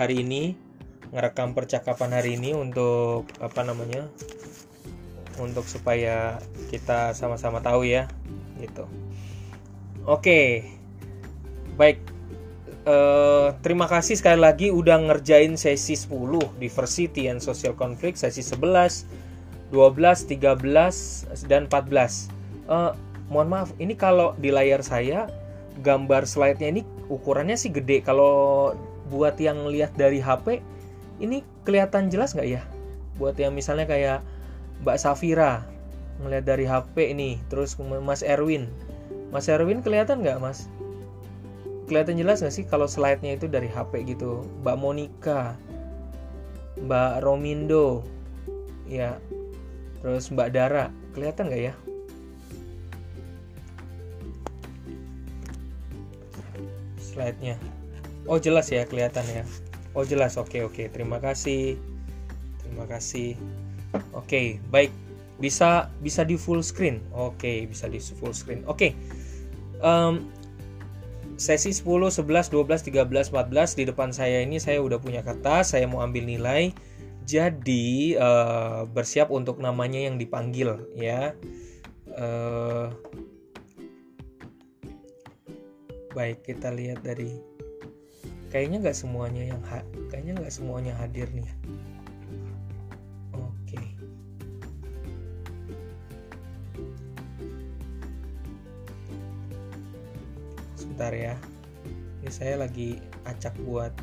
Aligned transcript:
hari 0.00 0.24
ini 0.24 0.56
ngerekam 1.12 1.52
percakapan 1.52 2.16
hari 2.16 2.40
ini 2.40 2.56
untuk 2.56 3.28
apa 3.36 3.60
namanya 3.60 4.08
untuk 5.36 5.68
supaya 5.68 6.40
kita 6.72 7.12
sama-sama 7.12 7.60
tahu 7.60 7.84
ya 7.84 8.08
gitu. 8.56 8.88
Oke 10.08 10.64
baik. 11.76 12.00
Eh, 12.80 13.48
terima 13.60 13.84
kasih 13.84 14.16
sekali 14.16 14.40
lagi 14.40 14.72
udah 14.72 14.96
ngerjain 15.12 15.52
sesi 15.60 15.92
10 15.92 16.56
diversity 16.56 17.28
and 17.28 17.44
social 17.44 17.76
conflict 17.76 18.16
sesi 18.16 18.40
11 18.40 19.04
12 19.68 20.32
13 20.32 21.44
dan 21.44 21.68
14 21.68 22.40
Eh, 22.70 22.92
mohon 23.26 23.50
maaf 23.50 23.74
ini 23.82 23.98
kalau 23.98 24.38
di 24.38 24.54
layar 24.54 24.78
saya 24.86 25.26
gambar 25.82 26.22
slide-nya 26.22 26.70
ini 26.70 26.82
ukurannya 27.10 27.58
sih 27.58 27.74
gede. 27.74 27.98
Kalau 28.06 28.70
buat 29.10 29.34
yang 29.42 29.66
lihat 29.66 29.98
dari 29.98 30.22
HP 30.22 30.62
ini 31.18 31.42
kelihatan 31.66 32.08
jelas 32.08 32.32
nggak 32.32 32.48
ya? 32.48 32.62
Buat 33.18 33.36
yang 33.36 33.52
misalnya 33.52 33.84
kayak 33.84 34.24
Mbak 34.86 34.96
Safira 34.96 35.66
ngelihat 36.22 36.46
dari 36.46 36.64
HP 36.64 37.12
ini 37.12 37.42
terus 37.50 37.76
Mas 37.76 38.22
Erwin. 38.22 38.70
Mas 39.34 39.50
Erwin 39.50 39.82
kelihatan 39.82 40.22
nggak 40.22 40.40
Mas? 40.40 40.70
Kelihatan 41.90 42.16
jelas 42.16 42.40
nggak 42.40 42.54
sih 42.54 42.64
kalau 42.64 42.86
slide-nya 42.86 43.36
itu 43.36 43.50
dari 43.50 43.66
HP 43.66 44.06
gitu? 44.06 44.46
Mbak 44.62 44.76
Monica 44.78 45.58
Mbak 46.80 47.26
Romindo 47.26 48.06
ya. 48.88 49.18
Terus 50.00 50.32
Mbak 50.32 50.48
Dara 50.54 50.88
kelihatan 51.12 51.52
nggak 51.52 51.62
ya? 51.68 51.74
Slide-nya 56.96 57.58
oh 58.26 58.38
jelas 58.40 58.68
ya 58.68 58.84
kelihatan 58.84 59.24
ya. 59.30 59.44
Oh 59.94 60.04
jelas. 60.06 60.36
Oke 60.36 60.62
oke. 60.64 60.88
Terima 60.90 61.18
kasih. 61.18 61.78
Terima 62.62 62.84
kasih. 62.88 63.36
Oke 64.14 64.60
baik. 64.68 64.92
Bisa 65.40 65.88
bisa 66.04 66.22
di 66.26 66.36
full 66.36 66.60
screen. 66.60 67.00
Oke 67.12 67.64
bisa 67.66 67.88
di 67.88 67.98
full 68.00 68.36
screen. 68.36 68.64
Oke. 68.68 68.92
Em, 69.80 70.28
sesi 71.40 71.72
10 71.72 72.12
11 72.12 72.52
12 72.52 72.92
13 72.92 73.32
14 73.32 73.78
di 73.80 73.84
depan 73.88 74.12
saya 74.12 74.44
ini 74.44 74.60
saya 74.60 74.84
udah 74.84 75.00
punya 75.00 75.24
kertas. 75.24 75.72
Saya 75.72 75.88
mau 75.88 76.04
ambil 76.04 76.28
nilai. 76.28 76.70
Jadi 77.24 78.18
eh, 78.18 78.80
bersiap 78.90 79.30
untuk 79.30 79.62
namanya 79.62 80.02
yang 80.02 80.20
dipanggil 80.20 80.76
ya. 80.98 81.32
Eh, 82.10 82.86
baik 86.10 86.42
kita 86.42 86.74
lihat 86.74 87.06
dari 87.06 87.49
kayaknya 88.50 88.82
nggak 88.82 88.98
semuanya 88.98 89.42
yang 89.54 89.62
ha- 89.70 89.86
kayaknya 90.10 90.42
nggak 90.42 90.52
semuanya 90.52 90.92
hadir 90.98 91.30
nih. 91.30 91.46
Oke. 93.30 93.78
Sebentar 100.74 101.14
ya. 101.14 101.38
Ini 102.20 102.28
saya 102.28 102.60
lagi 102.60 102.98
acak 103.24 103.54
buat 103.62 103.94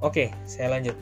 oke 0.00 0.32
saya 0.48 0.72
lanjut. 0.72 0.96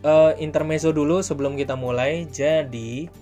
Eh, 0.00 0.32
intermezzo 0.40 0.92
dulu 0.96 1.20
sebelum 1.20 1.56
kita 1.56 1.76
mulai. 1.76 2.24
Jadi 2.28 3.19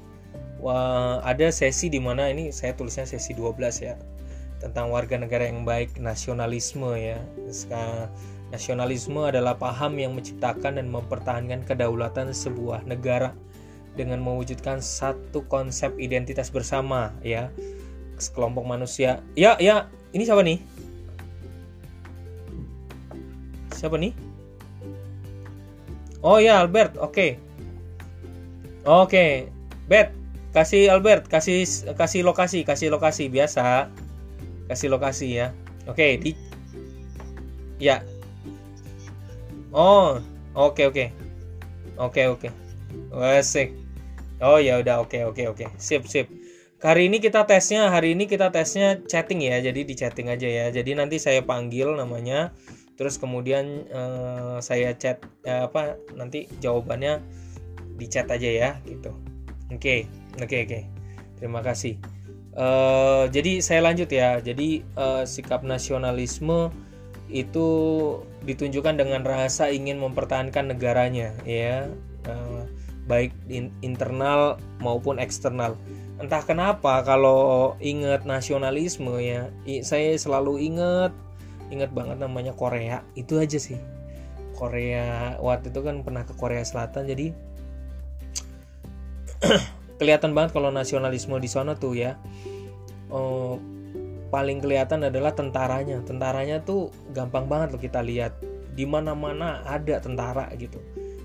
Wah, 0.58 1.22
ada 1.22 1.54
sesi 1.54 1.86
di 1.86 2.02
mana 2.02 2.26
ini 2.34 2.50
saya 2.50 2.74
tulisnya 2.74 3.06
sesi 3.06 3.30
12 3.30 3.78
ya 3.78 3.94
tentang 4.58 4.90
warga 4.90 5.14
negara 5.14 5.46
yang 5.46 5.62
baik 5.62 6.02
nasionalisme 6.02 6.98
ya. 6.98 7.22
Nasionalisme 8.48 9.22
adalah 9.22 9.54
paham 9.54 10.00
yang 10.00 10.16
menciptakan 10.16 10.82
dan 10.82 10.88
mempertahankan 10.90 11.62
kedaulatan 11.68 12.32
sebuah 12.34 12.82
negara 12.88 13.36
dengan 13.94 14.18
mewujudkan 14.22 14.82
satu 14.82 15.46
konsep 15.46 15.94
identitas 15.98 16.50
bersama 16.50 17.14
ya 17.22 17.52
sekelompok 18.18 18.66
manusia. 18.66 19.22
Ya, 19.38 19.54
ya, 19.62 19.86
ini 20.10 20.26
siapa 20.26 20.42
nih? 20.42 20.58
Siapa 23.78 23.94
nih? 23.94 24.10
Oh 26.18 26.42
ya, 26.42 26.66
Albert. 26.66 26.98
Oke. 26.98 27.38
Oke. 28.82 29.54
Bet, 29.86 30.10
kasih 30.52 30.88
Albert 30.88 31.28
kasih 31.28 31.64
kasih 31.94 32.24
lokasi 32.24 32.64
kasih 32.64 32.88
lokasi 32.88 33.28
biasa. 33.28 33.92
Kasih 34.68 34.88
lokasi 34.92 35.28
ya. 35.40 35.52
Oke 35.88 36.20
di 36.20 36.32
ya. 37.80 38.04
Oh 39.72 40.20
oke 40.56 40.88
oke. 40.88 41.12
Oke 41.98 42.22
oke. 42.28 42.48
Asik. 43.12 43.74
oh 44.38 44.62
ya 44.62 44.78
udah 44.78 45.02
oke 45.02 45.18
oke 45.28 45.42
oke. 45.50 45.64
Sip 45.76 46.06
sip. 46.08 46.30
Hari 46.78 47.10
ini 47.10 47.18
kita 47.18 47.42
tesnya 47.42 47.90
hari 47.90 48.14
ini 48.14 48.30
kita 48.30 48.54
tesnya 48.54 49.02
chatting 49.10 49.42
ya. 49.42 49.58
Jadi 49.58 49.82
di 49.82 49.94
chatting 49.98 50.30
aja 50.30 50.46
ya. 50.46 50.66
Jadi 50.70 50.94
nanti 50.94 51.18
saya 51.18 51.42
panggil 51.42 51.96
namanya. 51.98 52.54
Terus 52.94 53.18
kemudian 53.18 53.86
eh, 53.90 54.56
saya 54.62 54.94
chat 54.94 55.22
eh, 55.42 55.66
apa 55.66 55.98
nanti 56.14 56.46
jawabannya 56.62 57.18
di 57.98 58.06
chat 58.06 58.30
aja 58.30 58.46
ya 58.46 58.70
gitu. 58.86 59.10
Oke 59.74 60.06
oke 60.40 60.56
oke. 60.64 60.80
Terima 61.38 61.60
kasih. 61.62 61.98
Eh, 62.58 63.24
jadi 63.30 63.62
saya 63.62 63.80
lanjut 63.86 64.10
ya. 64.10 64.42
Jadi 64.42 64.82
eh, 64.82 65.24
sikap 65.24 65.62
nasionalisme 65.62 66.74
itu 67.28 67.68
ditunjukkan 68.42 68.96
dengan 68.98 69.22
rasa 69.22 69.68
ingin 69.70 70.02
mempertahankan 70.02 70.74
negaranya 70.74 71.36
ya. 71.46 71.86
Eh, 72.26 72.62
baik 73.08 73.32
in- 73.48 73.72
internal 73.80 74.58
maupun 74.82 75.22
eksternal. 75.22 75.78
Entah 76.18 76.42
kenapa 76.42 77.06
kalau 77.06 77.78
ingat 77.78 78.26
nasionalisme 78.26 79.22
ya 79.22 79.54
saya 79.86 80.18
selalu 80.18 80.66
ingat 80.66 81.14
ingat 81.70 81.94
banget 81.94 82.18
namanya 82.18 82.52
Korea. 82.58 83.06
Itu 83.14 83.38
aja 83.38 83.56
sih. 83.56 83.78
Korea 84.58 85.38
waktu 85.38 85.70
itu 85.70 85.80
kan 85.86 86.02
pernah 86.02 86.26
ke 86.26 86.34
Korea 86.34 86.66
Selatan 86.66 87.06
jadi 87.06 87.30
kelihatan 89.98 90.32
banget 90.32 90.54
kalau 90.54 90.70
nasionalisme 90.72 91.34
di 91.42 91.50
sana 91.50 91.74
tuh 91.74 91.98
ya. 91.98 92.16
Eh, 93.10 93.54
paling 94.32 94.58
kelihatan 94.62 95.04
adalah 95.06 95.34
tentaranya. 95.34 96.00
Tentaranya 96.06 96.62
tuh 96.62 96.94
gampang 97.12 97.50
banget 97.50 97.74
loh 97.74 97.82
kita 97.82 98.00
lihat. 98.00 98.38
Di 98.72 98.86
mana 98.86 99.12
mana 99.12 99.66
ada 99.66 99.98
tentara 99.98 100.48
gitu. 100.54 100.78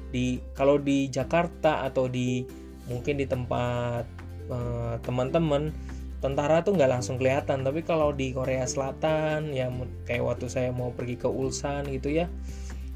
Di 0.10 0.42
kalau 0.58 0.82
di 0.82 1.10
Jakarta 1.10 1.86
atau 1.86 2.10
di 2.10 2.44
mungkin 2.90 3.22
di 3.22 3.26
tempat 3.30 4.04
eh, 4.50 4.96
teman-teman 5.06 5.72
tentara 6.20 6.66
tuh 6.66 6.74
nggak 6.76 6.92
langsung 7.00 7.22
kelihatan. 7.22 7.62
Tapi 7.62 7.86
kalau 7.86 8.10
di 8.12 8.34
Korea 8.34 8.66
Selatan 8.66 9.54
ya 9.54 9.70
kayak 10.10 10.24
waktu 10.26 10.50
saya 10.50 10.74
mau 10.74 10.90
pergi 10.90 11.16
ke 11.22 11.30
Ulsan 11.30 11.88
gitu 11.94 12.10
ya 12.10 12.28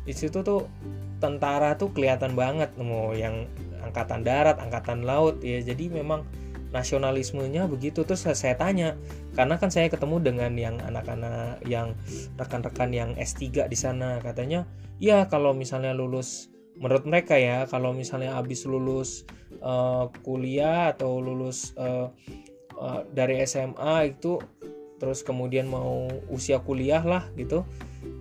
di 0.08 0.16
situ 0.16 0.40
tuh 0.40 0.72
tentara 1.20 1.76
tuh 1.76 1.92
kelihatan 1.92 2.32
banget 2.32 2.72
mau 2.80 3.12
yang 3.12 3.44
angkatan 3.90 4.22
darat 4.22 4.60
angkatan 4.60 5.08
laut 5.08 5.40
ya. 5.42 5.64
Jadi 5.64 5.90
memang 5.90 6.28
nasionalismenya 6.76 7.66
begitu. 7.72 8.04
Terus 8.04 8.28
saya, 8.28 8.56
tanya 8.60 9.00
karena 9.34 9.56
kan 9.56 9.72
saya 9.72 9.88
ketemu 9.88 10.20
dengan 10.20 10.52
yang 10.60 10.76
anak-anak 10.84 11.64
yang 11.66 11.96
rekan-rekan 12.36 12.92
yang 12.92 13.10
S3 13.16 13.70
di 13.72 13.78
sana 13.78 14.20
katanya 14.20 14.66
ya 14.98 15.30
kalau 15.30 15.54
misalnya 15.54 15.94
lulus 15.94 16.50
menurut 16.78 17.06
mereka 17.06 17.38
ya 17.38 17.66
kalau 17.70 17.94
misalnya 17.94 18.34
habis 18.38 18.66
lulus 18.66 19.26
eh, 19.62 20.06
kuliah 20.26 20.94
atau 20.94 21.22
lulus 21.22 21.74
eh, 21.78 22.10
eh, 22.78 23.02
dari 23.14 23.42
SMA 23.46 24.18
itu 24.18 24.42
terus 24.98 25.22
kemudian 25.22 25.70
mau 25.70 26.10
usia 26.34 26.58
kuliah 26.58 27.06
lah 27.06 27.30
gitu 27.38 27.62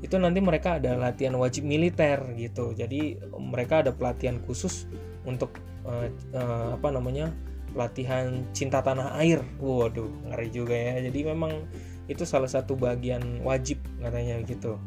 itu 0.05 0.17
nanti 0.20 0.44
mereka 0.44 0.76
ada 0.76 0.93
latihan 0.96 1.37
wajib 1.41 1.64
militer 1.64 2.20
gitu. 2.37 2.76
Jadi 2.76 3.17
mereka 3.41 3.81
ada 3.81 3.93
pelatihan 3.96 4.41
khusus 4.44 4.85
untuk 5.26 5.58
eh, 5.84 6.08
eh, 6.32 6.69
apa 6.73 6.88
namanya 6.94 7.34
pelatihan 7.75 8.46
cinta 8.56 8.81
tanah 8.81 9.19
air. 9.20 9.43
Waduh 9.61 10.08
ngeri 10.32 10.49
juga 10.49 10.73
ya. 10.73 11.02
Jadi 11.05 11.20
memang 11.26 11.67
itu 12.06 12.23
salah 12.23 12.49
satu 12.49 12.78
bagian 12.78 13.43
wajib 13.43 13.82
katanya 14.00 14.40
gitu. 14.46 14.78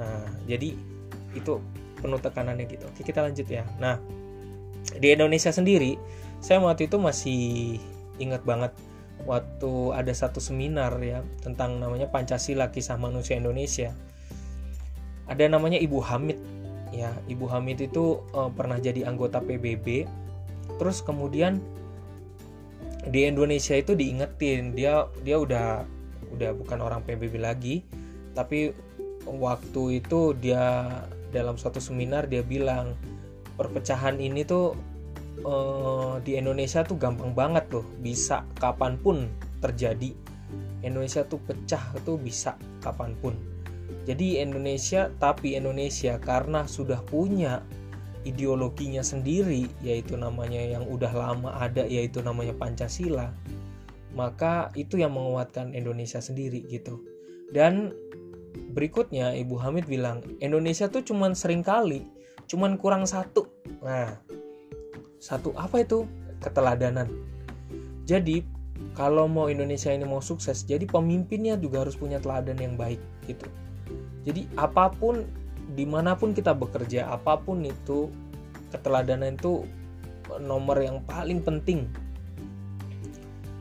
Nah 0.00 0.24
jadi 0.48 0.74
itu 1.36 1.60
penuh 2.00 2.18
tekanannya 2.18 2.66
gitu. 2.66 2.88
Oke 2.88 3.04
kita 3.04 3.22
lanjut 3.22 3.46
ya. 3.46 3.62
Nah 3.78 4.00
di 4.96 5.12
Indonesia 5.12 5.52
sendiri 5.52 6.00
saya 6.40 6.58
waktu 6.62 6.88
itu 6.88 6.96
masih 6.96 7.40
ingat 8.16 8.42
banget 8.46 8.72
waktu 9.26 9.72
ada 9.92 10.12
satu 10.14 10.38
seminar 10.38 10.94
ya 11.02 11.20
tentang 11.42 11.82
namanya 11.82 12.06
Pancasila 12.08 12.72
Kisah 12.72 12.96
Manusia 12.96 13.36
Indonesia. 13.36 13.92
Ada 15.26 15.50
namanya 15.50 15.82
Ibu 15.82 15.98
Hamid 16.06 16.38
ya 16.94 17.14
Ibu 17.26 17.46
Hamid 17.50 17.82
itu 17.82 18.22
eh, 18.34 18.50
pernah 18.54 18.78
jadi 18.78 19.06
anggota 19.06 19.42
PBB 19.42 20.06
terus 20.76 21.00
kemudian 21.00 21.62
di 23.06 23.22
Indonesia 23.22 23.78
itu 23.78 23.94
diingetin 23.94 24.74
dia 24.74 25.06
dia 25.22 25.38
udah 25.38 25.86
udah 26.34 26.50
bukan 26.58 26.78
orang 26.82 27.00
PBB 27.06 27.38
lagi. 27.38 27.86
Tapi 28.34 28.74
waktu 29.26 30.04
itu 30.04 30.34
dia 30.36 30.86
dalam 31.30 31.56
suatu 31.56 31.78
seminar 31.78 32.28
dia 32.28 32.42
bilang 32.42 32.94
perpecahan 33.56 34.20
ini 34.20 34.44
tuh 34.44 34.76
uh, 35.46 36.20
di 36.20 36.36
Indonesia 36.36 36.84
tuh 36.84 37.00
gampang 37.00 37.32
banget 37.32 37.66
loh 37.72 37.86
bisa 38.02 38.44
kapan 38.58 38.98
pun 38.98 39.30
terjadi. 39.62 40.12
Indonesia 40.84 41.24
tuh 41.26 41.40
pecah 41.42 41.82
tuh 42.04 42.20
bisa 42.20 42.54
kapan 42.84 43.16
pun 43.18 43.34
jadi 44.06 44.46
Indonesia 44.46 45.10
tapi 45.18 45.58
Indonesia 45.58 46.22
karena 46.22 46.62
sudah 46.70 47.02
punya 47.02 47.66
ideologinya 48.22 49.02
sendiri 49.02 49.66
yaitu 49.82 50.14
namanya 50.14 50.62
yang 50.62 50.86
udah 50.86 51.10
lama 51.10 51.50
ada 51.58 51.82
yaitu 51.82 52.22
namanya 52.22 52.54
Pancasila 52.54 53.34
maka 54.14 54.70
itu 54.78 54.96
yang 54.96 55.12
menguatkan 55.12 55.76
Indonesia 55.76 56.24
sendiri 56.24 56.64
gitu. 56.72 57.04
Dan 57.52 57.92
berikutnya 58.72 59.36
Ibu 59.36 59.60
Hamid 59.60 59.84
bilang 59.84 60.24
Indonesia 60.40 60.88
tuh 60.88 61.04
cuman 61.04 61.36
sering 61.36 61.60
kali 61.60 62.06
cuman 62.48 62.78
kurang 62.80 63.04
satu. 63.04 63.44
Nah 63.82 64.16
satu 65.20 65.52
apa 65.58 65.82
itu? 65.82 66.06
Keteladanan. 66.40 67.10
Jadi 68.06 68.40
kalau 68.94 69.26
mau 69.26 69.50
Indonesia 69.52 69.90
ini 69.90 70.06
mau 70.06 70.22
sukses 70.22 70.62
jadi 70.64 70.86
pemimpinnya 70.86 71.58
juga 71.58 71.84
harus 71.84 71.98
punya 71.98 72.22
teladan 72.22 72.56
yang 72.56 72.78
baik 72.78 73.02
gitu 73.28 73.44
jadi 74.26 74.42
apa 74.58 74.90
pun 74.90 75.22
di 75.78 75.86
mana 75.86 76.18
pun 76.18 76.34
kita 76.34 76.50
bekerja 76.50 77.06
apa 77.06 77.38
pun 77.38 77.62
itu 77.62 78.10
keteladanan 78.74 79.38
itu 79.38 79.62
nomor 80.42 80.82
yang 80.82 80.98
paling 81.06 81.38
penting. 81.38 81.86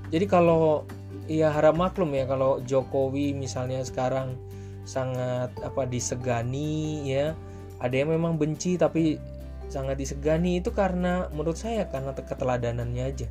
Jadi 0.10 0.26
kalau 0.26 0.86
ya 1.30 1.54
harap 1.54 1.78
maklum 1.78 2.14
ya 2.18 2.26
kalau 2.26 2.62
Jokowi 2.66 3.38
misalnya 3.38 3.86
sekarang 3.86 4.38
sangat 4.86 5.50
apa 5.66 5.90
disegani 5.90 7.02
ya 7.10 7.34
ada 7.82 7.94
yang 7.98 8.14
memang 8.14 8.38
benci 8.38 8.78
tapi 8.78 9.18
sangat 9.66 9.98
disegani 9.98 10.62
itu 10.62 10.70
karena 10.70 11.26
menurut 11.34 11.58
saya 11.58 11.86
karena 11.90 12.14
keteladanannya 12.14 13.04
aja 13.06 13.30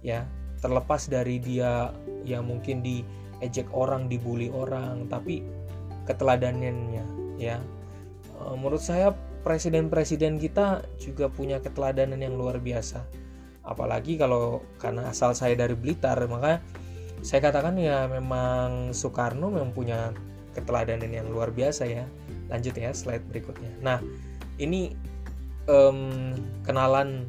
ya. 0.00 0.24
Terlepas 0.62 1.10
dari 1.10 1.42
dia 1.42 1.90
ya 2.22 2.38
mungkin 2.38 2.86
diejek 2.86 3.66
orang 3.74 4.06
dibully 4.06 4.46
orang 4.46 5.10
tapi 5.10 5.42
keteladanannya 6.12 7.04
ya. 7.40 7.58
E, 8.36 8.42
menurut 8.54 8.84
saya 8.84 9.16
presiden-presiden 9.42 10.38
kita 10.38 10.86
juga 11.02 11.26
punya 11.32 11.58
keteladanan 11.58 12.20
yang 12.22 12.38
luar 12.38 12.62
biasa. 12.62 13.02
Apalagi 13.66 14.18
kalau 14.18 14.62
karena 14.78 15.10
asal 15.10 15.34
saya 15.34 15.58
dari 15.58 15.74
Blitar 15.74 16.18
maka 16.30 16.62
saya 17.22 17.38
katakan 17.38 17.78
ya 17.78 18.10
memang 18.10 18.90
Soekarno 18.90 19.50
memang 19.50 19.70
punya 19.70 20.10
keteladanan 20.54 21.10
yang 21.10 21.26
luar 21.30 21.54
biasa 21.54 21.86
ya. 21.86 22.06
Lanjut 22.50 22.74
ya 22.74 22.90
slide 22.92 23.26
berikutnya. 23.30 23.72
Nah 23.82 23.98
ini 24.58 24.94
um, 25.66 26.34
kenalan 26.66 27.26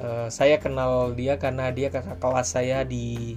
uh, 0.00 0.28
saya 0.28 0.60
kenal 0.60 1.12
dia 1.16 1.40
karena 1.40 1.72
dia 1.72 1.88
kakak 1.88 2.20
kelas 2.20 2.52
saya 2.52 2.84
di 2.84 3.36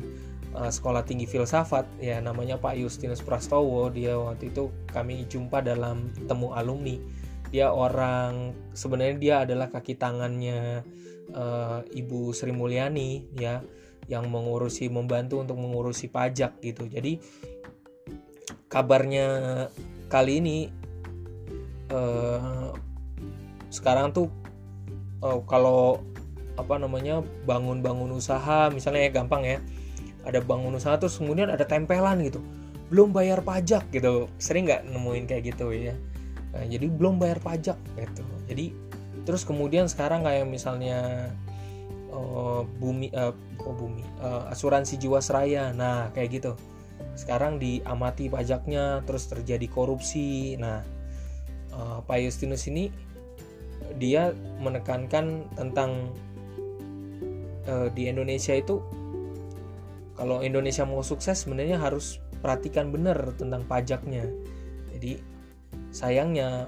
uh, 0.56 0.72
sekolah 0.72 1.06
tinggi 1.06 1.30
filsafat 1.30 1.86
ya 2.02 2.18
namanya 2.24 2.58
Pak 2.58 2.78
Justinus 2.78 3.22
Prastowo 3.22 3.90
dia 3.94 4.18
waktu 4.18 4.50
itu 4.50 4.74
kami 4.90 5.26
jumpa 5.30 5.62
dalam 5.62 6.10
temu 6.26 6.54
alumni. 6.56 6.98
Dia 7.50 7.74
orang 7.74 8.54
sebenarnya 8.78 9.18
dia 9.18 9.36
adalah 9.42 9.74
kaki 9.74 9.98
tangannya 9.98 10.86
uh, 11.34 11.82
Ibu 11.82 12.30
Sri 12.30 12.54
Mulyani 12.54 13.26
ya 13.34 13.66
yang 14.10 14.30
mengurusi 14.30 14.90
membantu 14.90 15.42
untuk 15.42 15.58
mengurusi 15.58 16.10
pajak 16.10 16.62
gitu. 16.62 16.86
Jadi 16.86 17.18
kabarnya 18.70 19.28
kali 20.10 20.42
ini 20.42 20.58
uh, 21.90 22.74
sekarang 23.70 24.14
tuh 24.14 24.30
uh, 25.26 25.42
kalau 25.46 26.02
apa 26.58 26.76
namanya 26.76 27.24
bangun-bangun 27.48 28.12
usaha 28.14 28.68
misalnya 28.70 29.08
ya 29.08 29.12
gampang 29.16 29.44
ya 29.48 29.58
ada 30.28 30.40
bangun 30.44 30.76
usaha 30.76 31.00
terus 31.00 31.20
kemudian 31.20 31.52
ada 31.52 31.64
tempelan 31.64 32.20
gitu. 32.26 32.44
Belum 32.90 33.14
bayar 33.14 33.46
pajak 33.46 33.88
gitu. 33.94 34.28
Sering 34.42 34.66
nggak 34.68 34.90
nemuin 34.90 35.26
kayak 35.30 35.56
gitu 35.56 35.72
ya 35.76 35.96
nah, 36.54 36.66
jadi 36.66 36.86
belum 36.90 37.22
bayar 37.22 37.40
pajak 37.42 37.78
gitu. 37.98 38.24
Jadi 38.50 38.74
terus 39.26 39.46
kemudian 39.46 39.86
sekarang 39.86 40.26
kayak 40.26 40.50
misalnya 40.50 41.30
uh, 42.10 42.66
bumi 42.82 43.14
uh, 43.14 43.34
oh 43.62 43.76
bumi 43.78 44.02
uh, 44.22 44.50
asuransi 44.50 44.98
jiwasraya. 44.98 45.72
Nah 45.74 46.10
kayak 46.14 46.42
gitu. 46.42 46.52
Sekarang 47.14 47.60
diamati 47.60 48.32
pajaknya 48.32 49.06
terus 49.06 49.30
terjadi 49.30 49.68
korupsi. 49.70 50.58
Nah 50.58 50.82
uh, 51.74 52.02
Pak 52.04 52.18
Justinus 52.26 52.66
ini 52.66 52.90
dia 53.98 54.34
menekankan 54.62 55.50
tentang 55.58 56.14
uh, 57.68 57.90
di 57.94 58.10
Indonesia 58.10 58.54
itu 58.54 58.82
kalau 60.20 60.44
Indonesia 60.44 60.84
mau 60.84 61.00
sukses 61.00 61.48
sebenarnya 61.48 61.80
harus 61.80 62.20
perhatikan 62.44 62.92
benar 62.92 63.16
tentang 63.40 63.64
pajaknya. 63.64 64.28
Jadi 64.92 65.24
sayangnya 65.96 66.68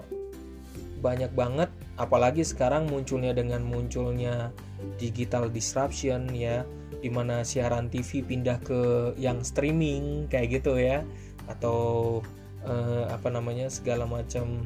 banyak 1.04 1.36
banget 1.36 1.68
apalagi 2.00 2.48
sekarang 2.48 2.88
munculnya 2.88 3.36
dengan 3.36 3.60
munculnya 3.60 4.56
digital 4.96 5.52
disruption 5.52 6.32
ya 6.32 6.64
di 7.04 7.10
mana 7.12 7.44
siaran 7.44 7.92
TV 7.92 8.24
pindah 8.24 8.62
ke 8.64 9.12
yang 9.20 9.44
streaming 9.44 10.32
kayak 10.32 10.64
gitu 10.64 10.80
ya. 10.80 11.04
Atau 11.52 12.24
uh, 12.64 13.04
apa 13.12 13.28
namanya 13.28 13.68
segala 13.68 14.08
macam 14.08 14.64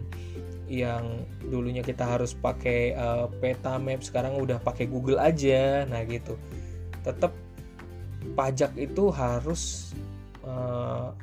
yang 0.70 1.26
dulunya 1.42 1.82
kita 1.82 2.06
harus 2.06 2.38
pakai 2.38 2.94
uh, 2.94 3.30
peta 3.42 3.82
map 3.82 4.02
sekarang 4.02 4.38
udah 4.38 4.62
pakai 4.62 4.86
Google 4.86 5.18
aja 5.18 5.90
nah 5.90 6.06
gitu. 6.06 6.38
Tetap 7.02 7.45
pajak 8.34 8.74
itu 8.80 9.14
harus 9.14 9.94
uh, 10.42 11.14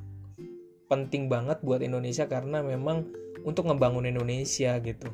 penting 0.86 1.26
banget 1.26 1.58
buat 1.64 1.82
Indonesia 1.82 2.28
karena 2.28 2.62
memang 2.62 3.08
untuk 3.42 3.66
ngebangun 3.66 4.06
Indonesia 4.06 4.78
gitu. 4.78 5.10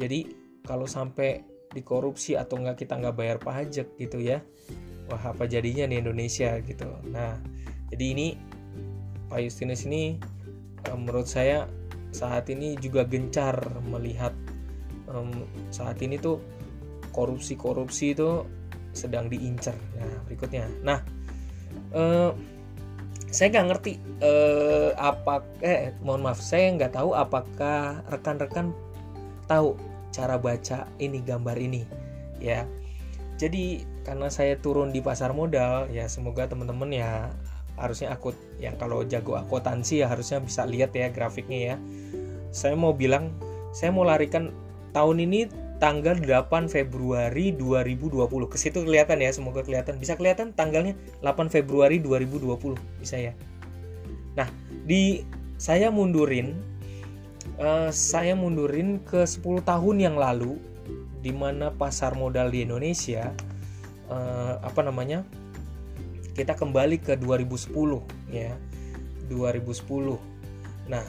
Jadi 0.00 0.32
kalau 0.64 0.88
sampai 0.88 1.44
dikorupsi 1.72 2.36
atau 2.36 2.60
nggak 2.60 2.84
kita 2.84 3.00
nggak 3.00 3.16
bayar 3.16 3.38
pajak 3.40 3.96
gitu 3.96 4.20
ya 4.20 4.44
wah 5.08 5.32
apa 5.32 5.44
jadinya 5.48 5.88
di 5.88 5.98
Indonesia 5.98 6.56
gitu. 6.62 6.88
Nah 7.10 7.36
jadi 7.92 8.04
ini 8.16 8.28
Pak 9.28 9.40
Justinus 9.44 9.88
ini 9.88 10.20
um, 10.88 11.04
menurut 11.04 11.28
saya 11.28 11.66
saat 12.12 12.52
ini 12.52 12.76
juga 12.76 13.08
gencar 13.08 13.56
melihat 13.88 14.36
um, 15.08 15.48
saat 15.72 16.00
ini 16.04 16.20
tuh 16.20 16.40
korupsi-korupsi 17.12 18.16
itu 18.16 18.44
sedang 18.92 19.28
diincar 19.28 19.76
nah 19.96 20.12
berikutnya. 20.28 20.68
Nah 20.84 21.00
uh, 21.96 22.30
saya 23.32 23.48
nggak 23.48 23.66
ngerti 23.72 23.92
uh, 24.20 24.92
apa 25.00 25.40
eh 25.64 25.96
mohon 26.04 26.20
maaf 26.20 26.40
saya 26.40 26.68
nggak 26.76 26.92
tahu 26.92 27.16
apakah 27.16 28.04
rekan-rekan 28.12 28.76
tahu 29.48 29.76
cara 30.12 30.36
baca 30.36 30.84
ini 31.00 31.24
gambar 31.24 31.56
ini 31.56 31.82
ya. 32.38 32.68
Jadi 33.40 33.82
karena 34.04 34.28
saya 34.28 34.54
turun 34.60 34.92
di 34.92 35.00
pasar 35.00 35.32
modal 35.32 35.88
ya 35.88 36.06
semoga 36.06 36.46
teman-teman 36.46 36.92
ya 36.92 37.32
harusnya 37.80 38.12
akut 38.12 38.36
yang 38.60 38.76
kalau 38.76 39.02
jago 39.08 39.34
akuntansi 39.34 40.04
ya 40.04 40.12
harusnya 40.12 40.44
bisa 40.44 40.68
lihat 40.68 40.92
ya 40.92 41.08
grafiknya 41.08 41.74
ya. 41.74 41.76
Saya 42.52 42.76
mau 42.76 42.92
bilang 42.92 43.32
saya 43.72 43.88
mau 43.90 44.04
larikan 44.04 44.52
tahun 44.92 45.24
ini 45.24 45.48
tanggal 45.82 46.14
8 46.14 46.70
Februari 46.70 47.50
2020 47.58 48.22
ke 48.46 48.54
situ 48.54 48.86
kelihatan 48.86 49.18
ya 49.18 49.34
semoga 49.34 49.66
kelihatan. 49.66 49.98
Bisa 49.98 50.14
kelihatan 50.14 50.54
tanggalnya 50.54 50.94
8 51.26 51.50
Februari 51.50 51.98
2020 51.98 53.02
bisa 53.02 53.18
ya. 53.18 53.34
Nah 54.38 54.46
di 54.86 55.26
saya 55.58 55.90
mundurin 55.90 56.54
uh, 57.58 57.90
saya 57.90 58.38
mundurin 58.38 59.02
ke 59.02 59.26
10 59.26 59.66
tahun 59.66 59.96
yang 59.98 60.14
lalu 60.14 60.54
di 61.18 61.34
mana 61.34 61.74
pasar 61.74 62.14
modal 62.14 62.54
di 62.54 62.62
Indonesia 62.62 63.34
uh, 64.06 64.62
apa 64.62 64.86
namanya 64.86 65.26
kita 66.38 66.54
kembali 66.54 67.02
ke 67.02 67.18
2010 67.18 67.74
ya. 68.30 68.54
2010 69.26 69.82
nah 70.86 71.02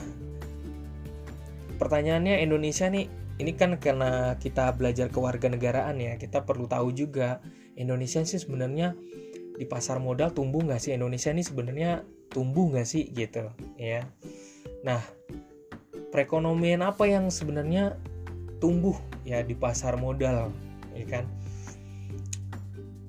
pertanyaannya 1.78 2.42
Indonesia 2.42 2.90
nih 2.90 3.23
ini 3.38 3.52
kan 3.58 3.74
karena 3.82 4.38
kita 4.38 4.70
belajar 4.78 5.10
kewarganegaraan 5.10 5.98
ya 5.98 6.14
kita 6.14 6.46
perlu 6.46 6.70
tahu 6.70 6.94
juga 6.94 7.42
Indonesia 7.74 8.22
sih 8.22 8.38
sebenarnya 8.38 8.94
di 9.54 9.66
pasar 9.66 10.02
modal 10.02 10.34
tumbuh 10.34 10.62
nggak 10.62 10.82
sih? 10.82 10.94
Indonesia 10.94 11.30
ini 11.30 11.42
sebenarnya 11.42 12.02
tumbuh 12.30 12.70
nggak 12.70 12.86
sih 12.86 13.10
gitu 13.10 13.50
ya? 13.78 14.06
Nah 14.86 15.02
perekonomian 16.10 16.82
apa 16.86 17.06
yang 17.10 17.30
sebenarnya 17.30 17.98
tumbuh 18.62 18.94
ya 19.26 19.42
di 19.42 19.54
pasar 19.54 19.98
modal 19.98 20.50
ya 20.94 21.06
kan? 21.06 21.24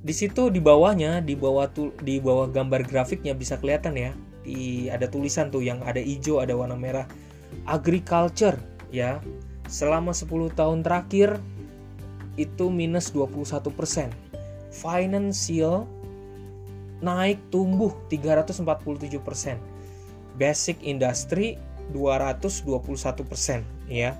Di 0.05 0.13
situ 0.13 0.53
di 0.53 0.61
bawahnya 0.61 1.21
di 1.25 1.33
bawah 1.33 1.69
tuh 1.69 1.93
di 2.01 2.21
bawah 2.21 2.49
gambar 2.49 2.85
grafiknya 2.85 3.33
bisa 3.33 3.57
kelihatan 3.57 3.97
ya. 3.97 4.11
Di 4.45 4.89
ada 4.93 5.09
tulisan 5.09 5.49
tuh 5.49 5.65
yang 5.65 5.81
ada 5.81 5.97
hijau 5.97 6.41
ada 6.41 6.53
warna 6.53 6.77
merah. 6.77 7.09
Agriculture 7.65 8.57
ya 8.93 9.17
selama 9.65 10.13
10 10.13 10.53
tahun 10.53 10.85
terakhir 10.85 11.41
itu 12.35 12.67
minus 12.69 13.11
21%. 13.11 14.11
Financial 14.75 15.87
naik 16.99 17.39
tumbuh 17.49 17.95
347%. 18.11 19.57
Basic 20.35 20.77
industry 20.83 21.55
221% 21.93 23.63
ya. 23.87 24.17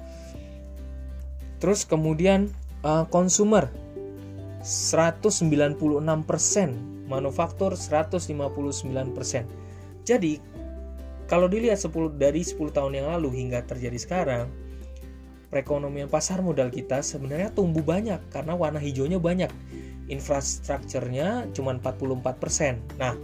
Terus 1.60 1.82
kemudian 1.88 2.52
uh, 2.86 3.04
consumer 3.10 3.68
196%, 4.66 5.86
manufaktur 7.06 7.72
159%. 7.78 9.46
Jadi 10.06 10.34
kalau 11.26 11.50
dilihat 11.50 11.82
10 11.82 12.22
dari 12.22 12.42
10 12.46 12.58
tahun 12.70 12.94
yang 13.02 13.10
lalu 13.10 13.34
hingga 13.34 13.66
terjadi 13.66 13.98
sekarang, 13.98 14.46
perekonomian 15.50 16.10
pasar 16.10 16.42
modal 16.42 16.72
kita 16.74 17.02
sebenarnya 17.02 17.54
tumbuh 17.54 17.82
banyak 17.82 18.20
karena 18.30 18.54
warna 18.54 18.82
hijaunya 18.82 19.22
banyak. 19.22 19.50
Infrastrukturnya 20.06 21.50
cuma 21.58 21.74
44%. 21.78 22.78
Nah, 23.02 23.18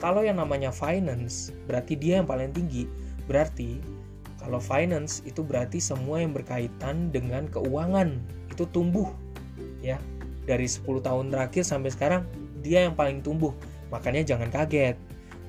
kalau 0.00 0.24
yang 0.24 0.40
namanya 0.40 0.72
finance 0.72 1.52
berarti 1.68 1.94
dia 1.98 2.22
yang 2.22 2.28
paling 2.28 2.54
tinggi. 2.56 2.88
Berarti 3.28 3.78
kalau 4.40 4.56
finance 4.56 5.20
itu 5.28 5.44
berarti 5.44 5.76
semua 5.76 6.24
yang 6.24 6.32
berkaitan 6.32 7.12
dengan 7.12 7.44
keuangan 7.52 8.16
itu 8.48 8.64
tumbuh 8.72 9.12
ya. 9.84 10.00
Dari 10.48 10.64
10 10.66 11.04
tahun 11.04 11.30
terakhir 11.30 11.62
sampai 11.68 11.92
sekarang 11.92 12.22
dia 12.64 12.88
yang 12.88 12.96
paling 12.96 13.20
tumbuh. 13.20 13.52
Makanya 13.92 14.24
jangan 14.24 14.48
kaget. 14.48 14.96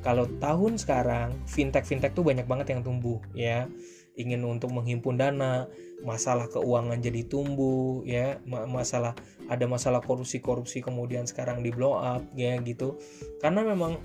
Kalau 0.01 0.25
tahun 0.41 0.81
sekarang 0.81 1.31
fintech-fintech 1.45 2.11
tuh 2.17 2.25
banyak 2.25 2.49
banget 2.49 2.75
yang 2.75 2.81
tumbuh 2.83 3.21
ya. 3.31 3.71
Ingin 4.19 4.43
untuk 4.43 4.75
menghimpun 4.75 5.15
dana, 5.15 5.71
masalah 6.01 6.49
keuangan 6.49 6.99
jadi 6.99 7.25
tumbuh 7.25 8.01
ya. 8.03 8.41
Masalah 8.47 9.13
ada 9.51 9.65
masalah 9.67 9.99
korupsi-korupsi 9.99 10.81
kemudian 10.81 11.27
sekarang 11.27 11.61
di 11.61 11.69
blow 11.73 11.97
up 11.97 12.23
ya 12.35 12.57
gitu. 12.61 12.97
Karena 13.41 13.65
memang 13.65 13.97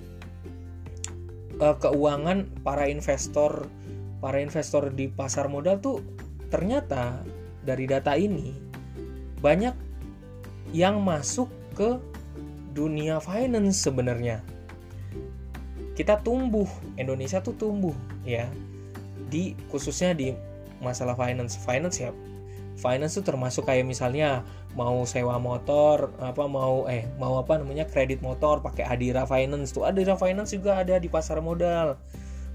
uh, 1.61 1.76
keuangan 1.79 2.49
para 2.65 2.88
investor 2.88 3.69
para 4.21 4.41
investor 4.41 4.91
di 4.91 5.12
pasar 5.12 5.47
modal 5.53 5.79
tuh 5.79 6.00
ternyata 6.49 7.21
dari 7.67 7.85
data 7.85 8.17
ini 8.17 8.55
banyak 9.43 9.75
yang 10.73 11.03
masuk 11.05 11.47
ke 11.76 12.00
dunia 12.73 13.21
finance 13.23 13.81
sebenarnya. 13.85 14.41
Kita 15.97 16.21
tumbuh 16.21 16.69
Indonesia 17.00 17.41
tuh 17.41 17.57
tumbuh 17.57 17.97
ya. 18.25 18.49
Di 19.26 19.57
khususnya 19.73 20.12
di 20.12 20.37
masalah 20.83 21.16
finance. 21.16 21.56
Finance 21.61 21.99
ya 22.00 22.11
finance 22.76 23.16
itu 23.16 23.25
termasuk 23.25 23.64
kayak 23.64 23.88
misalnya 23.88 24.45
mau 24.76 25.00
sewa 25.09 25.40
motor 25.40 26.12
apa 26.21 26.45
mau 26.45 26.85
eh 26.85 27.09
mau 27.16 27.40
apa 27.40 27.56
namanya 27.56 27.88
kredit 27.88 28.21
motor 28.21 28.61
pakai 28.61 28.85
Adira 28.85 29.25
Finance 29.25 29.73
tuh. 29.73 29.88
Adira 29.88 30.14
Finance 30.14 30.52
juga 30.52 30.85
ada 30.85 31.00
di 31.00 31.09
pasar 31.09 31.40
modal. 31.40 31.97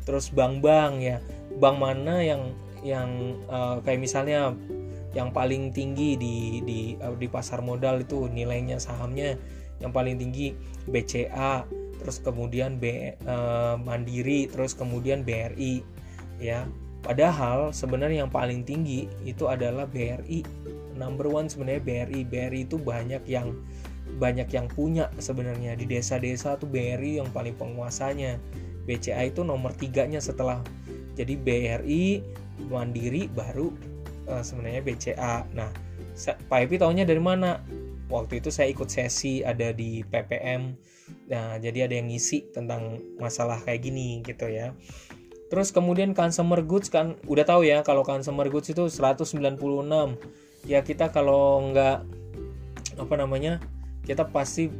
Terus 0.05 0.29
bank-bank 0.29 0.93
ya. 1.01 1.17
Bank 1.57 1.81
mana 1.81 2.21
yang 2.21 2.53
yang 2.85 3.37
uh, 3.49 3.81
kayak 3.81 4.01
misalnya 4.01 4.53
yang 5.11 5.33
paling 5.33 5.73
tinggi 5.75 6.15
di 6.15 6.61
di 6.63 6.79
uh, 7.01 7.17
di 7.17 7.27
pasar 7.27 7.59
modal 7.65 8.01
itu 8.01 8.29
nilainya 8.29 8.79
sahamnya 8.79 9.35
yang 9.81 9.89
paling 9.89 10.15
tinggi 10.21 10.53
BCA 10.87 11.65
terus 12.01 12.17
kemudian 12.21 12.81
B 12.81 13.13
uh, 13.25 13.77
Mandiri 13.77 14.49
terus 14.49 14.73
kemudian 14.73 15.21
BRI 15.21 15.85
ya 16.41 16.65
Padahal 17.01 17.74
sebenarnya 17.74 18.25
yang 18.25 18.34
paling 18.34 18.62
tinggi 18.62 19.10
itu 19.25 19.50
adalah 19.50 19.89
BRI. 19.89 20.46
Number 20.93 21.25
one 21.25 21.50
sebenarnya 21.50 21.81
BRI. 21.81 22.22
BRI 22.25 22.62
itu 22.70 22.77
banyak 22.77 23.25
yang 23.25 23.58
banyak 24.22 24.50
yang 24.53 24.70
punya 24.70 25.10
sebenarnya 25.17 25.74
di 25.74 25.89
desa-desa 25.89 26.62
tuh 26.62 26.70
BRI 26.70 27.17
yang 27.17 27.29
paling 27.34 27.58
penguasanya. 27.58 28.38
BCA 28.86 29.29
itu 29.29 29.46
nomor 29.46 29.74
tiganya 29.77 30.17
setelah 30.17 30.62
jadi 31.13 31.38
BRI 31.38 32.05
Mandiri 32.70 33.25
baru 33.29 33.74
uh, 34.29 34.43
sebenarnya 34.46 34.81
BCA. 34.86 35.50
Nah, 35.58 35.70
Pak 36.46 36.60
Epi 36.67 36.77
tahunya 36.77 37.10
dari 37.10 37.22
mana? 37.22 37.62
Waktu 38.12 38.43
itu 38.43 38.51
saya 38.51 38.67
ikut 38.70 38.91
sesi 38.91 39.41
ada 39.41 39.72
di 39.72 40.03
PPM. 40.03 40.75
Nah, 41.31 41.55
jadi 41.58 41.88
ada 41.88 41.96
yang 41.96 42.12
ngisi 42.12 42.51
tentang 42.51 43.00
masalah 43.17 43.58
kayak 43.63 43.88
gini 43.88 44.20
gitu 44.22 44.51
ya. 44.51 44.75
Terus 45.51 45.75
kemudian 45.75 46.15
consumer 46.15 46.63
goods 46.63 46.88
kan 46.88 47.20
udah 47.27 47.43
tahu 47.43 47.67
ya 47.67 47.84
kalau 47.84 48.08
consumer 48.08 48.48
goods 48.48 48.72
itu 48.72 48.88
196. 48.88 49.36
Ya 50.63 50.79
kita 50.79 51.12
kalau 51.12 51.60
nggak 51.75 52.08
apa 52.96 53.13
namanya? 53.20 53.60
Kita 54.08 54.31
pasti 54.31 54.72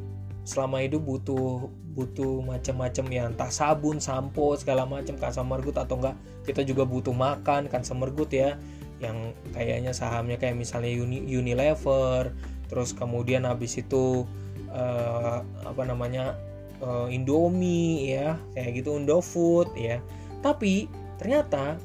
selama 0.48 0.80
hidup 0.80 1.04
butuh 1.04 1.68
butuh 1.92 2.40
macam-macam 2.48 3.06
ya 3.12 3.28
entah 3.28 3.52
sabun, 3.52 4.00
sampo, 4.00 4.56
segala 4.56 4.88
macam 4.88 5.20
consumer 5.20 5.60
goods 5.60 5.76
atau 5.76 6.00
enggak 6.00 6.16
kita 6.48 6.64
juga 6.64 6.88
butuh 6.88 7.12
makan 7.12 7.68
consumer 7.68 8.08
goods 8.08 8.32
ya 8.32 8.56
yang 9.04 9.36
kayaknya 9.52 9.92
sahamnya 9.92 10.40
kayak 10.40 10.56
misalnya 10.56 10.88
Uni, 10.96 11.20
Unilever, 11.28 12.32
terus 12.72 12.96
kemudian 12.96 13.44
habis 13.44 13.76
itu 13.76 14.24
uh, 14.72 15.44
apa 15.68 15.84
namanya? 15.84 16.40
Uh, 16.82 17.06
Indomie 17.14 18.10
ya, 18.10 18.42
kayak 18.58 18.82
gitu 18.82 18.98
Indofood 18.98 19.70
ya 19.78 20.02
tapi 20.42 20.90
ternyata 21.22 21.78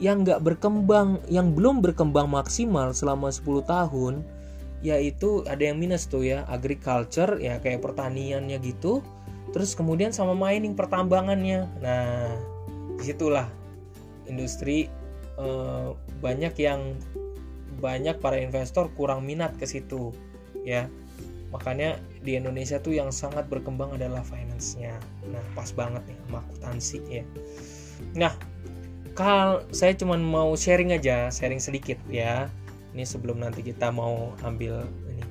yang 0.00 0.24
nggak 0.24 0.40
berkembang, 0.40 1.20
yang 1.28 1.52
belum 1.52 1.84
berkembang 1.84 2.32
maksimal 2.32 2.90
selama 2.96 3.28
10 3.28 3.62
tahun, 3.68 4.14
yaitu 4.80 5.44
ada 5.44 5.60
yang 5.60 5.76
minus 5.76 6.08
tuh 6.08 6.24
ya, 6.24 6.48
agriculture 6.48 7.36
ya 7.36 7.60
kayak 7.60 7.84
pertaniannya 7.84 8.56
gitu, 8.64 9.04
terus 9.52 9.76
kemudian 9.76 10.10
sama 10.10 10.32
mining 10.32 10.72
pertambangannya. 10.72 11.68
Nah, 11.84 12.32
di 12.96 13.04
situlah 13.04 13.44
industri 14.24 14.88
eh, 15.36 15.88
banyak 16.24 16.54
yang 16.56 16.96
banyak 17.80 18.20
para 18.24 18.40
investor 18.40 18.88
kurang 18.96 19.28
minat 19.28 19.52
ke 19.60 19.68
situ 19.68 20.16
ya. 20.64 20.88
Makanya 21.50 21.98
di 22.22 22.38
Indonesia 22.38 22.78
tuh 22.78 22.94
yang 22.94 23.10
sangat 23.10 23.50
berkembang 23.50 23.98
adalah 23.98 24.22
finance-nya. 24.22 24.94
Nah 25.28 25.42
pas 25.52 25.68
banget 25.74 26.04
nih 26.06 26.16
sama 26.24 26.38
akuntansi 26.46 27.00
ya 27.10 27.24
Nah, 28.16 28.34
kal 29.14 29.66
saya 29.70 29.94
cuma 29.94 30.18
mau 30.18 30.54
sharing 30.54 30.94
aja, 30.94 31.30
sharing 31.30 31.62
sedikit 31.62 31.98
ya. 32.10 32.50
Ini 32.90 33.06
sebelum 33.06 33.38
nanti 33.42 33.62
kita 33.62 33.94
mau 33.94 34.34
ambil 34.42 34.82
ini. 35.10 35.22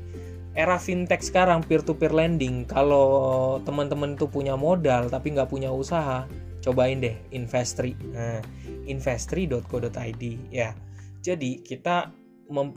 Era 0.56 0.80
fintech 0.80 1.24
sekarang 1.24 1.64
peer 1.64 1.84
to 1.84 1.96
peer 1.96 2.12
lending, 2.12 2.64
kalau 2.68 3.60
teman-teman 3.64 4.16
itu 4.16 4.28
punya 4.28 4.56
modal 4.56 5.08
tapi 5.08 5.32
nggak 5.36 5.52
punya 5.52 5.72
usaha, 5.72 6.28
cobain 6.64 7.00
deh 7.00 7.16
Investri. 7.36 7.96
Nah, 8.12 8.40
investri.co.id 8.88 10.24
ya. 10.52 10.76
Jadi 11.20 11.60
kita 11.62 12.16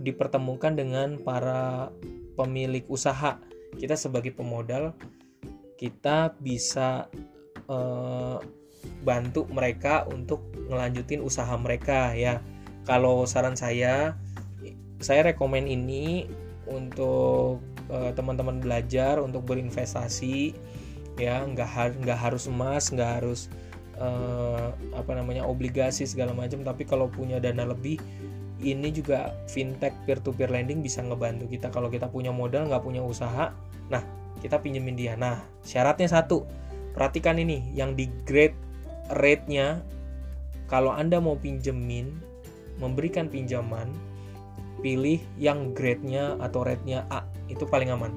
dipertemukan 0.03 0.75
dengan 0.77 1.17
para 1.23 1.89
pemilik 2.35 2.85
usaha. 2.91 3.39
Kita 3.73 3.97
sebagai 3.97 4.37
pemodal 4.37 4.93
kita 5.81 6.37
bisa 6.39 7.11
uh, 7.67 8.39
bantu 9.03 9.47
mereka 9.51 10.07
untuk 10.07 10.47
ngelanjutin 10.71 11.21
usaha 11.21 11.53
mereka 11.59 12.15
ya. 12.15 12.39
Kalau 12.87 13.27
saran 13.27 13.55
saya 13.59 14.17
saya 15.03 15.35
rekomen 15.35 15.67
ini 15.67 16.31
untuk 16.71 17.59
uh, 17.91 18.11
teman-teman 18.15 18.63
belajar 18.63 19.19
untuk 19.19 19.47
berinvestasi 19.47 20.55
ya. 21.19 21.43
Nggak 21.43 21.69
har 21.69 21.91
nggak 21.99 22.19
harus 22.19 22.47
emas 22.47 22.91
nggak 22.95 23.11
harus 23.23 23.51
uh, 23.99 24.71
apa 24.95 25.13
namanya 25.19 25.47
obligasi 25.47 26.07
segala 26.07 26.31
macam. 26.35 26.63
Tapi 26.63 26.87
kalau 26.87 27.11
punya 27.11 27.43
dana 27.43 27.67
lebih 27.67 27.99
ini 28.63 28.95
juga 28.95 29.35
fintech 29.51 29.91
peer 30.07 30.23
to 30.23 30.31
peer 30.31 30.51
lending 30.51 30.81
bisa 30.81 31.03
ngebantu 31.03 31.51
kita. 31.51 31.71
Kalau 31.75 31.91
kita 31.91 32.07
punya 32.07 32.31
modal 32.31 32.71
nggak 32.71 32.83
punya 32.83 33.03
usaha 33.03 33.51
nah 33.91 34.03
kita 34.39 34.59
pinjemin 34.63 34.95
dia. 34.95 35.15
Nah 35.19 35.43
syaratnya 35.67 36.07
satu 36.11 36.47
perhatikan 36.95 37.39
ini 37.39 37.75
yang 37.75 37.99
di 37.99 38.07
grade 38.27 38.72
rate-nya 39.11 39.83
kalau 40.71 40.95
Anda 40.95 41.19
mau 41.19 41.35
pinjemin 41.35 42.13
memberikan 42.79 43.27
pinjaman 43.29 43.91
pilih 44.81 45.21
yang 45.39 45.75
grade-nya 45.77 46.39
atau 46.43 46.67
rate-nya 46.67 47.07
A 47.13 47.23
itu 47.47 47.63
paling 47.69 47.93
aman. 47.93 48.11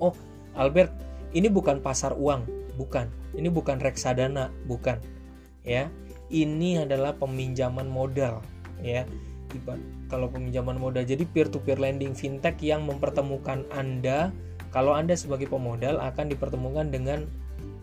Oh, 0.00 0.16
Albert, 0.56 0.90
ini 1.36 1.46
bukan 1.46 1.78
pasar 1.78 2.16
uang, 2.16 2.48
bukan. 2.74 3.06
Ini 3.36 3.52
bukan 3.52 3.78
reksadana, 3.78 4.50
bukan. 4.66 4.98
Ya. 5.62 5.92
Ini 6.30 6.86
adalah 6.86 7.14
peminjaman 7.18 7.90
modal, 7.90 8.40
ya. 8.80 9.04
Kalau 10.06 10.30
peminjaman 10.30 10.78
modal 10.78 11.02
jadi 11.02 11.26
peer 11.26 11.50
to 11.50 11.58
peer 11.58 11.78
lending 11.78 12.14
fintech 12.14 12.62
yang 12.62 12.86
mempertemukan 12.86 13.66
Anda 13.74 14.30
kalau 14.70 14.94
Anda 14.94 15.18
sebagai 15.18 15.50
pemodal 15.50 15.98
akan 15.98 16.30
dipertemukan 16.30 16.94
dengan 16.94 17.26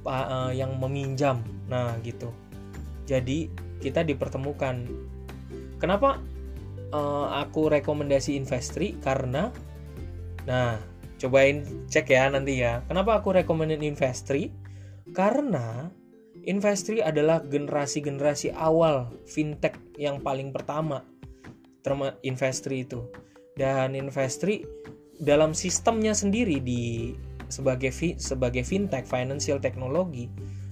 uh, 0.08 0.52
yang 0.56 0.80
meminjam. 0.80 1.44
Nah 1.68 2.00
gitu. 2.02 2.32
Jadi 3.06 3.52
kita 3.84 4.02
dipertemukan. 4.02 4.88
Kenapa 5.78 6.18
uh, 6.96 7.28
aku 7.38 7.70
rekomendasi 7.70 8.40
Investri? 8.40 8.98
Karena 8.98 9.54
nah 10.48 10.80
cobain 11.20 11.86
cek 11.92 12.08
ya 12.10 12.32
nanti 12.32 12.64
ya. 12.64 12.82
Kenapa 12.88 13.20
aku 13.20 13.36
rekomendasi 13.36 13.86
Investri? 13.86 14.50
Karena 15.12 15.92
Investri 16.48 17.04
adalah 17.04 17.44
generasi-generasi 17.44 18.56
awal 18.56 19.12
fintech 19.28 19.76
yang 20.00 20.24
paling 20.24 20.56
pertama. 20.56 21.04
Terma 21.84 22.16
Investri 22.24 22.88
itu. 22.88 23.04
Dan 23.60 24.00
Investri 24.00 24.64
dalam 25.18 25.52
sistemnya 25.52 26.14
sendiri 26.14 26.62
di 26.62 27.12
sebagai 27.48 27.92
sebagai 28.20 28.64
fintech 28.64 29.08
financial 29.08 29.60
technology 29.60 30.28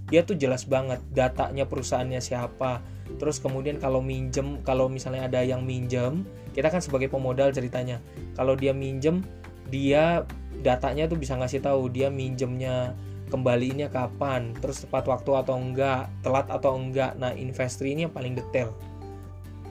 dia 0.05 0.21
tuh 0.21 0.37
jelas 0.37 0.69
banget 0.69 1.01
datanya 1.15 1.65
perusahaannya 1.65 2.21
siapa 2.21 2.83
terus 3.17 3.41
kemudian 3.41 3.81
kalau 3.81 4.01
minjem 4.01 4.61
kalau 4.61 4.85
misalnya 4.85 5.25
ada 5.25 5.41
yang 5.41 5.65
minjem 5.65 6.25
kita 6.53 6.69
kan 6.69 6.81
sebagai 6.81 7.09
pemodal 7.09 7.49
ceritanya 7.49 7.97
kalau 8.37 8.53
dia 8.53 8.71
minjem 8.71 9.25
dia 9.73 10.23
datanya 10.61 11.09
tuh 11.09 11.17
bisa 11.17 11.33
ngasih 11.37 11.61
tahu 11.61 11.89
dia 11.89 12.09
minjemnya 12.13 12.93
kembaliinnya 13.29 13.89
kapan, 13.89 14.53
terus 14.61 14.85
tepat 14.85 15.09
waktu 15.09 15.31
atau 15.33 15.57
enggak, 15.57 16.09
telat 16.21 16.45
atau 16.45 16.77
enggak. 16.77 17.17
Nah, 17.17 17.33
investor 17.33 17.89
ini 17.89 18.05
yang 18.05 18.13
paling 18.13 18.37
detail. 18.37 18.73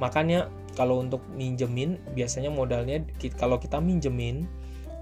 Makanya 0.03 0.51
kalau 0.75 0.99
untuk 0.99 1.23
minjemin 1.31 2.03
biasanya 2.19 2.51
modalnya 2.51 3.07
kalau 3.39 3.63
kita 3.63 3.79
minjemin 3.79 4.43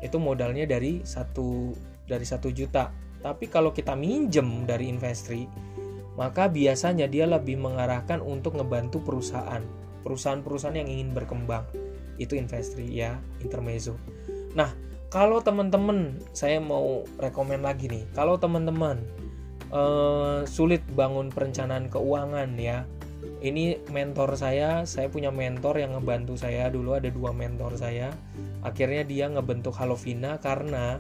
itu 0.04 0.16
modalnya 0.20 0.68
dari 0.68 1.00
satu 1.00 1.72
dari 2.06 2.26
satu 2.26 2.50
juta. 2.50 2.90
Tapi 3.22 3.46
kalau 3.46 3.70
kita 3.70 3.94
minjem 3.94 4.66
dari 4.66 4.90
investri, 4.90 5.46
maka 6.18 6.50
biasanya 6.50 7.06
dia 7.06 7.24
lebih 7.24 7.58
mengarahkan 7.58 8.18
untuk 8.18 8.58
ngebantu 8.58 8.98
perusahaan, 9.02 9.62
perusahaan-perusahaan 10.02 10.76
yang 10.76 10.90
ingin 10.90 11.14
berkembang. 11.14 11.62
Itu 12.18 12.34
investri 12.34 12.90
ya, 12.90 13.16
intermezzo. 13.40 13.94
Nah, 14.58 14.74
kalau 15.12 15.44
teman-teman 15.44 16.16
saya 16.32 16.56
mau 16.56 17.04
rekomend 17.20 17.60
lagi 17.60 17.84
nih 17.84 18.08
kalau 18.16 18.40
teman-teman 18.40 18.96
uh, 19.68 20.40
sulit 20.48 20.80
bangun 20.96 21.28
perencanaan 21.28 21.92
keuangan 21.92 22.56
ya 22.56 22.88
ini 23.44 23.76
mentor 23.92 24.32
saya 24.40 24.88
saya 24.88 25.12
punya 25.12 25.28
mentor 25.28 25.76
yang 25.76 25.92
ngebantu 25.92 26.40
saya 26.40 26.72
dulu 26.72 26.96
ada 26.96 27.12
dua 27.12 27.36
mentor 27.36 27.76
saya 27.76 28.08
akhirnya 28.64 29.04
dia 29.04 29.28
ngebentuk 29.28 29.76
Halovina 29.76 30.40
karena 30.40 30.96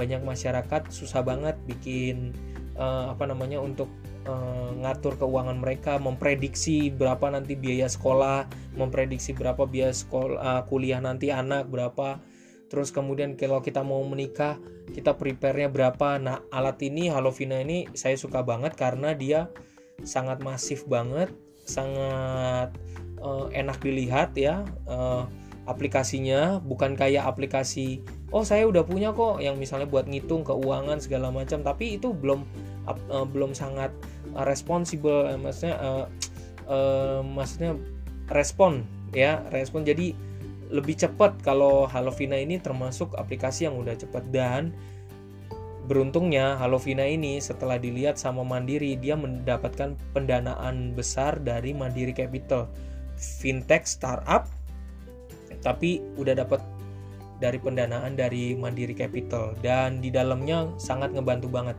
banyak 0.00 0.24
masyarakat 0.24 0.88
susah 0.88 1.20
banget 1.20 1.60
bikin 1.68 2.32
uh, 2.80 3.12
apa 3.12 3.28
namanya 3.28 3.60
untuk 3.60 3.92
uh, 4.24 4.72
ngatur 4.80 5.20
keuangan 5.20 5.60
mereka 5.60 6.00
memprediksi 6.00 6.88
berapa 6.88 7.28
nanti 7.28 7.52
biaya 7.52 7.84
sekolah 7.84 8.48
memprediksi 8.80 9.36
berapa 9.36 9.68
biaya 9.68 9.92
sekolah 9.92 10.40
uh, 10.40 10.62
kuliah 10.64 11.04
nanti 11.04 11.28
anak 11.28 11.68
berapa. 11.68 12.16
Terus 12.70 12.94
kemudian 12.94 13.34
kalau 13.34 13.58
kita 13.60 13.82
mau 13.82 14.00
menikah 14.06 14.56
kita 14.94 15.18
prepare-nya 15.18 15.68
berapa. 15.68 16.16
Nah 16.22 16.40
alat 16.54 16.80
ini 16.86 17.10
Halovina 17.12 17.60
ini 17.60 17.90
saya 17.92 18.16
suka 18.16 18.40
banget 18.46 18.78
karena 18.78 19.12
dia 19.12 19.50
sangat 20.00 20.40
masif 20.40 20.88
banget 20.88 21.28
sangat 21.66 22.72
uh, 23.20 23.50
enak 23.52 23.82
dilihat 23.82 24.38
ya 24.38 24.62
uh, 24.86 25.26
aplikasinya. 25.66 26.62
Bukan 26.62 26.94
kayak 26.94 27.26
aplikasi 27.26 28.06
oh 28.30 28.46
saya 28.46 28.66
udah 28.66 28.86
punya 28.86 29.10
kok 29.10 29.42
yang 29.42 29.58
misalnya 29.58 29.90
buat 29.90 30.06
ngitung 30.06 30.46
keuangan 30.46 31.02
segala 31.02 31.34
macam 31.34 31.66
tapi 31.66 31.98
itu 31.98 32.14
belum 32.14 32.46
uh, 32.86 33.26
belum 33.26 33.54
sangat 33.54 33.90
uh, 34.38 34.46
responsible 34.46 35.26
uh, 35.26 35.38
maksudnya 35.38 35.76
uh, 35.78 36.06
uh, 36.70 37.20
maksudnya 37.26 37.74
respon 38.30 38.86
ya 39.10 39.42
respon. 39.50 39.82
Jadi 39.82 40.14
lebih 40.70 40.94
cepat 40.94 41.34
kalau 41.42 41.90
Halovina 41.90 42.38
ini 42.38 42.62
termasuk 42.62 43.18
aplikasi 43.18 43.66
yang 43.66 43.74
udah 43.74 43.98
cepat 43.98 44.22
dan 44.30 44.70
beruntungnya 45.90 46.54
Halovina 46.54 47.02
ini 47.02 47.42
setelah 47.42 47.74
dilihat 47.74 48.14
sama 48.14 48.46
Mandiri 48.46 48.94
dia 48.94 49.18
mendapatkan 49.18 49.98
pendanaan 50.14 50.94
besar 50.94 51.42
dari 51.42 51.74
Mandiri 51.74 52.14
Capital. 52.14 52.70
Fintech 53.18 53.84
startup 53.84 54.46
tapi 55.60 56.00
udah 56.16 56.40
dapat 56.40 56.62
dari 57.40 57.56
pendanaan 57.56 58.14
dari 58.14 58.54
Mandiri 58.54 58.92
Capital. 58.92 59.56
Dan 59.64 60.04
di 60.04 60.12
dalamnya 60.12 60.70
sangat 60.76 61.16
ngebantu 61.16 61.48
banget. 61.48 61.76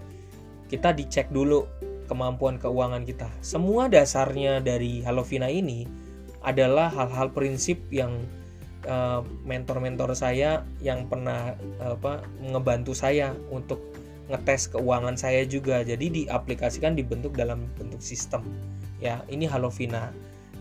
Kita 0.67 0.91
dicek 0.91 1.29
dulu 1.29 1.63
kemampuan 2.09 2.59
keuangan 2.59 3.05
kita. 3.07 3.29
Semua 3.39 3.87
dasarnya 3.87 4.59
dari 4.59 5.05
Halovina 5.05 5.47
ini 5.47 5.87
adalah 6.41 6.89
hal-hal 6.89 7.29
prinsip 7.31 7.77
yang 7.93 8.17
Eh, 8.81 9.21
mentor-mentor 9.45 10.09
uh, 10.09 10.17
saya 10.17 10.65
yang 10.81 11.05
pernah 11.05 11.53
apa 11.77 12.25
ngebantu 12.41 12.97
saya 12.97 13.29
untuk 13.53 13.77
ngetes 14.25 14.73
keuangan 14.73 15.13
saya 15.13 15.45
juga. 15.45 15.85
Jadi 15.85 16.25
diaplikasikan 16.25 16.97
dibentuk 16.97 17.37
dalam 17.37 17.69
bentuk 17.77 18.01
sistem. 18.01 18.41
Ya 18.97 19.21
ini 19.29 19.45
Halovina. 19.45 20.09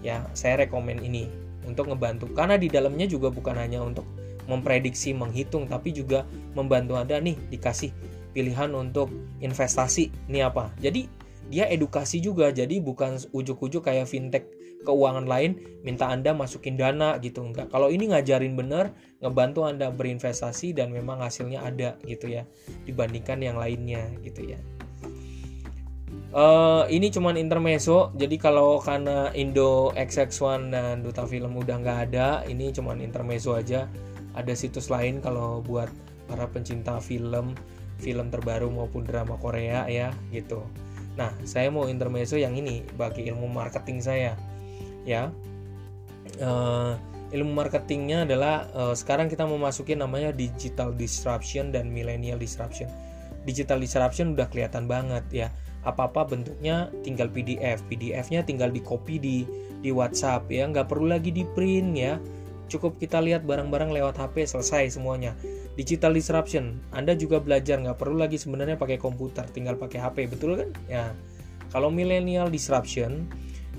Ya 0.04 0.28
saya 0.36 0.68
rekomen 0.68 1.00
ini 1.00 1.32
untuk 1.64 1.88
ngebantu. 1.88 2.28
Karena 2.36 2.60
di 2.60 2.68
dalamnya 2.68 3.08
juga 3.08 3.32
bukan 3.32 3.56
hanya 3.56 3.80
untuk 3.80 4.04
memprediksi 4.50 5.14
menghitung 5.14 5.70
tapi 5.70 5.94
juga 5.94 6.26
membantu 6.58 6.98
anda 6.98 7.22
nih 7.22 7.38
dikasih 7.54 7.94
pilihan 8.34 8.74
untuk 8.74 9.10
investasi 9.38 10.10
ini 10.26 10.42
apa 10.42 10.74
jadi 10.82 11.06
dia 11.50 11.66
edukasi 11.70 12.18
juga 12.18 12.50
jadi 12.50 12.82
bukan 12.82 13.18
ujuk-ujuk 13.30 13.86
kayak 13.86 14.10
fintech 14.10 14.46
keuangan 14.84 15.28
lain 15.28 15.60
minta 15.84 16.08
Anda 16.08 16.32
masukin 16.32 16.76
dana 16.80 17.20
gitu 17.20 17.44
enggak. 17.44 17.68
Kalau 17.68 17.92
ini 17.92 18.08
ngajarin 18.12 18.56
bener, 18.56 18.92
ngebantu 19.20 19.68
Anda 19.68 19.92
berinvestasi 19.92 20.72
dan 20.72 20.92
memang 20.92 21.20
hasilnya 21.20 21.64
ada 21.64 22.00
gitu 22.08 22.32
ya 22.32 22.48
dibandingkan 22.88 23.44
yang 23.44 23.60
lainnya 23.60 24.08
gitu 24.24 24.56
ya. 24.56 24.60
Uh, 26.30 26.86
ini 26.86 27.10
cuman 27.10 27.34
intermezzo, 27.34 28.14
jadi 28.14 28.38
kalau 28.38 28.78
karena 28.78 29.34
Indo 29.34 29.90
XX1 29.98 30.70
dan 30.70 31.02
Duta 31.02 31.26
Film 31.26 31.58
udah 31.58 31.82
nggak 31.82 31.98
ada, 32.06 32.46
ini 32.46 32.70
cuman 32.70 33.02
intermezzo 33.02 33.58
aja. 33.58 33.90
Ada 34.34 34.54
situs 34.54 34.88
lain 34.88 35.18
kalau 35.18 35.62
buat 35.62 35.90
para 36.30 36.46
pencinta 36.46 37.02
film, 37.02 37.58
film 37.98 38.26
terbaru 38.30 38.70
maupun 38.70 39.02
drama 39.02 39.34
Korea 39.42 39.86
ya 39.90 40.14
gitu. 40.30 40.62
Nah, 41.18 41.34
saya 41.42 41.68
mau 41.68 41.90
intermezzo 41.90 42.38
yang 42.38 42.54
ini 42.54 42.86
bagi 42.94 43.26
ilmu 43.26 43.50
marketing 43.50 43.98
saya 43.98 44.32
ya. 45.02 45.28
Uh, 46.38 46.94
ilmu 47.34 47.52
marketingnya 47.52 48.24
adalah 48.24 48.70
uh, 48.72 48.94
sekarang 48.94 49.26
kita 49.26 49.42
memasuki 49.44 49.98
namanya 49.98 50.30
digital 50.30 50.94
disruption 50.94 51.74
dan 51.74 51.90
millennial 51.90 52.38
disruption. 52.38 52.86
Digital 53.42 53.82
disruption 53.82 54.38
udah 54.38 54.46
kelihatan 54.46 54.86
banget 54.86 55.24
ya. 55.30 55.48
Apa-apa 55.80 56.28
bentuknya 56.28 56.92
tinggal 57.02 57.32
PDF 57.32 57.80
PDF-nya 57.88 58.44
tinggal 58.44 58.68
di 58.68 58.84
copy 58.84 59.16
di 59.16 59.36
di 59.80 59.90
WhatsApp 59.90 60.46
ya. 60.52 60.68
Nggak 60.68 60.92
perlu 60.92 61.10
lagi 61.10 61.32
di 61.32 61.42
print 61.42 61.90
ya 61.96 62.20
cukup 62.70 63.02
kita 63.02 63.18
lihat 63.18 63.42
barang-barang 63.42 63.90
lewat 63.90 64.14
HP 64.16 64.46
selesai 64.46 64.94
semuanya. 64.94 65.34
Digital 65.74 66.14
disruption. 66.14 66.78
Anda 66.94 67.18
juga 67.18 67.42
belajar 67.42 67.82
nggak 67.82 67.98
perlu 67.98 68.22
lagi 68.22 68.38
sebenarnya 68.38 68.78
pakai 68.78 68.96
komputer 68.96 69.44
tinggal 69.50 69.74
pakai 69.74 69.98
HP 69.98 70.30
betul 70.30 70.54
kan? 70.54 70.70
Ya. 70.86 71.10
Kalau 71.74 71.90
millennial 71.90 72.46
disruption 72.46 73.26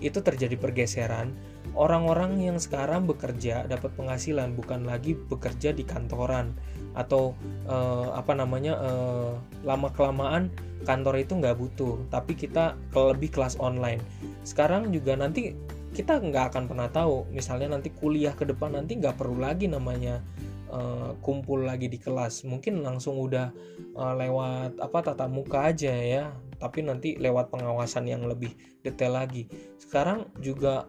itu 0.03 0.19
terjadi 0.19 0.59
pergeseran. 0.59 1.31
Orang-orang 1.71 2.43
yang 2.43 2.59
sekarang 2.59 3.07
bekerja 3.07 3.63
dapat 3.63 3.95
penghasilan 3.95 4.51
bukan 4.59 4.83
lagi 4.83 5.15
bekerja 5.15 5.71
di 5.71 5.87
kantoran. 5.87 6.51
Atau 6.91 7.39
uh, 7.71 8.11
apa 8.11 8.35
namanya 8.35 8.75
uh, 8.75 9.39
lama 9.63 9.87
kelamaan 9.95 10.51
kantor 10.83 11.23
itu 11.23 11.39
nggak 11.39 11.55
butuh. 11.55 11.95
Tapi 12.11 12.35
kita 12.35 12.75
lebih 12.91 13.31
kelas 13.31 13.55
online. 13.63 14.03
Sekarang 14.43 14.91
juga 14.91 15.15
nanti 15.15 15.55
kita 15.91 16.23
nggak 16.23 16.55
akan 16.55 16.63
pernah 16.71 16.87
tahu. 16.87 17.27
Misalnya 17.31 17.75
nanti 17.75 17.91
kuliah 17.91 18.31
ke 18.31 18.47
depan 18.47 18.75
nanti 18.75 18.95
nggak 18.95 19.19
perlu 19.19 19.43
lagi 19.43 19.67
namanya 19.67 20.23
uh, 20.71 21.13
kumpul 21.19 21.67
lagi 21.67 21.91
di 21.91 21.99
kelas. 21.99 22.47
Mungkin 22.47 22.79
langsung 22.79 23.19
udah 23.19 23.51
uh, 23.95 24.13
lewat 24.15 24.79
apa 24.79 24.97
tatap 25.03 25.29
muka 25.29 25.67
aja 25.71 25.91
ya. 25.91 26.31
Tapi 26.57 26.85
nanti 26.85 27.17
lewat 27.19 27.51
pengawasan 27.51 28.07
yang 28.07 28.23
lebih 28.23 28.55
detail 28.81 29.19
lagi. 29.19 29.51
Sekarang 29.81 30.31
juga 30.39 30.87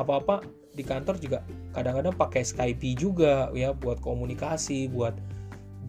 apa-apa 0.00 0.42
di 0.72 0.86
kantor 0.86 1.18
juga 1.18 1.38
kadang-kadang 1.74 2.14
pakai 2.14 2.46
Skype 2.46 2.94
juga 2.94 3.50
ya 3.50 3.74
buat 3.74 3.98
komunikasi 3.98 4.86
buat 4.94 5.18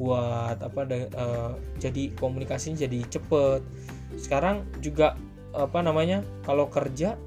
buat 0.02 0.58
apa 0.66 0.82
uh, 1.14 1.54
jadi 1.78 2.12
komunikasinya 2.18 2.84
jadi 2.90 3.00
cepet. 3.08 3.62
Sekarang 4.18 4.66
juga 4.82 5.16
apa 5.54 5.80
namanya 5.86 6.26
kalau 6.42 6.68
kerja 6.68 7.20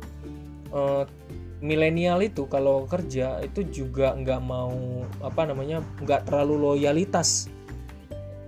milenial 1.62 2.18
itu 2.20 2.50
kalau 2.50 2.84
kerja 2.90 3.38
itu 3.40 3.62
juga 3.70 4.18
nggak 4.18 4.42
mau 4.42 5.06
apa 5.22 5.46
namanya 5.46 5.80
nggak 6.02 6.26
terlalu 6.28 6.74
loyalitas. 6.74 7.46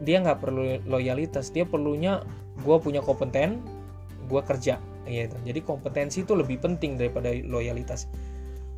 Dia 0.03 0.21
nggak 0.21 0.43
perlu 0.43 0.83
loyalitas 0.85 1.55
dia 1.55 1.63
perlunya 1.63 2.21
gue 2.61 2.77
punya 2.83 3.01
kompeten 3.01 3.63
gue 4.27 4.43
kerja. 4.43 4.83
Gitu 5.07 5.37
jadi 5.47 5.61
kompetensi 5.63 6.27
itu 6.27 6.35
lebih 6.35 6.59
penting 6.59 6.99
daripada 6.99 7.31
loyalitas. 7.31 8.11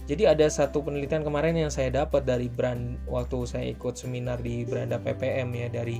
Jadi 0.06 0.22
ada 0.22 0.46
satu 0.46 0.86
penelitian 0.86 1.26
kemarin 1.26 1.58
yang 1.58 1.72
saya 1.72 1.90
dapat 1.90 2.22
dari 2.22 2.46
brand 2.46 2.94
waktu 3.10 3.42
saya 3.42 3.74
ikut 3.74 3.98
seminar 3.98 4.38
di 4.38 4.62
Beranda 4.62 5.02
PPM 5.02 5.50
ya 5.50 5.66
dari 5.66 5.98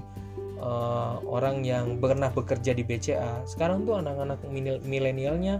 uh, 0.61 1.19
orang 1.27 1.67
yang 1.67 1.99
pernah 1.99 2.31
bekerja 2.31 2.71
di 2.71 2.87
BCA 2.87 3.43
sekarang 3.51 3.83
tuh 3.83 3.99
anak-anak 3.99 4.41
milenialnya 4.87 5.59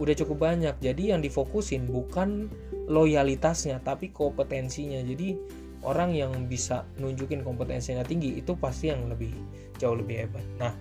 udah 0.00 0.14
cukup 0.16 0.48
banyak. 0.48 0.74
Jadi 0.80 1.12
yang 1.12 1.20
difokusin 1.20 1.84
bukan 1.86 2.48
loyalitasnya 2.88 3.84
tapi 3.84 4.10
kompetensinya. 4.10 5.04
Jadi 5.04 5.36
orang 5.84 6.12
yang 6.12 6.32
bisa 6.48 6.84
nunjukin 7.00 7.44
kompetensinya 7.44 8.04
tinggi 8.04 8.36
itu 8.40 8.52
pasti 8.56 8.92
yang 8.92 9.08
lebih 9.08 9.32
jauh 9.76 9.96
lebih 9.96 10.26
hebat. 10.26 10.44
Nah 10.56 10.72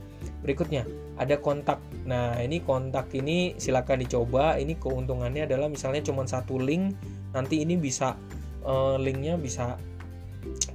berikutnya 0.44 0.88
ada 1.20 1.36
kontak. 1.40 1.80
Nah 2.08 2.40
ini 2.40 2.64
kontak 2.64 3.12
ini 3.16 3.56
silakan 3.60 4.04
dicoba. 4.04 4.56
Ini 4.56 4.80
keuntungannya 4.80 5.48
adalah 5.48 5.68
misalnya 5.68 6.04
cuma 6.04 6.24
satu 6.24 6.60
link 6.60 6.96
nanti 7.36 7.64
ini 7.64 7.76
bisa 7.76 8.16
uh, 8.64 8.96
linknya 8.96 9.36
bisa 9.36 9.76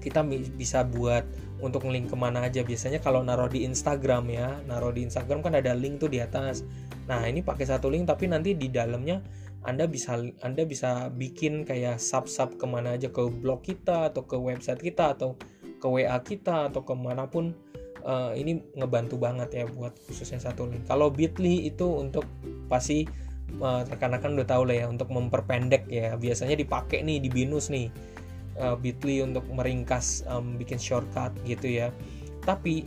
kita 0.04 0.20
bisa 0.60 0.84
buat 0.84 1.24
untuk 1.64 1.88
link 1.88 2.12
ke 2.12 2.16
mana 2.16 2.44
aja. 2.44 2.60
Biasanya 2.60 3.00
kalau 3.00 3.24
naruh 3.24 3.48
di 3.48 3.64
Instagram 3.64 4.28
ya 4.28 4.60
naruh 4.68 4.92
di 4.92 5.04
Instagram 5.04 5.40
kan 5.40 5.56
ada 5.56 5.72
link 5.76 6.00
tuh 6.00 6.12
di 6.12 6.20
atas 6.20 6.64
nah 7.04 7.24
ini 7.28 7.44
pakai 7.44 7.68
satu 7.68 7.92
link 7.92 8.08
tapi 8.08 8.28
nanti 8.28 8.56
di 8.56 8.72
dalamnya 8.72 9.20
anda 9.64 9.88
bisa 9.88 10.20
Anda 10.44 10.68
bisa 10.68 11.08
bikin 11.08 11.64
kayak 11.64 11.96
sub 11.96 12.28
sub 12.28 12.60
ke 12.60 12.68
mana 12.68 13.00
aja 13.00 13.08
ke 13.08 13.24
blog 13.24 13.64
kita 13.64 14.12
atau 14.12 14.28
ke 14.28 14.36
website 14.36 14.80
kita 14.80 15.16
atau 15.16 15.40
ke 15.80 15.86
WA 15.88 16.20
kita 16.20 16.68
atau 16.68 16.84
ke 16.84 16.92
mana 16.92 17.24
pun 17.24 17.56
uh, 18.04 18.36
ini 18.36 18.60
ngebantu 18.76 19.16
banget 19.16 19.64
ya 19.64 19.64
buat 19.64 19.96
khususnya 20.04 20.40
satu 20.40 20.68
link. 20.68 20.84
Kalau 20.84 21.08
Bitly 21.08 21.64
itu 21.64 21.88
untuk 21.88 22.28
pasti 22.68 23.08
uh, 23.60 23.88
rekan-rekan 23.88 24.36
udah 24.36 24.48
tahu 24.48 24.68
lah 24.68 24.84
ya 24.84 24.86
untuk 24.92 25.08
memperpendek 25.08 25.88
ya. 25.88 26.12
Biasanya 26.20 26.60
dipakai 26.60 27.00
nih 27.00 27.24
di 27.24 27.32
binus 27.32 27.72
nih 27.72 27.88
uh, 28.60 28.76
Bitly 28.76 29.24
untuk 29.24 29.48
meringkas 29.48 30.28
um, 30.28 30.60
bikin 30.60 30.76
shortcut 30.76 31.32
gitu 31.48 31.72
ya. 31.72 31.88
Tapi 32.44 32.84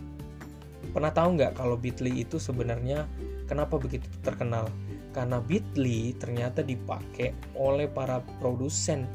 pernah 0.93 1.09
tahu 1.09 1.41
nggak 1.41 1.57
kalau 1.57 1.73
Bitly 1.73 2.21
itu 2.21 2.37
sebenarnya 2.37 3.09
kenapa 3.47 3.79
begitu 3.79 4.05
terkenal? 4.21 4.67
Karena 5.15 5.41
Bitly 5.41 6.13
ternyata 6.19 6.61
dipakai 6.61 7.33
oleh 7.57 7.89
para 7.89 8.21
produsen 8.37 9.07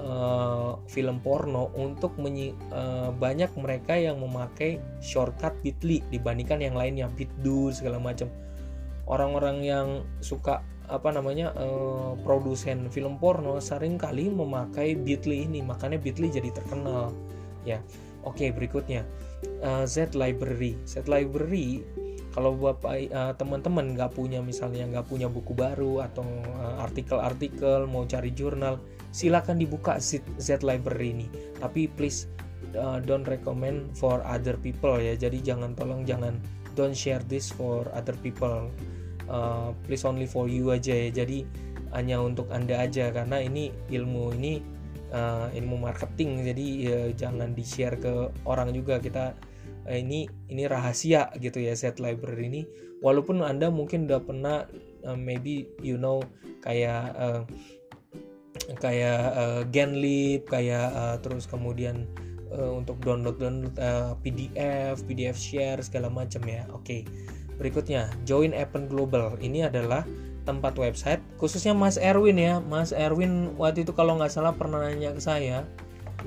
uh, 0.00 0.76
film 0.88 1.18
porno 1.20 1.72
untuk 1.76 2.14
menyi 2.20 2.52
uh, 2.72 3.10
banyak 3.14 3.52
mereka 3.56 3.96
yang 3.96 4.20
memakai 4.20 4.80
shortcut 5.00 5.56
Bitly 5.64 6.04
dibandingkan 6.12 6.60
yang 6.60 6.74
lainnya 6.76 7.06
Bitdo 7.12 7.72
segala 7.72 8.00
macam. 8.00 8.28
Orang-orang 9.06 9.62
yang 9.62 9.88
suka 10.18 10.66
apa 10.86 11.10
namanya 11.10 11.50
uh, 11.58 12.14
produsen 12.22 12.86
film 12.94 13.18
porno 13.18 13.58
sering 13.58 13.98
kali 13.98 14.30
memakai 14.30 14.94
Bitly 14.94 15.46
ini 15.46 15.62
makanya 15.62 15.98
Bitly 15.98 16.30
jadi 16.30 16.50
terkenal. 16.54 17.10
Ya 17.66 17.82
oke 18.22 18.50
berikutnya. 18.54 19.06
Uh, 19.62 19.86
Z 19.86 20.14
Library. 20.14 20.78
Z 20.86 21.06
Library 21.06 21.82
kalau 22.36 22.52
bapak 22.52 23.08
uh, 23.16 23.32
teman-teman 23.40 23.96
nggak 23.96 24.12
punya 24.12 24.44
misalnya 24.44 24.84
nggak 24.84 25.08
punya 25.08 25.24
buku 25.24 25.56
baru 25.56 26.04
atau 26.04 26.28
artikel-artikel 26.84 27.88
uh, 27.88 27.88
mau 27.88 28.04
cari 28.04 28.28
jurnal 28.36 28.76
silakan 29.16 29.56
dibuka 29.56 29.96
Z, 29.96 30.20
Z 30.36 30.60
Library 30.60 31.16
ini. 31.16 31.26
Tapi 31.56 31.88
please 31.88 32.28
uh, 32.76 33.00
don't 33.00 33.24
recommend 33.24 33.96
for 33.96 34.20
other 34.28 34.60
people 34.60 35.00
ya. 35.00 35.16
Jadi 35.16 35.40
jangan 35.40 35.72
tolong 35.72 36.04
jangan 36.04 36.36
don't 36.76 36.92
share 36.92 37.24
this 37.24 37.48
for 37.48 37.88
other 37.96 38.12
people. 38.20 38.68
Uh, 39.26 39.72
please 39.88 40.04
only 40.04 40.28
for 40.28 40.46
you 40.52 40.68
aja 40.76 41.08
ya. 41.08 41.24
Jadi 41.24 41.48
hanya 41.96 42.20
untuk 42.20 42.52
anda 42.52 42.84
aja. 42.84 43.08
Karena 43.08 43.40
ini 43.40 43.72
ilmu 43.88 44.36
ini 44.36 44.60
uh, 45.16 45.48
ilmu 45.56 45.80
marketing. 45.80 46.44
Jadi 46.44 46.66
ya, 46.84 47.00
jangan 47.16 47.56
di 47.56 47.64
share 47.64 47.96
ke 47.96 48.28
orang 48.44 48.76
juga. 48.76 49.00
Kita 49.00 49.32
uh, 49.86 49.96
ini 49.96 50.26
ini 50.50 50.66
rahasia 50.66 51.30
gitu 51.38 51.62
ya 51.62 51.72
set 51.78 52.02
library 52.02 52.50
ini 52.50 52.62
walaupun 53.00 53.40
anda 53.40 53.70
mungkin 53.70 54.10
udah 54.10 54.20
pernah 54.20 54.66
uh, 55.06 55.18
maybe 55.18 55.70
you 55.80 55.96
know 55.96 56.20
kayak 56.60 57.14
uh, 57.16 57.42
kayak 58.82 59.32
uh, 59.32 59.62
Genlib 59.70 60.50
kayak 60.50 60.90
uh, 60.92 61.16
terus 61.22 61.46
kemudian 61.46 62.04
uh, 62.50 62.74
untuk 62.74 62.98
download 63.00 63.38
download 63.38 63.76
uh, 63.78 64.18
PDF 64.20 65.06
PDF 65.06 65.36
share 65.38 65.80
segala 65.80 66.10
macam 66.10 66.42
ya 66.44 66.66
oke 66.74 66.84
okay 66.84 67.02
Berikutnya, 67.56 68.12
Join 68.28 68.52
Appen 68.52 68.86
Global. 68.86 69.36
Ini 69.40 69.72
adalah 69.72 70.04
tempat 70.46 70.78
website 70.78 71.18
khususnya 71.40 71.74
Mas 71.74 71.98
Erwin 71.98 72.38
ya. 72.38 72.60
Mas 72.62 72.92
Erwin 72.92 73.56
waktu 73.58 73.82
itu 73.82 73.96
kalau 73.96 74.20
nggak 74.20 74.30
salah 74.30 74.52
pernah 74.54 74.84
nanya 74.84 75.16
ke 75.16 75.20
saya. 75.20 75.64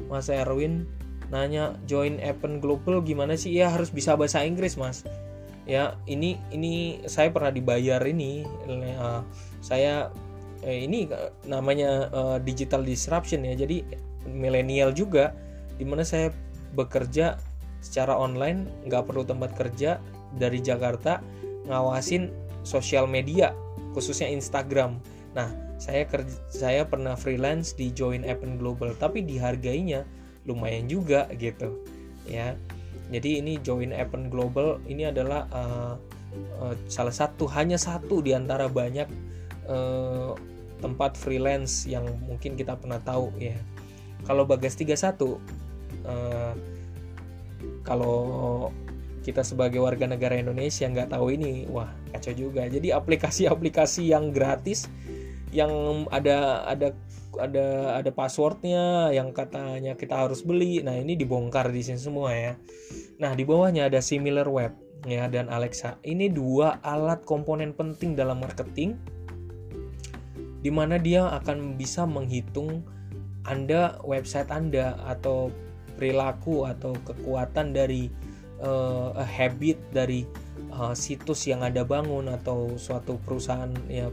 Mas 0.10 0.28
Erwin 0.28 0.90
nanya 1.30 1.78
Join 1.86 2.18
Appen 2.22 2.62
Global 2.62 3.02
gimana 3.06 3.38
sih? 3.38 3.54
Ya 3.54 3.70
harus 3.70 3.94
bisa 3.94 4.18
bahasa 4.18 4.42
Inggris, 4.42 4.76
Mas. 4.76 5.06
Ya, 5.70 5.94
ini 6.10 6.42
ini 6.50 7.06
saya 7.06 7.30
pernah 7.30 7.54
dibayar 7.54 8.02
ini 8.02 8.42
uh, 8.98 9.22
saya 9.62 10.10
eh, 10.66 10.90
ini 10.90 11.06
namanya 11.46 12.10
uh, 12.10 12.38
digital 12.42 12.82
disruption 12.82 13.46
ya. 13.46 13.54
Jadi 13.54 13.86
milenial 14.26 14.92
juga 14.92 15.38
di 15.78 15.86
mana 15.86 16.02
saya 16.02 16.34
bekerja 16.74 17.38
secara 17.80 18.18
online 18.18 18.68
nggak 18.90 19.08
perlu 19.08 19.24
tempat 19.24 19.56
kerja 19.56 20.02
dari 20.36 20.60
Jakarta 20.60 21.24
ngawasin 21.70 22.34
sosial 22.66 23.06
media 23.06 23.54
khususnya 23.94 24.30
Instagram. 24.30 25.00
Nah, 25.34 25.54
saya 25.80 26.04
kerja, 26.06 26.38
saya 26.52 26.82
pernah 26.84 27.16
freelance 27.16 27.74
di 27.78 27.94
Join 27.94 28.26
Appen 28.28 28.60
Global, 28.60 28.94
tapi 28.98 29.24
dihargainya 29.24 30.04
lumayan 30.48 30.88
juga 30.88 31.28
gitu, 31.36 31.82
ya. 32.28 32.56
Jadi 33.10 33.42
ini 33.42 33.58
Join 33.66 33.90
Appen 33.90 34.30
Global 34.30 34.78
ini 34.86 35.10
adalah 35.10 35.50
uh, 35.50 35.98
uh, 36.62 36.76
salah 36.86 37.14
satu 37.14 37.50
hanya 37.50 37.76
satu 37.76 38.22
di 38.22 38.38
antara 38.38 38.70
banyak 38.70 39.10
uh, 39.66 40.38
tempat 40.80 41.18
freelance 41.18 41.90
yang 41.90 42.06
mungkin 42.30 42.54
kita 42.54 42.78
pernah 42.78 43.02
tahu 43.02 43.34
ya. 43.42 43.58
Kalau 44.30 44.46
Bagas 44.46 44.78
31 44.78 44.94
uh, 46.06 46.54
kalau 47.84 48.20
kita 49.26 49.44
sebagai 49.44 49.84
warga 49.84 50.08
negara 50.08 50.40
Indonesia 50.40 50.88
nggak 50.88 51.12
tahu 51.12 51.36
ini 51.36 51.68
wah 51.68 51.92
kacau 52.16 52.34
juga 52.34 52.66
jadi 52.66 52.96
aplikasi-aplikasi 52.98 54.10
yang 54.10 54.32
gratis 54.32 54.88
yang 55.52 56.06
ada 56.14 56.64
ada 56.66 56.96
ada 57.40 57.98
ada 57.98 58.12
passwordnya 58.12 59.10
yang 59.16 59.32
katanya 59.32 59.96
kita 59.96 60.28
harus 60.28 60.44
beli. 60.44 60.84
Nah 60.84 60.96
ini 61.00 61.16
dibongkar 61.16 61.72
di 61.72 61.82
sini 61.82 62.00
semua 62.00 62.36
ya. 62.36 62.54
Nah 63.20 63.32
di 63.34 63.44
bawahnya 63.48 63.88
ada 63.88 64.04
similar 64.04 64.46
web 64.48 64.76
ya 65.08 65.26
dan 65.32 65.48
Alexa. 65.48 65.98
Ini 66.04 66.30
dua 66.30 66.84
alat 66.84 67.24
komponen 67.24 67.72
penting 67.72 68.14
dalam 68.20 68.44
marketing 68.44 69.00
di 70.60 70.72
mana 70.72 71.00
dia 71.00 71.24
akan 71.40 71.80
bisa 71.80 72.04
menghitung 72.04 72.84
anda 73.48 73.96
website 74.04 74.52
anda 74.52 75.00
atau 75.08 75.48
perilaku 75.96 76.68
atau 76.68 76.96
kekuatan 77.08 77.72
dari 77.72 78.12
uh, 78.60 79.16
habit 79.24 79.80
dari 79.96 80.28
uh, 80.76 80.92
situs 80.92 81.48
yang 81.48 81.64
ada 81.64 81.88
bangun 81.88 82.28
atau 82.28 82.76
suatu 82.76 83.16
perusahaan 83.24 83.72
ya 83.88 84.12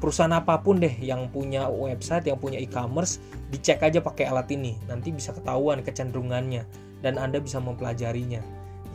perusahaan 0.00 0.32
apa 0.32 0.58
pun 0.64 0.80
deh 0.80 0.92
yang 0.98 1.28
punya 1.28 1.68
website 1.68 2.26
yang 2.26 2.40
punya 2.40 2.56
e-commerce 2.56 3.20
dicek 3.52 3.84
aja 3.84 4.00
pakai 4.00 4.26
alat 4.26 4.48
ini. 4.50 4.74
Nanti 4.88 5.12
bisa 5.12 5.36
ketahuan 5.36 5.84
kecenderungannya 5.84 6.64
dan 7.04 7.20
anda 7.20 7.38
bisa 7.38 7.60
mempelajarinya 7.60 8.40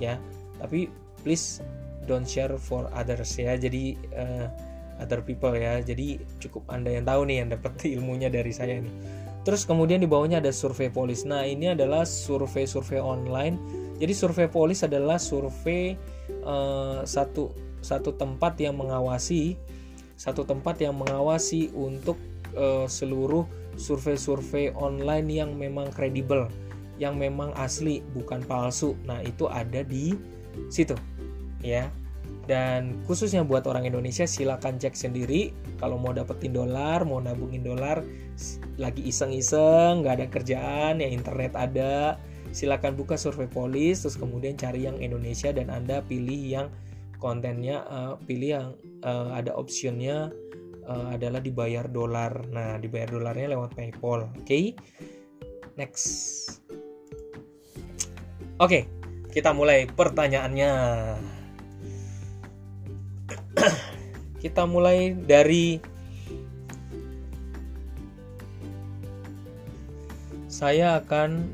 ya. 0.02 0.18
Tapi 0.58 0.90
please 1.22 1.62
don't 2.10 2.26
share 2.26 2.58
for 2.58 2.90
others 2.92 3.38
ya. 3.38 3.54
Jadi 3.56 3.96
uh, 4.18 4.50
other 4.98 5.22
people 5.22 5.54
ya. 5.54 5.80
Jadi 5.80 6.18
cukup 6.42 6.66
anda 6.74 6.90
yang 6.90 7.06
tahu 7.06 7.30
nih 7.30 7.46
yang 7.46 7.50
dapat 7.54 7.78
ilmunya 7.96 8.34
dari 8.34 8.52
saya 8.52 8.82
nih 8.82 9.24
terus 9.46 9.62
kemudian 9.62 10.02
di 10.02 10.10
bawahnya 10.10 10.42
ada 10.42 10.50
survei 10.50 10.90
polis. 10.90 11.22
Nah 11.22 11.46
ini 11.46 11.78
adalah 11.78 12.02
survei-survei 12.02 12.98
online. 12.98 13.56
Jadi 14.02 14.12
survei 14.12 14.50
polis 14.50 14.82
adalah 14.82 15.22
survei 15.22 15.94
uh, 16.42 17.06
satu 17.06 17.54
satu 17.86 18.18
tempat 18.18 18.58
yang 18.58 18.82
mengawasi 18.82 19.54
satu 20.16 20.48
tempat 20.48 20.80
yang 20.80 20.96
mengawasi 20.96 21.72
untuk 21.76 22.16
uh, 22.56 22.88
seluruh 22.88 23.44
survei-survei 23.76 24.72
online 24.76 25.28
yang 25.28 25.52
memang 25.56 25.92
kredibel, 25.92 26.48
yang 26.96 27.20
memang 27.20 27.52
asli 27.60 28.00
bukan 28.16 28.40
palsu. 28.48 28.96
Nah, 29.04 29.20
itu 29.24 29.48
ada 29.52 29.84
di 29.84 30.16
situ. 30.72 30.96
Ya. 31.60 31.92
Dan 32.46 33.02
khususnya 33.10 33.42
buat 33.42 33.66
orang 33.66 33.90
Indonesia 33.90 34.30
silakan 34.30 34.78
cek 34.78 34.94
sendiri 34.94 35.50
kalau 35.82 35.98
mau 35.98 36.14
dapetin 36.14 36.54
dolar, 36.54 37.02
mau 37.02 37.18
nabungin 37.18 37.66
dolar, 37.66 38.06
lagi 38.78 39.02
iseng-iseng, 39.10 40.06
nggak 40.06 40.14
ada 40.22 40.28
kerjaan, 40.30 41.02
ya 41.02 41.10
internet 41.10 41.58
ada, 41.58 42.22
silakan 42.56 42.96
buka 42.96 43.20
survei 43.20 43.52
polis 43.52 44.00
terus 44.00 44.16
kemudian 44.16 44.56
cari 44.56 44.88
yang 44.88 44.96
Indonesia 45.04 45.52
dan 45.52 45.68
anda 45.68 46.00
pilih 46.06 46.40
yang 46.40 46.68
kontennya 47.20 47.84
uh, 47.84 48.16
pilih 48.24 48.50
yang 48.56 48.70
uh, 49.06 49.30
ada 49.38 49.54
optionnya 49.54 50.34
uh, 50.90 51.14
adalah 51.14 51.40
dibayar 51.40 51.86
dolar. 51.86 52.44
Nah 52.50 52.82
dibayar 52.82 53.14
dolarnya 53.14 53.54
lewat 53.54 53.78
PayPal. 53.78 54.28
Oke? 54.34 54.44
Okay? 54.44 54.66
next. 55.76 56.08
Oke 58.56 58.60
okay, 58.60 58.84
kita 59.36 59.52
mulai 59.52 59.86
pertanyaannya. 59.88 60.72
Kita 64.46 64.70
mulai 64.70 65.18
dari 65.18 65.82
saya 70.46 71.02
akan 71.02 71.50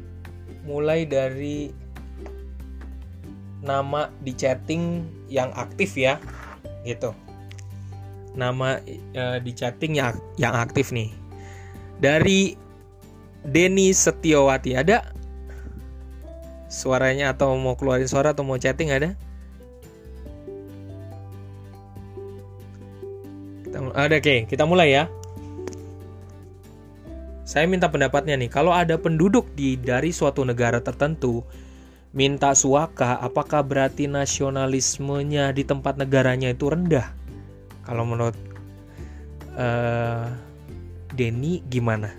mulai 0.67 1.07
dari 1.07 1.71
nama 3.63 4.11
di 4.19 4.35
chatting 4.35 5.07
yang 5.31 5.55
aktif 5.55 5.95
ya 5.95 6.19
gitu 6.83 7.15
nama 8.35 8.79
uh, 9.15 9.37
di 9.43 9.51
chatting 9.51 9.99
yang 9.99 10.15
yang 10.39 10.55
aktif 10.55 10.91
nih. 10.95 11.11
Dari 12.01 12.55
Denny 13.45 13.93
Setiawati 13.93 14.77
ada? 14.77 15.11
Suaranya 16.71 17.35
atau 17.35 17.57
mau 17.59 17.75
keluarin 17.75 18.07
suara 18.07 18.31
atau 18.31 18.47
mau 18.47 18.55
chatting 18.55 18.89
ada? 18.93 19.13
Ada 23.91 24.19
oke 24.19 24.23
okay, 24.23 24.39
kita 24.47 24.63
mulai 24.63 24.95
ya. 24.95 25.03
Saya 27.43 27.67
minta 27.67 27.91
pendapatnya 27.91 28.39
nih, 28.39 28.47
kalau 28.47 28.71
ada 28.71 28.95
penduduk 28.95 29.51
di 29.59 29.75
dari 29.75 30.15
suatu 30.15 30.47
negara 30.47 30.79
tertentu 30.79 31.43
minta 32.15 32.55
suaka, 32.55 33.19
apakah 33.19 33.59
berarti 33.59 34.07
nasionalismenya 34.07 35.51
di 35.51 35.67
tempat 35.67 35.99
negaranya 35.99 36.55
itu 36.55 36.71
rendah? 36.71 37.20
Kalau 37.85 38.03
menurut 38.05 38.37
uh, 39.57 40.27
Denny 41.13 41.63
gimana? 41.67 42.13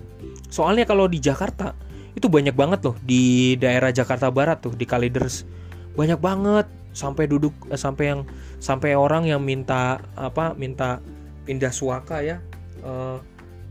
Soalnya 0.53 0.85
kalau 0.85 1.09
di 1.09 1.23
Jakarta 1.23 1.73
itu 2.13 2.29
banyak 2.29 2.53
banget 2.53 2.85
loh. 2.85 2.97
Di 3.01 3.55
daerah 3.57 3.91
Jakarta 3.91 4.29
Barat 4.29 4.61
tuh 4.61 4.75
di 4.77 4.85
Kaliders 4.85 5.49
banyak 5.97 6.19
banget. 6.21 6.67
Sampai 6.93 7.25
duduk 7.25 7.57
eh, 7.73 7.81
sampai 7.81 8.13
yang 8.13 8.21
sampai 8.61 8.93
orang 8.93 9.25
yang 9.25 9.41
minta 9.41 9.97
apa 10.13 10.53
minta 10.53 11.01
pindah 11.43 11.73
suaka 11.75 12.23
ya 12.23 12.39
uh, 12.87 13.19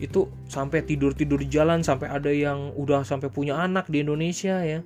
itu 0.01 0.27
sampai 0.49 0.81
tidur 0.81 1.13
tidur 1.13 1.37
di 1.37 1.47
jalan 1.47 1.85
sampai 1.85 2.09
ada 2.09 2.33
yang 2.33 2.73
udah 2.73 3.05
sampai 3.05 3.29
punya 3.29 3.61
anak 3.61 3.87
di 3.87 4.01
Indonesia 4.01 4.59
ya 4.65 4.81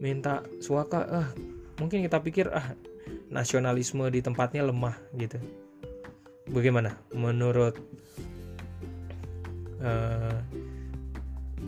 minta 0.00 0.42
suaka 0.58 1.04
ah 1.06 1.28
mungkin 1.76 2.00
kita 2.02 2.18
pikir 2.24 2.48
ah 2.48 2.72
nasionalisme 3.28 4.08
di 4.08 4.24
tempatnya 4.24 4.64
lemah 4.64 4.96
gitu 5.14 5.36
bagaimana? 6.50 6.96
Menurut 7.12 7.76
uh, 9.84 10.36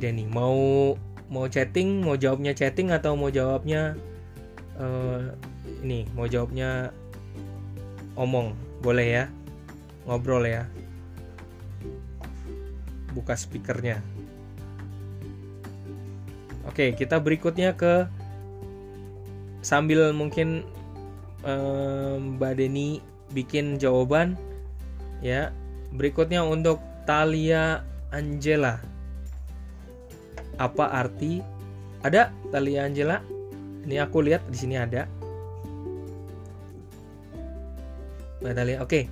Denny 0.01 0.27
mau 0.27 0.95
mau 1.31 1.47
chatting 1.47 2.03
mau 2.03 2.19
jawabnya 2.19 2.51
chatting 2.57 2.91
atau 2.91 3.15
mau 3.15 3.31
jawabnya 3.31 3.95
uh, 4.81 5.31
ini 5.85 6.09
mau 6.17 6.27
jawabnya 6.27 6.91
omong? 8.19 8.57
Boleh 8.81 9.07
ya? 9.07 9.25
Ngobrol 10.09 10.49
ya? 10.49 10.65
Buka 13.13 13.37
speakernya. 13.37 14.01
Oke, 16.65 16.95
kita 16.95 17.19
berikutnya 17.19 17.75
ke 17.75 18.07
sambil 19.61 20.15
mungkin 20.17 20.65
um, 21.45 22.41
Mbak 22.41 22.53
Deni 22.57 23.05
bikin 23.35 23.77
jawaban 23.77 24.39
ya. 25.25 25.55
Berikutnya 25.95 26.45
untuk 26.45 26.81
Talia 27.05 27.85
Angela. 28.13 28.81
Apa 30.61 30.93
arti? 30.93 31.41
Ada 32.05 32.33
Talia 32.53 32.85
Angela? 32.87 33.25
Ini 33.85 33.97
aku 34.05 34.21
lihat 34.25 34.45
di 34.49 34.57
sini 34.57 34.77
ada. 34.77 35.09
Mbak 38.41 38.53
Talia. 38.57 38.77
Oke. 38.85 39.09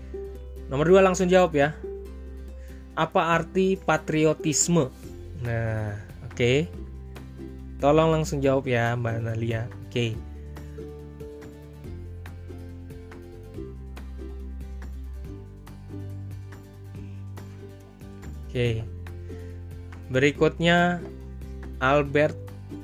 Nomor 0.68 0.84
dua 0.84 1.00
langsung 1.00 1.32
jawab 1.32 1.56
ya 1.56 1.72
apa 2.98 3.38
arti 3.38 3.78
patriotisme? 3.78 4.90
Nah, 5.46 5.94
oke. 6.26 6.66
Tolong 7.78 8.10
langsung 8.10 8.42
jawab 8.42 8.66
ya 8.66 8.98
Mbak 8.98 9.16
Nalia. 9.22 9.70
Oke. 9.86 10.18
Oke. 18.48 18.82
Berikutnya 20.08 21.04
Albert. 21.84 22.34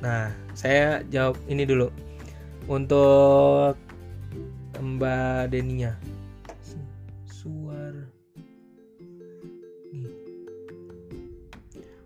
Nah, 0.05 0.29
saya 0.53 1.01
jawab 1.09 1.41
ini 1.49 1.65
dulu. 1.65 1.89
Untuk 2.69 3.81
Mbak 4.77 5.49
Denia. 5.49 5.97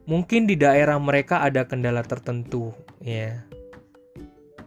mungkin 0.09 0.49
di 0.49 0.57
daerah 0.57 0.97
mereka 0.97 1.45
ada 1.45 1.69
kendala 1.69 2.01
tertentu 2.01 2.73
ya 3.05 3.45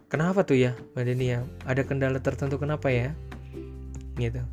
kenapa 0.06 0.45
tuh 0.45 0.54
ya 0.54 0.77
mbak 0.93 1.01
Deni 1.01 1.34
ya 1.34 1.41
ada 1.65 1.82
kendala 1.82 2.21
tertentu 2.21 2.62
kenapa 2.62 2.93
ya 2.93 3.17
gitu 4.21 4.45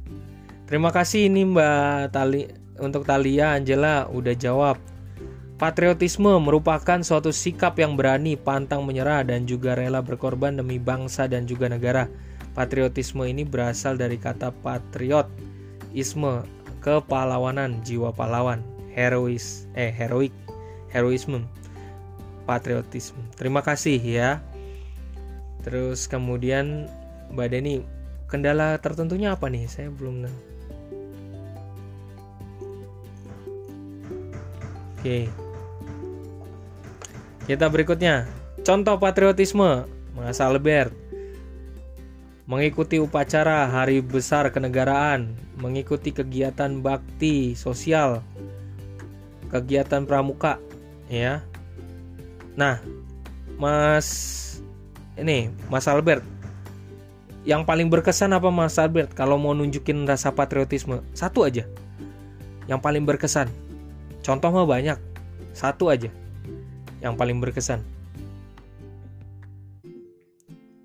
terima 0.65 0.89
kasih 0.89 1.29
ini 1.29 1.45
mbak 1.45 2.09
Tali 2.09 2.49
untuk 2.79 3.05
Talia 3.05 3.55
Angela 3.55 4.07
udah 4.11 4.35
jawab 4.35 4.79
Patriotisme 5.59 6.39
merupakan 6.39 7.03
suatu 7.03 7.35
sikap 7.35 7.83
yang 7.83 7.99
berani, 7.99 8.39
pantang 8.39 8.87
menyerah, 8.87 9.27
dan 9.27 9.43
juga 9.43 9.75
rela 9.75 9.99
berkorban 9.99 10.55
demi 10.55 10.79
bangsa 10.79 11.27
dan 11.27 11.51
juga 11.51 11.67
negara. 11.67 12.07
Patriotisme 12.55 13.27
ini 13.27 13.43
berasal 13.43 13.99
dari 13.99 14.23
kata 14.23 14.55
patriot, 14.63 15.27
isme, 15.91 16.47
kepahlawanan, 16.79 17.83
jiwa 17.83 18.15
pahlawan, 18.15 18.63
herois, 18.95 19.67
eh 19.75 19.91
heroik, 19.91 20.31
heroisme, 20.95 21.43
patriotisme. 22.47 23.19
Terima 23.35 23.59
kasih 23.59 23.99
ya. 23.99 24.39
Terus 25.67 26.07
kemudian 26.07 26.87
Mbak 27.35 27.49
Deni, 27.51 27.83
kendala 28.31 28.79
tertentunya 28.79 29.35
apa 29.35 29.51
nih? 29.51 29.67
Saya 29.67 29.91
belum 29.91 30.23
Oke. 35.09 35.25
Kita 37.49 37.65
berikutnya. 37.73 38.29
Contoh 38.61 39.01
patriotisme, 39.01 39.89
Mas 40.13 40.37
Albert. 40.37 40.93
Mengikuti 42.45 43.01
upacara 43.01 43.65
hari 43.73 44.05
besar 44.05 44.53
kenegaraan, 44.53 45.33
mengikuti 45.57 46.13
kegiatan 46.13 46.85
bakti 46.85 47.57
sosial, 47.57 48.21
kegiatan 49.49 50.05
pramuka, 50.05 50.61
ya. 51.09 51.41
Nah 52.53 52.77
Mas 53.57 54.09
ini 55.17 55.49
Mas 55.73 55.89
Albert. 55.89 56.21
Yang 57.49 57.65
paling 57.65 57.89
berkesan 57.89 58.37
apa 58.37 58.53
Mas 58.53 58.77
Albert? 58.77 59.17
Kalau 59.17 59.41
mau 59.41 59.57
nunjukin 59.57 60.05
rasa 60.05 60.37
patriotisme 60.37 61.01
satu 61.17 61.49
aja. 61.49 61.65
Yang 62.69 62.81
paling 62.85 63.09
berkesan 63.09 63.68
contoh 64.29 64.53
mah 64.53 64.69
banyak. 64.69 65.01
Satu 65.57 65.89
aja 65.89 66.13
yang 67.01 67.17
paling 67.17 67.41
berkesan. 67.41 67.81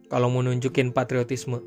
Kalau 0.08 0.32
mau 0.32 0.40
nunjukin 0.40 0.96
patriotisme. 0.96 1.60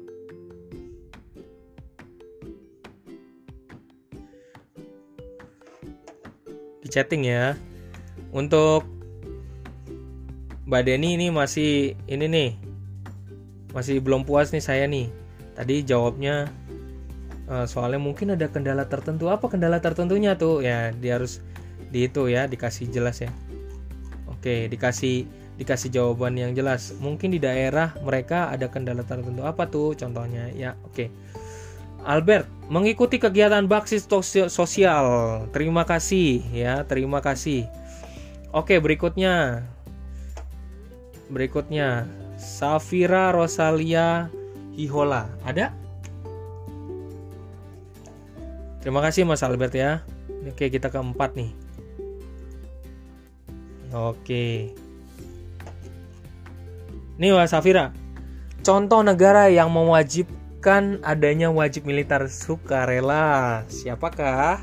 Di 6.80 6.88
chatting 6.88 7.28
ya. 7.28 7.52
Untuk 8.32 8.88
Mbak 10.64 10.82
Deni 10.88 11.20
ini 11.20 11.28
masih 11.28 11.92
ini 12.08 12.24
nih. 12.24 12.50
Masih 13.76 14.00
belum 14.00 14.24
puas 14.24 14.48
nih 14.48 14.64
saya 14.64 14.88
nih. 14.88 15.12
Tadi 15.52 15.84
jawabnya 15.84 16.48
uh, 17.50 17.68
soalnya 17.68 18.00
mungkin 18.00 18.32
ada 18.32 18.48
kendala 18.48 18.88
tertentu. 18.88 19.28
Apa 19.28 19.50
kendala 19.52 19.82
tertentunya 19.82 20.38
tuh? 20.38 20.62
Ya 20.62 20.94
dia 20.94 21.18
harus 21.18 21.42
di 21.90 22.11
itu 22.11 22.29
ya 22.31 22.46
dikasih 22.51 22.90
jelas 22.90 23.22
ya 23.22 23.31
oke 24.31 24.70
dikasih 24.70 25.27
dikasih 25.57 25.88
jawaban 25.88 26.37
yang 26.37 26.53
jelas 26.53 26.92
mungkin 27.01 27.33
di 27.33 27.40
daerah 27.40 27.96
mereka 28.05 28.53
ada 28.53 28.68
kendala 28.68 29.03
tertentu 29.03 29.42
apa 29.42 29.64
tuh 29.66 29.96
contohnya 29.96 30.53
ya 30.53 30.77
oke 30.85 31.09
Albert 32.07 32.46
mengikuti 32.70 33.18
kegiatan 33.18 33.66
baksis 33.66 34.07
sosial 34.53 35.07
terima 35.51 35.83
kasih 35.88 36.44
ya 36.53 36.85
terima 36.87 37.18
kasih 37.25 37.66
Oke, 38.57 38.81
berikutnya. 38.81 39.68
berikutnya 41.27 42.09
Safira 42.40 43.35
Rosalia 43.35 44.33
Hihola. 44.72 45.29
Ada? 45.44 45.77
Terima 48.81 49.05
kasih 49.05 49.29
Mas 49.29 49.44
Albert 49.44 49.77
ya. 49.77 50.07
Oke, 50.49 50.72
kita 50.72 50.88
keempat 50.88 51.37
nih. 51.37 51.53
Oke. 53.94 54.75
Nih 57.16 57.31
Mas 57.33 57.55
Safira. 57.55 57.94
Contoh 58.66 59.01
negara 59.07 59.46
yang 59.46 59.70
mewajibkan 59.70 60.99
adanya 61.07 61.49
wajib 61.55 61.87
militer 61.87 62.27
sukarela. 62.27 63.62
Siapakah? 63.70 64.59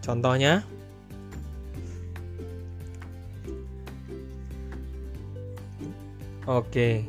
Contohnya? 0.00 0.64
Oke. 6.48 7.04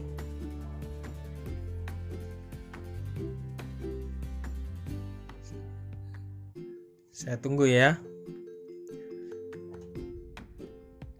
Saya 7.15 7.39
tunggu 7.39 7.65
ya. 7.65 8.10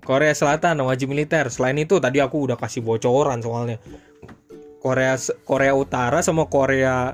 Korea 0.02 0.34
Selatan 0.34 0.82
wajib 0.82 1.14
militer. 1.14 1.48
Selain 1.54 1.78
itu 1.78 2.02
tadi 2.02 2.18
aku 2.18 2.50
udah 2.50 2.58
kasih 2.58 2.82
bocoran 2.82 3.40
soalnya. 3.42 3.78
Korea 4.82 5.14
Korea 5.46 5.78
Utara 5.78 6.26
sama 6.26 6.50
Korea 6.50 7.14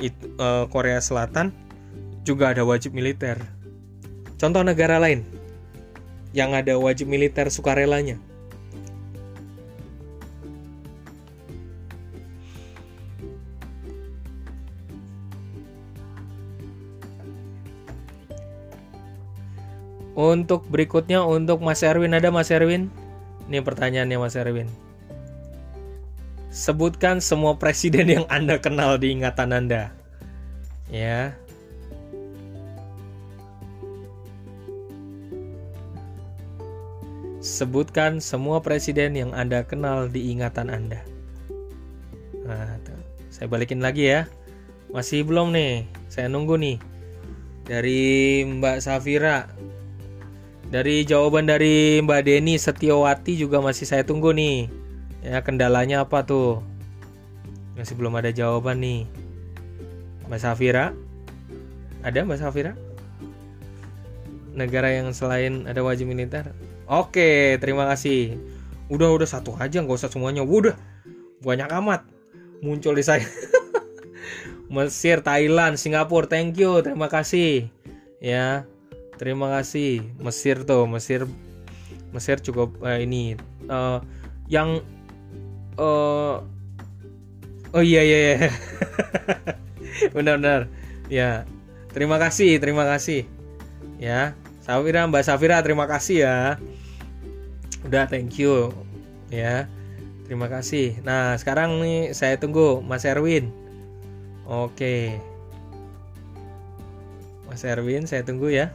itu, 0.00 0.32
uh, 0.40 0.64
Korea 0.72 0.98
Selatan 1.04 1.52
juga 2.24 2.56
ada 2.56 2.64
wajib 2.64 2.96
militer. 2.96 3.36
Contoh 4.40 4.64
negara 4.64 4.96
lain 4.96 5.22
yang 6.32 6.56
ada 6.56 6.80
wajib 6.80 7.06
militer 7.06 7.52
sukarelanya. 7.52 8.16
Untuk 20.12 20.68
berikutnya 20.68 21.24
untuk 21.24 21.64
Mas 21.64 21.80
Erwin 21.80 22.12
ada 22.12 22.28
Mas 22.28 22.52
Erwin? 22.52 22.92
Ini 23.48 23.64
pertanyaannya 23.64 24.18
Mas 24.20 24.36
Erwin. 24.36 24.68
Sebutkan 26.52 27.24
semua 27.24 27.56
presiden 27.56 28.12
yang 28.12 28.26
Anda 28.28 28.60
kenal 28.60 29.00
di 29.00 29.16
ingatan 29.16 29.56
Anda. 29.56 29.88
Ya. 30.92 31.32
Sebutkan 37.40 38.20
semua 38.20 38.60
presiden 38.60 39.16
yang 39.16 39.32
Anda 39.32 39.64
kenal 39.64 40.12
di 40.12 40.28
ingatan 40.28 40.68
Anda. 40.68 41.00
Nah, 42.44 42.76
tuh. 42.84 43.00
saya 43.32 43.48
balikin 43.48 43.80
lagi 43.80 44.12
ya. 44.12 44.28
Masih 44.92 45.24
belum 45.24 45.56
nih. 45.56 45.88
Saya 46.12 46.28
nunggu 46.28 46.60
nih. 46.60 46.76
Dari 47.64 48.44
Mbak 48.44 48.84
Safira 48.84 49.48
dari 50.72 51.04
jawaban 51.04 51.44
dari 51.44 52.00
Mbak 52.00 52.20
Deni 52.24 52.56
Setiawati 52.56 53.36
juga 53.36 53.60
masih 53.60 53.84
saya 53.84 54.08
tunggu 54.08 54.32
nih. 54.32 54.72
Ya, 55.20 55.44
kendalanya 55.44 56.08
apa 56.08 56.24
tuh? 56.24 56.64
Masih 57.76 57.92
belum 57.92 58.16
ada 58.16 58.32
jawaban 58.32 58.80
nih. 58.80 59.04
Mbak 60.32 60.40
Safira? 60.40 60.96
Ada 62.00 62.24
Mbak 62.24 62.40
Safira? 62.40 62.72
Negara 64.56 64.88
yang 64.96 65.12
selain 65.12 65.68
ada 65.68 65.84
wajib 65.84 66.08
militer? 66.08 66.56
Oke, 66.88 67.60
terima 67.60 67.84
kasih. 67.92 68.40
Udah 68.88 69.12
udah 69.12 69.28
satu 69.28 69.52
aja 69.60 69.76
nggak 69.84 70.00
usah 70.00 70.08
semuanya. 70.08 70.40
Udah 70.40 70.72
banyak 71.44 71.68
amat 71.84 72.08
muncul 72.64 72.96
di 72.96 73.04
saya. 73.04 73.28
Mesir, 74.72 75.20
Thailand, 75.20 75.76
Singapura, 75.76 76.24
thank 76.24 76.56
you, 76.56 76.80
terima 76.80 77.12
kasih. 77.12 77.68
Ya, 78.24 78.64
Terima 79.20 79.52
kasih. 79.58 80.02
Mesir 80.18 80.64
tuh, 80.64 80.84
Mesir 80.88 81.28
Mesir 82.12 82.36
cukup 82.44 82.76
uh, 82.84 83.00
ini 83.00 83.40
uh, 83.72 84.04
yang 84.52 84.84
uh, 85.80 86.44
oh 87.72 87.84
iya 87.84 88.04
iya 88.04 88.18
iya. 88.20 88.36
Benar-benar 90.14 90.68
ya 91.08 91.48
terima 91.96 92.20
kasih 92.20 92.60
terima 92.60 92.84
kasih. 92.84 93.24
Ya 93.96 94.36
Safira 94.60 95.08
Mbak 95.08 95.24
Safira 95.24 95.64
terima 95.64 95.88
kasih 95.88 96.28
ya. 96.28 96.36
Udah 97.88 98.04
thank 98.04 98.36
you. 98.36 98.76
Ya 99.32 99.64
terima 100.28 100.52
kasih. 100.52 101.00
Nah 101.00 101.40
sekarang 101.40 101.80
nih 101.80 102.12
saya 102.12 102.36
tunggu 102.36 102.84
Mas 102.84 103.08
Erwin. 103.08 103.48
Oke. 104.44 105.16
Mas 107.48 107.64
Erwin 107.64 108.04
saya 108.04 108.20
tunggu 108.20 108.52
ya 108.52 108.68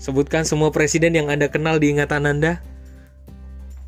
Sebutkan 0.00 0.48
semua 0.48 0.72
presiden 0.72 1.12
yang 1.12 1.28
Anda 1.28 1.52
kenal 1.52 1.76
di 1.76 1.92
ingatan 1.92 2.24
Anda. 2.24 2.64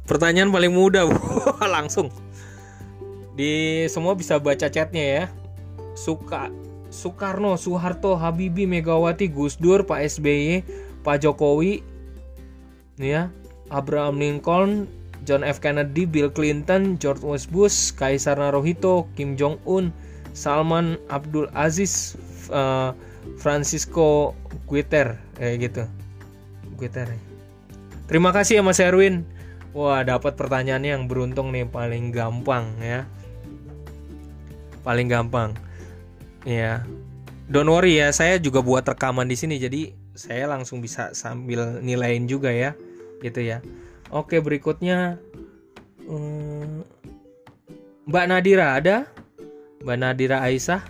Pertanyaan 0.04 0.52
paling 0.52 0.76
mudah, 0.76 1.08
langsung. 1.74 2.12
Di 3.32 3.88
semua 3.88 4.12
bisa 4.12 4.36
baca 4.36 4.68
chatnya 4.68 5.00
ya. 5.00 5.24
Suka 5.96 6.52
Soekarno, 6.92 7.56
Soeharto, 7.56 8.20
Habibie, 8.20 8.68
Megawati, 8.68 9.32
Gus 9.32 9.56
Dur, 9.56 9.88
Pak 9.88 10.04
SBY, 10.04 10.60
Pak 11.00 11.24
Jokowi, 11.24 11.80
ya, 13.00 13.32
Abraham 13.72 14.20
Lincoln, 14.20 14.84
John 15.24 15.40
F. 15.40 15.64
Kennedy, 15.64 16.04
Bill 16.04 16.28
Clinton, 16.28 17.00
George 17.00 17.24
W. 17.24 17.40
Bush, 17.48 17.96
Kaisar 17.96 18.36
Naruhito, 18.36 19.08
Kim 19.16 19.40
Jong 19.40 19.56
Un, 19.64 19.88
Salman 20.36 21.00
Abdul 21.08 21.48
Aziz, 21.56 22.20
uh, 22.52 22.92
Francisco 23.40 24.36
Guiter, 24.68 25.16
kayak 25.40 25.56
gitu. 25.72 25.84
Twitter. 26.82 27.06
Terima 28.10 28.34
kasih 28.34 28.58
ya 28.58 28.62
Mas 28.66 28.82
Erwin. 28.82 29.22
Wah, 29.70 30.02
dapat 30.02 30.34
pertanyaan 30.34 30.82
yang 30.82 31.02
beruntung 31.06 31.54
nih 31.54 31.62
paling 31.62 32.10
gampang 32.10 32.66
ya. 32.82 33.06
Paling 34.82 35.06
gampang. 35.06 35.54
Ya. 36.42 36.82
Don't 37.46 37.70
worry 37.70 38.02
ya, 38.02 38.10
saya 38.10 38.42
juga 38.42 38.58
buat 38.66 38.82
rekaman 38.82 39.30
di 39.30 39.38
sini 39.38 39.62
jadi 39.62 39.94
saya 40.18 40.50
langsung 40.50 40.82
bisa 40.82 41.14
sambil 41.14 41.78
nilain 41.78 42.26
juga 42.26 42.50
ya. 42.50 42.74
Gitu 43.22 43.46
ya. 43.46 43.62
Oke, 44.10 44.42
berikutnya 44.42 45.22
hmm, 46.02 46.82
Mbak 48.10 48.26
Nadira 48.26 48.76
ada? 48.76 49.06
Mbak 49.86 49.96
Nadira 50.02 50.42
Aisyah 50.42 50.82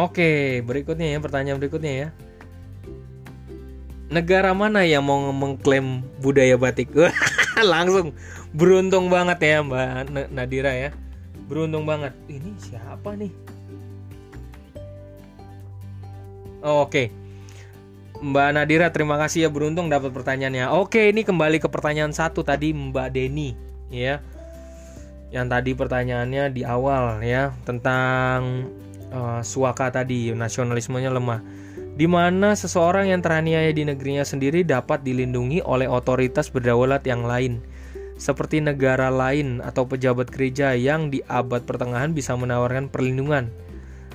Oke, 0.00 0.64
berikutnya 0.64 1.12
ya 1.12 1.18
pertanyaan 1.20 1.60
berikutnya 1.60 1.92
ya. 1.92 2.08
Negara 4.08 4.56
mana 4.56 4.80
yang 4.88 5.04
mau 5.04 5.28
mengklaim 5.28 6.00
budaya 6.24 6.56
batik? 6.56 6.88
Langsung 7.60 8.16
beruntung 8.56 9.12
banget 9.12 9.38
ya 9.44 9.60
Mbak 9.60 10.32
Nadira 10.32 10.72
ya. 10.72 10.90
Beruntung 11.44 11.84
banget. 11.84 12.16
Ini 12.32 12.50
siapa 12.56 13.12
nih? 13.12 13.28
Oke. 16.64 17.12
Mbak 18.24 18.48
Nadira 18.56 18.88
terima 18.88 19.20
kasih 19.20 19.48
ya 19.48 19.50
beruntung 19.52 19.92
dapat 19.92 20.16
pertanyaannya. 20.16 20.72
Oke, 20.80 21.12
ini 21.12 21.28
kembali 21.28 21.60
ke 21.60 21.68
pertanyaan 21.68 22.16
satu 22.16 22.40
tadi 22.40 22.72
Mbak 22.72 23.08
Deni 23.12 23.52
ya. 23.92 24.24
Yang 25.28 25.46
tadi 25.52 25.70
pertanyaannya 25.76 26.44
di 26.56 26.62
awal 26.64 27.20
ya 27.20 27.52
tentang 27.68 28.64
uh, 29.12 29.42
suaka 29.44 29.90
tadi 29.92 30.32
nasionalismenya 30.32 31.10
lemah 31.12 31.42
di 32.00 32.08
mana 32.08 32.56
seseorang 32.56 33.12
yang 33.12 33.20
teraniaya 33.20 33.74
di 33.76 33.84
negerinya 33.84 34.24
sendiri 34.24 34.64
dapat 34.64 35.04
dilindungi 35.04 35.60
oleh 35.60 35.84
otoritas 35.84 36.48
berdaulat 36.48 37.04
yang 37.04 37.28
lain 37.28 37.60
seperti 38.20 38.60
negara 38.60 39.08
lain 39.08 39.64
atau 39.64 39.88
pejabat 39.88 40.28
gereja 40.28 40.76
yang 40.76 41.08
di 41.08 41.24
abad 41.24 41.64
pertengahan 41.64 42.12
bisa 42.12 42.36
menawarkan 42.36 42.92
perlindungan. 42.92 43.48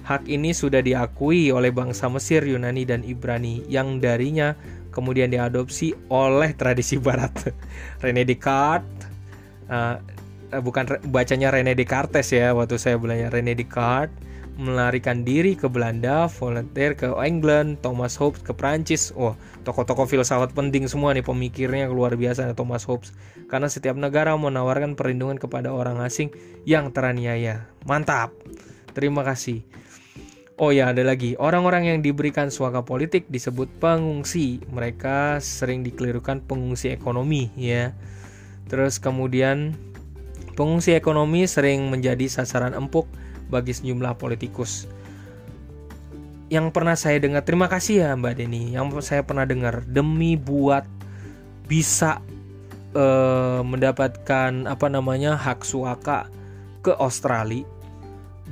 Hak 0.05 0.30
ini 0.30 0.53
sudah 0.53 0.86
diakui 0.86 1.49
oleh 1.49 1.74
bangsa 1.74 2.05
Mesir, 2.13 2.45
Yunani, 2.45 2.86
dan 2.86 3.01
Ibrani 3.01 3.65
yang 3.65 3.97
darinya 3.97 4.53
kemudian 4.93 5.34
diadopsi 5.34 5.97
oleh 6.13 6.53
tradisi 6.53 7.01
Barat. 7.01 7.34
René 8.05 8.22
Descartes, 8.22 9.09
uh, 9.74 9.97
bukan 10.61 11.01
bacanya 11.09 11.49
René 11.49 11.74
Descartes 11.74 12.30
ya 12.30 12.53
waktu 12.53 12.78
saya 12.78 13.01
belajar 13.01 13.34
René 13.34 13.57
Descartes 13.57 14.24
melarikan 14.56 15.28
diri 15.28 15.53
ke 15.60 15.68
Belanda, 15.68 16.32
Voltaire 16.32 16.95
ke 16.95 17.12
England, 17.22 17.84
Thomas 17.84 18.16
Hobbes 18.16 18.43
ke 18.43 18.56
Prancis. 18.56 19.12
Wah, 19.16 19.36
tokoh-tokoh 19.68 20.08
filsafat 20.08 20.56
penting 20.56 20.88
semua 20.88 21.12
nih 21.12 21.24
pemikirnya 21.24 21.91
luar 21.91 22.16
biasa 22.16 22.56
Thomas 22.56 22.88
Hobbes. 22.88 23.12
Karena 23.51 23.68
setiap 23.68 23.99
negara 23.99 24.34
menawarkan 24.39 24.95
perlindungan 24.95 25.38
kepada 25.38 25.76
orang 25.76 25.99
asing 26.01 26.32
yang 26.64 26.95
teraniaya. 26.95 27.68
Mantap. 27.84 28.32
Terima 28.95 29.28
kasih. 29.28 29.68
Oh 30.56 30.72
ya, 30.72 30.95
ada 30.95 31.03
lagi. 31.03 31.36
Orang-orang 31.36 31.91
yang 31.91 31.99
diberikan 31.99 32.47
suaka 32.47 32.88
politik 32.88 33.28
disebut 33.28 33.68
pengungsi. 33.84 34.64
Mereka 34.72 35.43
sering 35.43 35.84
dikelirukan 35.84 36.47
pengungsi 36.47 36.95
ekonomi, 36.95 37.51
ya. 37.60 37.91
Terus 38.72 39.03
kemudian 39.03 39.76
pengungsi 40.56 40.95
ekonomi 40.95 41.43
sering 41.43 41.91
menjadi 41.91 42.32
sasaran 42.32 42.72
empuk 42.72 43.03
bagi 43.50 43.74
sejumlah 43.74 44.18
politikus. 44.18 44.89
Yang 46.50 46.68
pernah 46.72 46.93
saya 46.93 47.18
dengar, 47.18 47.41
terima 47.41 47.66
kasih 47.66 48.06
ya 48.06 48.10
Mbak 48.14 48.34
Deni. 48.38 48.74
Yang 48.74 49.02
saya 49.02 49.26
pernah 49.26 49.50
dengar 49.50 49.82
demi 49.89 50.38
buat 50.38 50.86
bisa 51.66 52.22
uh, 52.93 53.66
mendapatkan 53.66 54.70
apa 54.70 54.88
namanya 54.88 55.34
hak 55.34 55.66
suaka 55.66 56.30
ke 56.86 56.93
Australia, 57.02 57.66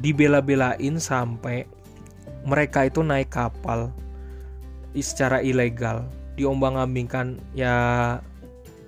dibela-belain 0.01 0.97
sampai 0.97 1.69
mereka 2.43 2.89
itu 2.89 3.05
naik 3.05 3.29
kapal 3.29 3.93
secara 4.97 5.41
ilegal 5.41 6.05
diombang-ambingkan 6.37 7.37
ya 7.53 7.75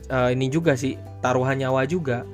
uh, 0.10 0.30
ini 0.30 0.50
juga 0.50 0.74
sih 0.74 0.98
taruhan 1.22 1.62
nyawa 1.62 1.86
juga 1.86 2.26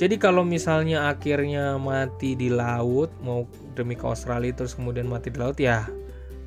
jadi 0.00 0.16
kalau 0.16 0.48
misalnya 0.48 1.12
akhirnya 1.12 1.76
mati 1.76 2.32
di 2.32 2.48
laut 2.48 3.12
mau 3.20 3.44
demi 3.76 3.92
ke 3.92 4.08
Australia 4.08 4.48
terus 4.56 4.72
kemudian 4.72 5.04
mati 5.04 5.28
di 5.28 5.36
laut 5.36 5.60
ya 5.60 5.84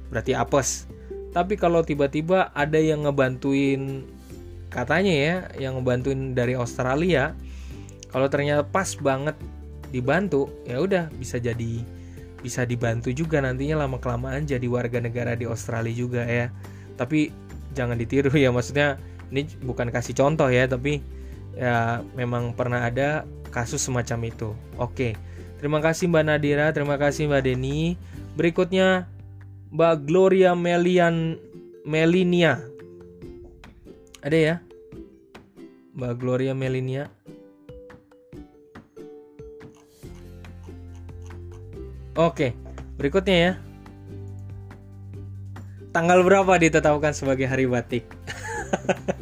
berarti 0.09 0.33
apes. 0.33 0.89
Tapi 1.37 1.53
kalau 1.53 1.85
tiba-tiba 1.85 2.49
ada 2.57 2.81
yang 2.81 3.05
ngebantuin 3.05 4.09
katanya 4.73 5.13
ya 5.13 5.35
yang 5.69 5.77
ngebantuin 5.77 6.33
dari 6.33 6.57
Australia 6.57 7.37
kalau 8.09 8.25
ternyata 8.25 8.65
pas 8.65 8.89
banget 8.97 9.37
dibantu 9.93 10.49
ya 10.65 10.81
udah 10.81 11.13
bisa 11.21 11.37
jadi 11.37 11.85
bisa 12.41 12.65
dibantu 12.65 13.13
juga 13.13 13.37
nantinya 13.37 13.85
lama 13.85 14.01
kelamaan 14.01 14.49
jadi 14.49 14.65
warga 14.65 14.97
negara 14.97 15.37
di 15.37 15.45
Australia 15.45 15.93
juga 15.93 16.25
ya. 16.25 16.49
Tapi 16.97 17.29
jangan 17.77 18.01
ditiru 18.01 18.33
ya 18.33 18.49
maksudnya 18.49 18.97
ini 19.29 19.45
bukan 19.61 19.93
kasih 19.93 20.17
contoh 20.17 20.49
ya 20.49 20.65
tapi 20.65 21.05
ya 21.53 22.01
memang 22.17 22.53
pernah 22.57 22.85
ada 22.85 23.25
kasus 23.53 23.81
semacam 23.81 24.29
itu. 24.29 24.49
Oke 24.77 25.17
terima 25.63 25.79
kasih 25.79 26.11
Mbak 26.11 26.23
Nadira 26.27 26.67
terima 26.75 26.99
kasih 26.99 27.31
Mbak 27.31 27.41
Deni 27.47 27.95
berikutnya 28.35 29.07
Mbak 29.73 30.05
Gloria 30.05 30.53
Melian 30.53 31.39
Melinia. 31.87 32.61
Ada 34.21 34.37
ya? 34.37 34.55
Mbak 35.97 36.13
Gloria 36.21 36.53
Melinia. 36.53 37.09
Oke, 42.13 42.53
berikutnya 43.01 43.35
ya. 43.35 43.51
Tanggal 45.89 46.21
berapa 46.21 46.53
ditetapkan 46.61 47.13
sebagai 47.17 47.49
hari 47.49 47.65
batik? 47.65 48.05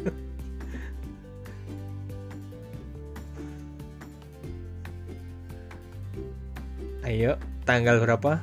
tanggal 7.62 7.98
berapa? 8.02 8.42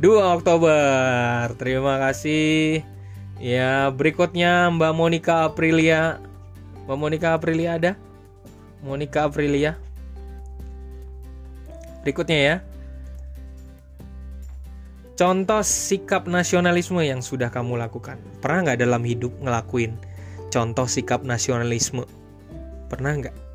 2 0.00 0.36
Oktober. 0.36 1.52
Terima 1.56 1.96
kasih. 2.02 2.84
Ya, 3.40 3.92
berikutnya 3.92 4.72
Mbak 4.72 4.92
Monica 4.96 5.44
Aprilia. 5.48 6.20
Mbak 6.84 6.98
Monica 6.98 7.28
Aprilia 7.36 7.76
ada? 7.76 7.92
Monica 8.84 9.28
Aprilia. 9.28 9.76
Berikutnya 12.04 12.38
ya. 12.38 12.56
Contoh 15.16 15.64
sikap 15.64 16.28
nasionalisme 16.28 17.00
yang 17.00 17.24
sudah 17.24 17.48
kamu 17.48 17.80
lakukan. 17.80 18.20
Pernah 18.44 18.68
nggak 18.68 18.80
dalam 18.84 19.00
hidup 19.00 19.32
ngelakuin 19.40 19.96
contoh 20.52 20.84
sikap 20.84 21.24
nasionalisme? 21.24 22.04
Pernah 22.92 23.12
nggak? 23.24 23.45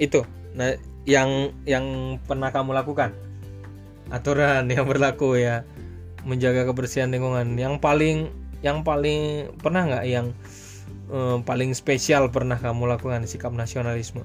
Itu, 0.00 0.24
nah 0.56 0.72
yang 1.04 1.52
yang 1.68 2.16
pernah 2.24 2.48
kamu 2.48 2.72
lakukan. 2.72 3.12
Aturan 4.08 4.66
yang 4.72 4.88
berlaku 4.88 5.36
ya, 5.36 5.62
menjaga 6.24 6.64
kebersihan 6.64 7.12
lingkungan. 7.12 7.60
Yang 7.60 7.84
paling 7.84 8.16
yang 8.64 8.80
paling 8.80 9.52
pernah 9.60 9.84
nggak 9.84 10.04
yang 10.08 10.32
eh, 11.12 11.36
paling 11.44 11.76
spesial 11.76 12.32
pernah 12.32 12.56
kamu 12.56 12.96
lakukan 12.96 13.28
sikap 13.28 13.52
nasionalisme? 13.52 14.24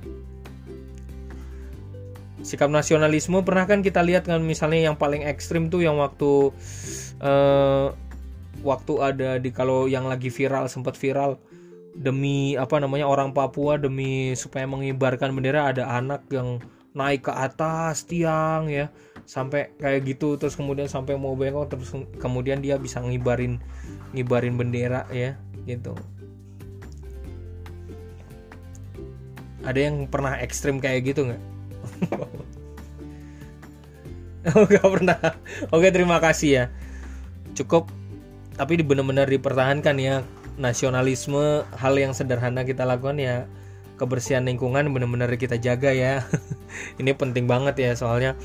sikap 2.46 2.70
nasionalisme 2.70 3.42
pernah 3.42 3.66
kan 3.66 3.82
kita 3.82 4.06
lihat 4.06 4.30
kan 4.30 4.38
misalnya 4.46 4.94
yang 4.94 4.96
paling 4.96 5.26
ekstrim 5.26 5.74
tuh 5.74 5.82
yang 5.82 5.98
waktu 5.98 6.54
uh, 7.18 7.90
waktu 8.62 8.94
ada 9.02 9.30
di 9.42 9.50
kalau 9.50 9.90
yang 9.90 10.06
lagi 10.06 10.30
viral 10.30 10.70
sempat 10.70 10.94
viral 10.94 11.42
demi 11.96 12.60
apa 12.60 12.76
namanya 12.84 13.08
orang 13.08 13.32
Papua 13.32 13.80
demi 13.80 14.36
supaya 14.36 14.68
mengibarkan 14.68 15.32
bendera 15.32 15.72
ada 15.72 15.88
anak 15.88 16.28
yang 16.28 16.60
naik 16.96 17.28
ke 17.28 17.32
atas 17.32 18.08
tiang 18.08 18.68
ya 18.72 18.92
sampai 19.28 19.72
kayak 19.80 20.04
gitu 20.08 20.36
terus 20.40 20.56
kemudian 20.56 20.88
sampai 20.88 21.16
mau 21.20 21.36
bengkok 21.36 21.72
terus 21.76 21.92
kemudian 22.20 22.60
dia 22.64 22.80
bisa 22.80 23.00
ngibarin 23.04 23.60
ngibarin 24.16 24.56
bendera 24.56 25.08
ya 25.12 25.36
gitu 25.68 25.96
ada 29.66 29.80
yang 29.80 30.08
pernah 30.08 30.40
ekstrim 30.40 30.80
kayak 30.80 31.16
gitu 31.16 31.32
nggak 31.32 31.44
oh, 34.54 34.66
gak 34.70 34.86
pernah. 34.86 35.18
Oke, 35.74 35.90
terima 35.90 36.22
kasih 36.22 36.50
ya. 36.50 36.66
Cukup 37.58 37.90
tapi 38.56 38.80
benar-benar 38.80 39.28
dipertahankan 39.28 39.96
ya 40.00 40.24
nasionalisme 40.56 41.64
hal 41.76 41.94
yang 41.96 42.16
sederhana 42.16 42.64
kita 42.64 42.88
lakukan 42.88 43.20
ya 43.20 43.36
kebersihan 43.96 44.44
lingkungan 44.44 44.92
benar-benar 44.92 45.32
kita 45.40 45.56
jaga 45.56 45.92
ya. 45.92 46.24
Ini 47.00 47.16
penting 47.16 47.48
banget 47.48 47.80
ya 47.80 47.92
soalnya 47.96 48.36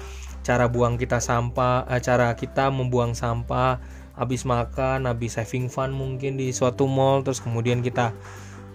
cara 0.47 0.71
buang 0.71 0.97
kita 0.97 1.19
sampah, 1.19 1.87
eh, 1.91 2.01
cara 2.03 2.33
kita 2.39 2.71
membuang 2.71 3.13
sampah 3.13 3.83
habis 4.15 4.47
makan, 4.47 5.09
habis 5.09 5.39
saving 5.39 5.67
fun 5.73 5.91
mungkin 5.91 6.37
di 6.39 6.53
suatu 6.53 6.85
mall 6.85 7.25
terus 7.25 7.41
kemudian 7.41 7.81
kita 7.81 8.13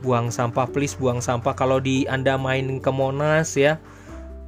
buang 0.03 0.29
sampah 0.29 0.67
please 0.67 0.99
buang 0.99 1.23
sampah. 1.23 1.55
Kalau 1.55 1.79
di 1.79 2.05
Anda 2.05 2.35
main 2.35 2.67
ke 2.83 2.91
Monas 2.91 3.55
ya 3.55 3.79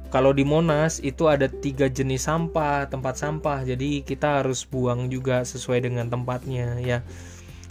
kalau 0.08 0.32
di 0.32 0.40
Monas 0.40 1.04
itu 1.04 1.28
ada 1.28 1.52
tiga 1.52 1.84
jenis 1.88 2.24
sampah 2.24 2.88
tempat 2.88 3.20
sampah. 3.20 3.64
Jadi 3.64 4.00
kita 4.04 4.40
harus 4.40 4.64
buang 4.64 5.12
juga 5.12 5.44
sesuai 5.44 5.84
dengan 5.84 6.08
tempatnya 6.08 6.80
ya 6.80 7.04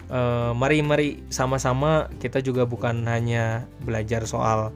e, 0.08 0.22
mari 0.56 0.80
mari 0.84 1.10
sama-sama. 1.32 2.12
Kita 2.20 2.40
juga 2.44 2.64
bukan 2.68 3.08
hanya 3.08 3.68
belajar 3.84 4.24
soal 4.28 4.72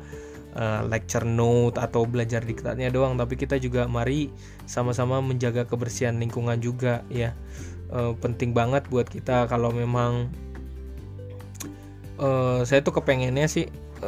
e, 0.55 0.63
lecture 0.87 1.27
note 1.27 1.79
atau 1.79 2.07
belajar 2.07 2.43
diktatnya 2.43 2.91
doang 2.91 3.15
tapi 3.15 3.39
kita 3.39 3.59
juga 3.59 3.87
mari 3.87 4.31
sama-sama 4.67 5.19
menjaga 5.23 5.67
kebersihan 5.67 6.19
lingkungan 6.19 6.59
juga 6.59 7.03
ya. 7.11 7.35
E, 7.91 8.15
penting 8.19 8.55
banget 8.55 8.87
buat 8.87 9.07
kita 9.07 9.47
kalau 9.47 9.71
memang 9.71 10.31
e, 12.19 12.29
saya 12.67 12.79
tuh 12.83 12.99
kepengennya 13.01 13.47
sih 13.47 13.65
e, 14.03 14.07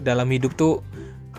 dalam 0.00 0.28
hidup 0.28 0.52
tuh 0.56 0.84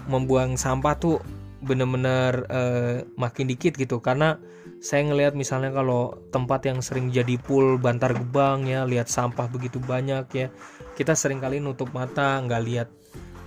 membuang 0.08 0.56
sampah 0.56 0.96
tuh 0.98 1.20
bener-bener 1.64 2.46
uh, 2.50 3.06
makin 3.18 3.50
dikit 3.50 3.78
gitu. 3.78 4.02
Karena 4.04 4.38
saya 4.78 5.06
ngelihat 5.10 5.34
misalnya 5.34 5.74
kalau 5.74 6.14
tempat 6.30 6.70
yang 6.70 6.80
sering 6.86 7.10
jadi 7.10 7.40
pool 7.42 7.82
bantar 7.82 8.14
gebang 8.14 8.70
ya 8.70 8.86
lihat 8.86 9.10
sampah 9.10 9.50
begitu 9.50 9.82
banyak 9.82 10.30
ya 10.38 10.48
kita 10.94 11.18
sering 11.18 11.42
kali 11.42 11.58
nutup 11.58 11.90
mata 11.98 12.38
nggak 12.46 12.62
lihat 12.62 12.90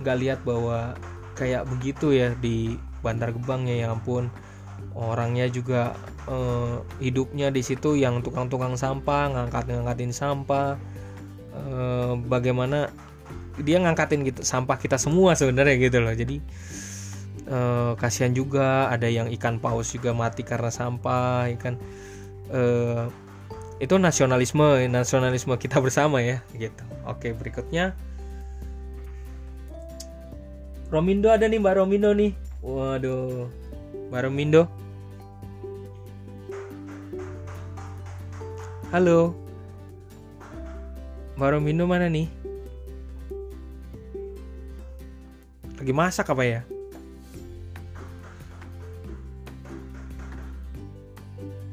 nggak 0.03 0.17
lihat 0.19 0.39
bahwa 0.43 0.95
kayak 1.39 1.63
begitu 1.71 2.11
ya 2.11 2.35
di 2.39 2.75
bantar 2.99 3.31
gebang 3.31 3.65
ya 3.65 3.87
ya 3.87 3.87
ampun. 3.93 4.27
Orangnya 4.91 5.47
juga 5.47 5.95
uh, 6.27 6.83
hidupnya 6.99 7.47
di 7.47 7.63
situ 7.63 7.95
yang 7.95 8.19
tukang-tukang 8.19 8.75
sampah 8.75 9.31
ngangkat-ngangkatin 9.31 10.11
sampah. 10.11 10.75
Uh, 11.51 12.15
bagaimana 12.27 12.87
dia 13.59 13.75
ngangkatin 13.83 14.23
gitu 14.23 14.41
sampah 14.41 14.79
kita 14.79 14.95
semua 14.95 15.35
sebenarnya 15.35 15.75
gitu 15.79 15.99
loh. 16.03 16.11
Jadi 16.11 16.43
uh, 17.47 17.97
kasihan 17.97 18.35
juga 18.35 18.91
ada 18.91 19.07
yang 19.07 19.31
ikan 19.33 19.57
paus 19.57 19.95
juga 19.95 20.13
mati 20.13 20.43
karena 20.45 20.69
sampah 20.69 21.49
ikan. 21.57 21.79
Uh, 22.51 23.07
itu 23.81 23.97
nasionalisme 23.97 24.85
nasionalisme 24.93 25.57
kita 25.57 25.81
bersama 25.81 26.21
ya 26.21 26.45
gitu. 26.53 26.83
Oke 27.09 27.33
berikutnya. 27.33 27.97
Romindo 30.91 31.31
ada 31.31 31.47
nih 31.49 31.57
Mbak 31.57 31.75
Romindo 31.81 32.13
nih. 32.13 32.35
Waduh 32.61 33.49
Mbak 34.11 34.21
Romindo. 34.27 34.69
Halo. 38.91 39.33
Mbak 41.39 41.49
Romindo 41.57 41.87
mana 41.87 42.11
nih? 42.11 42.27
Lagi 45.79 45.93
masak 45.95 46.29
apa 46.29 46.43
ya? 46.45 46.61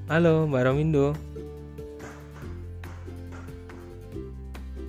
Halo, 0.09 0.49
Mbak 0.49 0.65
Romindo. 0.65 1.13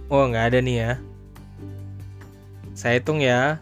Oh, 0.07 0.23
nggak 0.31 0.45
ada 0.47 0.59
nih 0.63 0.75
ya. 0.79 0.91
Saya 2.71 3.03
hitung 3.03 3.19
ya. 3.19 3.59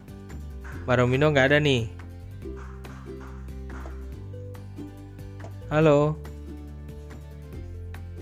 Mbak 0.85 1.01
Romindo 1.01 1.33
nggak 1.33 1.49
ada 1.49 1.57
nih. 1.57 1.89
Halo. 5.73 6.13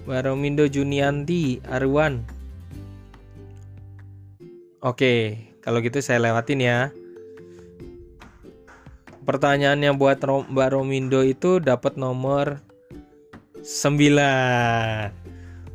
Mbak 0.08 0.32
Romindo 0.32 0.64
Junianti 0.72 1.60
Arwan. 1.68 2.24
Oke, 4.80 5.44
kalau 5.60 5.84
gitu 5.84 6.00
saya 6.00 6.24
lewatin 6.24 6.64
ya. 6.64 6.96
Pertanyaan 9.28 9.84
yang 9.84 10.00
buat 10.00 10.24
Mbak 10.24 10.72
Romindo 10.72 11.20
itu 11.20 11.60
dapat 11.60 12.00
nomor 12.00 12.64
9. 13.66 15.10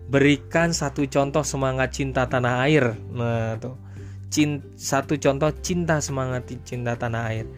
Berikan 0.07 0.71
satu 0.71 1.03
contoh 1.11 1.43
semangat 1.43 1.91
cinta 1.91 2.23
tanah 2.31 2.63
air. 2.71 2.95
Nah, 3.11 3.59
tuh. 3.59 3.75
Cint 4.31 4.63
satu 4.79 5.19
contoh 5.19 5.51
cinta 5.59 5.99
semangat 5.99 6.47
cinta 6.63 6.95
tanah 6.95 7.35
air. 7.35 7.51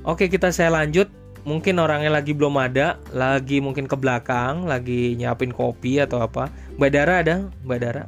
Oke, 0.00 0.32
kita 0.32 0.48
saya 0.48 0.72
lanjut. 0.72 1.12
Mungkin 1.46 1.78
orangnya 1.78 2.10
lagi 2.10 2.34
belum 2.34 2.58
ada, 2.58 2.98
lagi 3.14 3.62
mungkin 3.62 3.86
ke 3.86 3.94
belakang, 3.94 4.66
lagi 4.66 5.14
nyiapin 5.14 5.52
kopi 5.54 6.02
atau 6.02 6.24
apa. 6.24 6.50
Mbak 6.74 6.90
Dara 6.90 7.14
ada? 7.22 7.36
Mbak 7.62 7.78
Dara? 7.78 8.02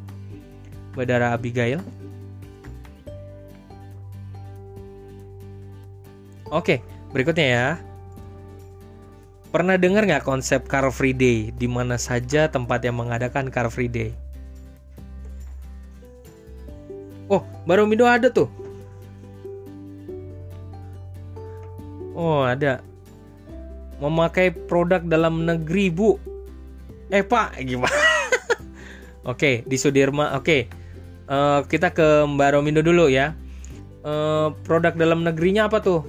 Mbak 0.97 1.07
Dara 1.07 1.27
Abigail? 1.37 1.79
Oke, 6.49 6.81
berikutnya 7.13 7.47
ya. 7.47 7.88
Pernah 9.49 9.81
dengar 9.81 10.05
nggak 10.05 10.29
konsep 10.29 10.69
Car 10.69 10.85
Free 10.93 11.17
Day? 11.17 11.49
Di 11.57 11.65
mana 11.65 11.97
saja 11.97 12.53
tempat 12.53 12.85
yang 12.85 13.01
mengadakan 13.01 13.49
Car 13.49 13.73
Free 13.73 13.89
Day? 13.89 14.13
Oh, 17.33 17.41
baru 17.65 17.89
Mido 17.89 18.05
ada 18.05 18.29
tuh. 18.29 18.49
Oh, 22.13 22.45
ada. 22.45 22.85
Memakai 24.05 24.53
produk 24.53 25.01
dalam 25.01 25.49
negeri, 25.49 25.89
Bu. 25.89 26.21
Eh, 27.09 27.25
Pak, 27.25 27.57
gimana? 27.65 27.93
Oke, 29.33 29.65
di 29.65 29.77
Sudirma. 29.81 30.37
Oke. 30.37 30.69
Uh, 31.29 31.65
kita 31.69 31.93
ke 31.93 32.25
Mbak 32.25 32.53
Romindo 32.53 32.85
dulu 32.85 33.09
ya. 33.09 33.33
Uh, 34.05 34.53
produk 34.69 34.93
dalam 34.93 35.25
negerinya 35.25 35.73
apa 35.73 35.81
tuh? 35.81 36.05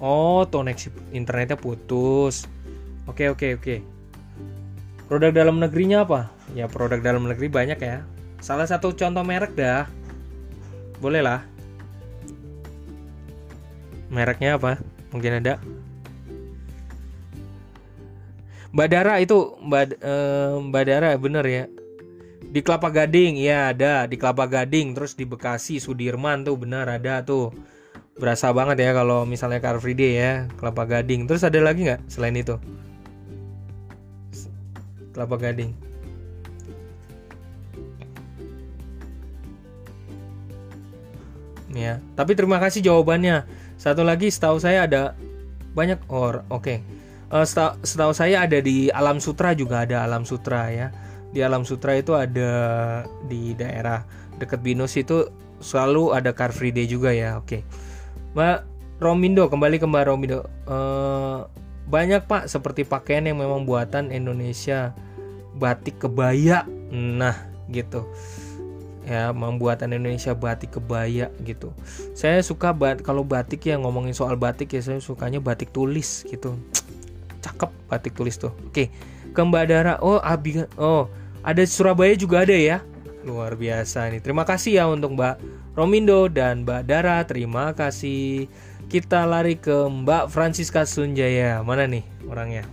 Oh, 0.00 0.44
koneksi 0.48 0.92
internetnya 1.16 1.56
putus. 1.56 2.57
Oke 3.08 3.32
oke 3.32 3.56
oke. 3.56 3.76
Produk 5.08 5.32
dalam 5.32 5.56
negerinya 5.56 6.04
apa? 6.04 6.28
Ya 6.52 6.68
produk 6.68 7.00
dalam 7.00 7.24
negeri 7.24 7.48
banyak 7.48 7.80
ya. 7.80 8.04
Salah 8.44 8.68
satu 8.68 8.92
contoh 8.92 9.24
merek 9.24 9.56
dah. 9.56 9.88
Boleh 11.00 11.24
lah. 11.24 11.40
Mereknya 14.12 14.60
apa? 14.60 14.76
Mungkin 15.10 15.40
ada. 15.40 15.56
Badara 18.68 19.16
itu 19.24 19.56
Mbak 19.64 19.84
eh, 19.96 20.54
Badara 20.68 21.16
bener 21.16 21.44
ya. 21.48 21.64
Di 22.48 22.64
Kelapa 22.64 22.88
Gading, 22.88 23.36
ya 23.36 23.72
ada 23.72 24.08
di 24.08 24.16
Kelapa 24.16 24.48
Gading, 24.48 24.96
terus 24.96 25.12
di 25.12 25.28
Bekasi, 25.28 25.80
Sudirman 25.84 26.48
tuh 26.48 26.56
benar 26.56 26.88
ada 26.88 27.20
tuh. 27.20 27.52
Berasa 28.18 28.50
banget 28.50 28.82
ya 28.82 28.90
kalau 28.96 29.28
misalnya 29.28 29.60
Car 29.60 29.76
Free 29.80 29.96
Day 29.96 30.16
ya, 30.16 30.32
Kelapa 30.56 30.88
Gading. 30.88 31.28
Terus 31.28 31.44
ada 31.44 31.60
lagi 31.60 31.84
nggak 31.84 32.08
selain 32.08 32.36
itu? 32.36 32.56
Kelapa 35.18 35.34
Gading. 35.34 35.74
Ya, 41.74 41.98
tapi 42.14 42.38
terima 42.38 42.62
kasih 42.62 42.86
jawabannya. 42.86 43.42
Satu 43.74 44.06
lagi 44.06 44.30
setahu 44.30 44.62
saya 44.62 44.86
ada 44.86 45.18
banyak 45.74 45.98
or, 46.06 46.46
oke. 46.54 46.62
Okay. 46.62 46.78
Uh, 47.34 47.42
eh, 47.42 47.46
setahu, 47.50 47.82
setahu 47.82 48.12
saya 48.14 48.46
ada 48.46 48.62
di 48.62 48.94
Alam 48.94 49.18
Sutra 49.18 49.58
juga 49.58 49.82
ada 49.82 50.06
Alam 50.06 50.22
Sutra 50.22 50.70
ya. 50.70 50.94
Di 51.34 51.42
Alam 51.42 51.66
Sutra 51.66 51.98
itu 51.98 52.14
ada 52.14 52.54
di 53.26 53.58
daerah 53.58 54.06
dekat 54.38 54.62
Binus 54.62 54.94
itu 54.94 55.26
selalu 55.58 56.14
ada 56.14 56.30
Car 56.30 56.54
Free 56.54 56.70
Day 56.70 56.86
juga 56.86 57.10
ya. 57.10 57.42
Oke. 57.42 57.58
Okay. 57.58 57.60
Mbak 58.38 58.58
Romindo 59.02 59.50
kembali 59.50 59.82
ke 59.82 59.86
Mbak 59.90 60.04
Romindo. 60.14 60.46
Uh, 60.62 61.42
banyak 61.90 62.22
Pak 62.30 62.46
seperti 62.46 62.86
pakaian 62.86 63.26
yang 63.26 63.42
memang 63.42 63.66
buatan 63.66 64.14
Indonesia 64.14 64.94
batik 65.58 65.98
kebaya. 65.98 66.62
Nah 66.94 67.34
gitu. 67.68 68.06
Ya 69.08 69.32
membuatan 69.32 69.92
Indonesia 69.92 70.36
batik 70.36 70.78
kebaya 70.78 71.32
gitu. 71.42 71.72
Saya 72.14 72.40
suka 72.44 72.70
bat 72.76 73.00
kalau 73.00 73.24
batik 73.24 73.64
ya 73.64 73.80
ngomongin 73.80 74.12
soal 74.12 74.36
batik 74.36 74.72
ya 74.72 74.80
saya 74.84 75.02
sukanya 75.02 75.42
batik 75.42 75.74
tulis 75.74 76.22
gitu. 76.28 76.54
Cakep 77.42 77.72
batik 77.90 78.14
tulis 78.14 78.38
tuh. 78.38 78.52
Oke 78.68 78.92
ke 79.32 79.40
Mbak 79.40 79.64
Dara. 79.70 79.94
Oh 80.02 80.20
Abi 80.20 80.60
oh 80.76 81.08
ada 81.40 81.62
Surabaya 81.64 82.12
juga 82.18 82.44
ada 82.44 82.52
ya? 82.52 82.84
Luar 83.24 83.54
biasa 83.54 84.10
nih. 84.12 84.20
Terima 84.20 84.42
kasih 84.42 84.82
ya 84.82 84.84
untuk 84.90 85.16
Mbak 85.16 85.34
Romindo 85.78 86.26
dan 86.28 86.66
Mbak 86.66 86.82
Dara. 86.84 87.22
Terima 87.24 87.72
kasih. 87.72 88.50
Kita 88.88 89.28
lari 89.28 89.60
ke 89.60 89.88
Mbak 89.88 90.32
Francisca 90.32 90.84
Sunjaya. 90.88 91.60
Mana 91.64 91.84
nih 91.88 92.04
orangnya 92.28 92.64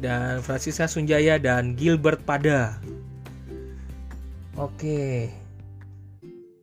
dan 0.00 0.40
Francisca 0.40 0.88
Sunjaya 0.88 1.36
dan 1.36 1.76
Gilbert 1.76 2.24
Pada. 2.24 2.80
Oke. 4.56 5.28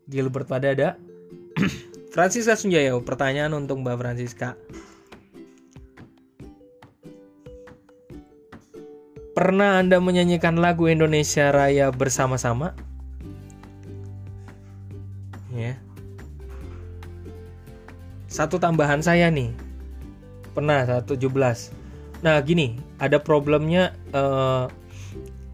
Gilbert 0.10 0.50
Pada 0.50 0.74
ada. 0.74 0.90
Francisca 2.14 2.58
Sunjaya, 2.58 2.98
pertanyaan 2.98 3.54
untuk 3.54 3.86
Mbak 3.86 3.98
Francisca. 4.02 4.50
Pernah 9.38 9.78
Anda 9.78 10.02
menyanyikan 10.02 10.58
lagu 10.58 10.90
Indonesia 10.90 11.54
Raya 11.54 11.94
bersama-sama? 11.94 12.74
Ya. 15.54 15.78
Satu 18.26 18.58
tambahan 18.58 19.06
saya 19.06 19.30
nih. 19.30 19.54
Pernah 20.58 20.90
117 20.90 21.87
Nah 22.28 22.44
gini, 22.44 22.76
ada 23.00 23.24
problemnya 23.24 23.96
uh, 24.12 24.68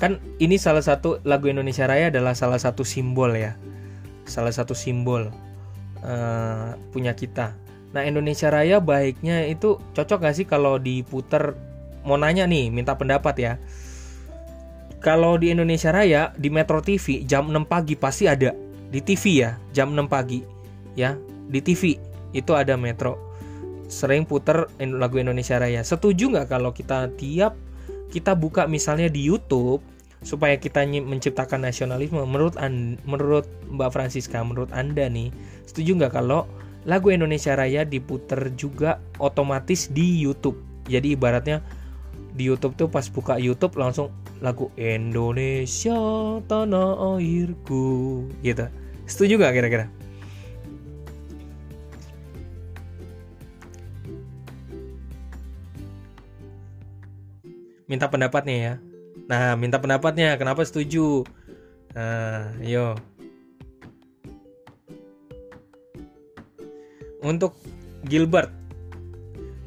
kan 0.02 0.18
ini 0.42 0.58
salah 0.58 0.82
satu 0.82 1.22
lagu 1.22 1.46
Indonesia 1.46 1.86
Raya 1.86 2.10
adalah 2.10 2.34
salah 2.34 2.58
satu 2.58 2.82
simbol 2.82 3.30
ya, 3.38 3.54
salah 4.26 4.50
satu 4.50 4.74
simbol 4.74 5.30
uh, 6.02 6.74
punya 6.90 7.14
kita. 7.14 7.54
Nah 7.94 8.02
Indonesia 8.02 8.50
Raya 8.50 8.82
baiknya 8.82 9.46
itu 9.46 9.78
cocok 9.94 10.26
gak 10.26 10.34
sih 10.34 10.50
kalau 10.50 10.82
diputer? 10.82 11.54
Mau 12.10 12.18
nanya 12.18 12.50
nih, 12.50 12.74
minta 12.74 12.98
pendapat 12.98 13.36
ya. 13.38 13.54
Kalau 14.98 15.38
di 15.38 15.54
Indonesia 15.54 15.94
Raya 15.94 16.34
di 16.34 16.50
Metro 16.50 16.82
TV 16.82 17.22
jam 17.30 17.54
6 17.54 17.70
pagi 17.70 17.94
pasti 17.94 18.26
ada 18.26 18.50
di 18.90 18.98
TV 18.98 19.46
ya 19.46 19.62
jam 19.78 19.94
6 19.94 20.10
pagi 20.10 20.42
ya 20.98 21.14
di 21.54 21.62
TV 21.62 22.02
itu 22.34 22.52
ada 22.58 22.74
Metro 22.80 23.33
sering 23.88 24.28
puter 24.28 24.70
lagu 24.80 25.20
Indonesia 25.20 25.60
Raya. 25.60 25.84
Setuju 25.84 26.32
nggak 26.34 26.48
kalau 26.52 26.72
kita 26.72 27.12
tiap 27.20 27.56
kita 28.14 28.38
buka 28.38 28.70
misalnya 28.70 29.10
di 29.10 29.26
YouTube 29.26 29.82
supaya 30.24 30.56
kita 30.56 30.86
menciptakan 30.86 31.66
nasionalisme? 31.68 32.22
Menurut 32.24 32.56
an, 32.62 33.02
menurut 33.04 33.50
Mbak 33.74 33.90
Francisca, 33.92 34.40
menurut 34.46 34.72
anda 34.72 35.10
nih, 35.10 35.34
setuju 35.68 35.98
nggak 36.00 36.14
kalau 36.16 36.48
lagu 36.88 37.12
Indonesia 37.12 37.58
Raya 37.58 37.84
diputer 37.84 38.54
juga 38.56 39.02
otomatis 39.20 39.92
di 39.92 40.22
YouTube? 40.22 40.62
Jadi 40.88 41.16
ibaratnya 41.18 41.60
di 42.34 42.50
YouTube 42.50 42.74
tuh 42.78 42.90
pas 42.90 43.06
buka 43.10 43.38
YouTube 43.38 43.78
langsung 43.78 44.10
lagu 44.44 44.74
Indonesia 44.76 45.96
tanah 46.46 47.18
airku 47.18 48.26
gitu. 48.44 48.66
Setuju 49.08 49.40
nggak 49.40 49.54
kira-kira? 49.58 49.86
Minta 57.88 58.08
pendapatnya 58.08 58.56
ya. 58.56 58.74
Nah, 59.30 59.56
minta 59.56 59.80
pendapatnya, 59.80 60.36
kenapa 60.36 60.66
setuju? 60.66 61.24
Nah, 61.94 62.52
yo. 62.60 62.98
Untuk 67.24 67.56
Gilbert, 68.04 68.52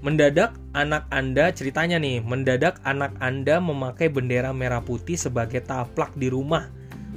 mendadak 0.05 0.53
anak 0.77 1.09
Anda 1.09 1.49
ceritanya 1.57 1.97
nih, 1.97 2.21
mendadak 2.21 2.77
anak 2.85 3.17
Anda 3.17 3.63
memakai 3.65 4.13
bendera 4.13 4.53
merah 4.53 4.85
putih 4.85 5.17
sebagai 5.17 5.65
taplak 5.65 6.13
di 6.21 6.29
rumah 6.29 6.69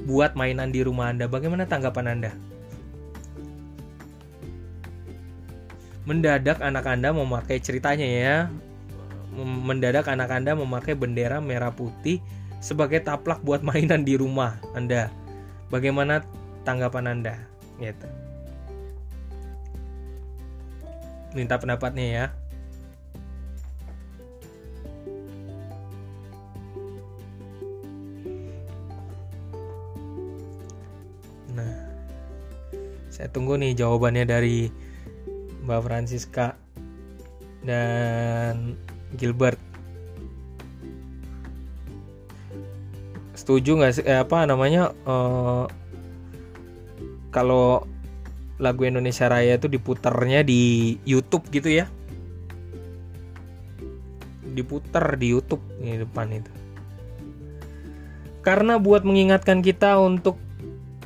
buat 0.08 0.40
mainan 0.40 0.72
di 0.72 0.80
rumah 0.80 1.12
Anda. 1.12 1.28
Bagaimana 1.28 1.68
tanggapan 1.68 2.08
Anda? 2.16 2.32
mendadak 6.10 6.58
anak 6.66 6.90
Anda 6.90 7.14
memakai 7.14 7.62
ceritanya 7.62 8.08
ya. 8.10 8.38
Mendadak 9.46 10.12
anak 10.12 10.36
Anda 10.36 10.52
memakai 10.58 11.00
bendera 11.00 11.40
merah 11.40 11.72
putih 11.72 12.20
sebagai 12.60 13.00
taplak 13.00 13.40
buat 13.40 13.64
mainan 13.64 14.04
di 14.04 14.20
rumah 14.20 14.60
Anda. 14.76 15.08
Bagaimana 15.72 16.26
tanggapan 16.68 17.06
Anda? 17.08 17.36
Gitu. 17.80 18.08
Minta 21.32 21.56
pendapatnya 21.62 22.06
ya. 22.10 22.26
Nah, 31.54 31.74
saya 33.14 33.30
tunggu 33.30 33.56
nih 33.62 33.78
jawabannya 33.78 34.26
dari 34.26 34.74
Mbak 35.64 35.82
Francisca 35.86 36.58
dan 37.62 38.74
Gilbert. 39.18 39.58
Setuju 43.34 43.80
nggak 43.80 43.94
sih? 43.96 44.04
Eh, 44.06 44.20
apa 44.20 44.44
namanya? 44.46 44.92
Uh, 45.08 45.66
kalau 47.32 47.88
lagu 48.60 48.84
Indonesia 48.84 49.32
Raya 49.32 49.56
itu 49.56 49.72
diputarnya 49.72 50.44
di 50.44 50.96
YouTube 51.08 51.48
gitu 51.50 51.72
ya? 51.72 51.88
Diputar 54.54 55.16
di 55.16 55.32
YouTube 55.32 55.64
di 55.80 55.98
depan 55.98 56.36
itu. 56.36 56.52
Karena 58.44 58.76
buat 58.76 59.08
mengingatkan 59.08 59.64
kita 59.64 59.98
untuk 60.02 60.36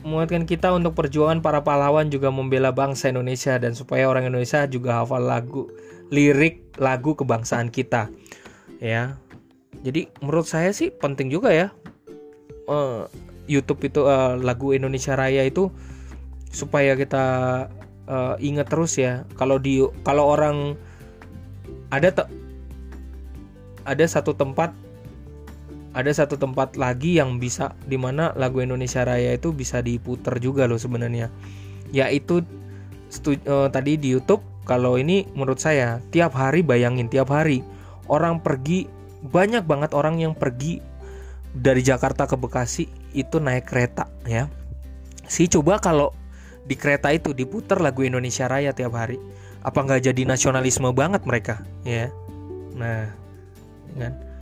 menguatkan 0.04 0.44
kita 0.44 0.76
untuk 0.76 0.94
perjuangan 1.00 1.40
para 1.40 1.64
pahlawan 1.64 2.12
juga 2.12 2.30
membela 2.30 2.76
bangsa 2.76 3.10
Indonesia 3.10 3.56
dan 3.56 3.72
supaya 3.74 4.06
orang 4.12 4.28
Indonesia 4.28 4.68
juga 4.68 5.02
hafal 5.02 5.24
lagu 5.24 5.72
lirik 6.12 6.76
lagu 6.78 7.16
kebangsaan 7.16 7.72
kita. 7.72 8.12
Ya. 8.84 9.16
Jadi 9.84 10.12
menurut 10.22 10.46
saya 10.46 10.70
sih 10.76 10.94
penting 10.94 11.34
juga 11.34 11.50
ya 11.50 11.74
uh, 12.68 13.10
YouTube 13.50 13.84
itu 13.84 14.06
uh, 14.08 14.40
lagu 14.40 14.72
Indonesia 14.72 15.16
Raya 15.16 15.44
itu 15.44 15.72
supaya 16.54 16.96
kita 16.96 17.26
uh, 18.08 18.36
ingat 18.40 18.72
terus 18.72 18.96
ya. 18.96 19.28
Kalau 19.36 19.60
di 19.60 19.84
kalau 20.08 20.32
orang 20.32 20.80
ada 21.92 22.28
ada 23.84 24.06
satu 24.08 24.32
tempat 24.34 24.72
ada 25.94 26.10
satu 26.10 26.42
tempat 26.42 26.74
lagi 26.76 27.22
yang 27.22 27.38
bisa 27.38 27.78
di 27.86 28.02
mana 28.02 28.34
lagu 28.34 28.60
Indonesia 28.60 29.06
Raya 29.06 29.38
itu 29.38 29.54
bisa 29.54 29.80
diputer 29.86 30.42
juga 30.42 30.66
loh 30.66 30.82
sebenarnya. 30.82 31.30
Yaitu 31.94 32.42
uh, 33.46 33.70
tadi 33.70 34.02
di 34.02 34.18
YouTube 34.18 34.42
kalau 34.66 34.98
ini 34.98 35.30
menurut 35.38 35.62
saya 35.62 36.02
tiap 36.10 36.34
hari 36.34 36.66
bayangin 36.66 37.06
tiap 37.12 37.30
hari 37.30 37.62
orang 38.10 38.42
pergi 38.42 38.90
banyak 39.24 39.64
banget 39.70 39.94
orang 39.94 40.20
yang 40.20 40.34
pergi 40.34 40.82
dari 41.54 41.86
Jakarta 41.86 42.26
ke 42.26 42.34
Bekasi 42.34 42.90
itu 43.14 43.38
naik 43.38 43.70
kereta 43.70 44.10
ya. 44.26 44.50
Sih 45.30 45.46
coba 45.46 45.78
kalau 45.78 46.12
di 46.66 46.74
kereta 46.74 47.14
itu 47.14 47.38
diputer 47.38 47.78
lagu 47.78 48.02
Indonesia 48.02 48.50
Raya 48.50 48.74
tiap 48.74 48.98
hari 48.98 49.22
apa 49.62 49.78
nggak 49.78 50.10
jadi 50.10 50.26
nasionalisme 50.26 50.90
banget 50.90 51.22
mereka 51.30 51.62
ya? 51.86 52.10
Nah 52.74 53.14
kan 53.94 54.33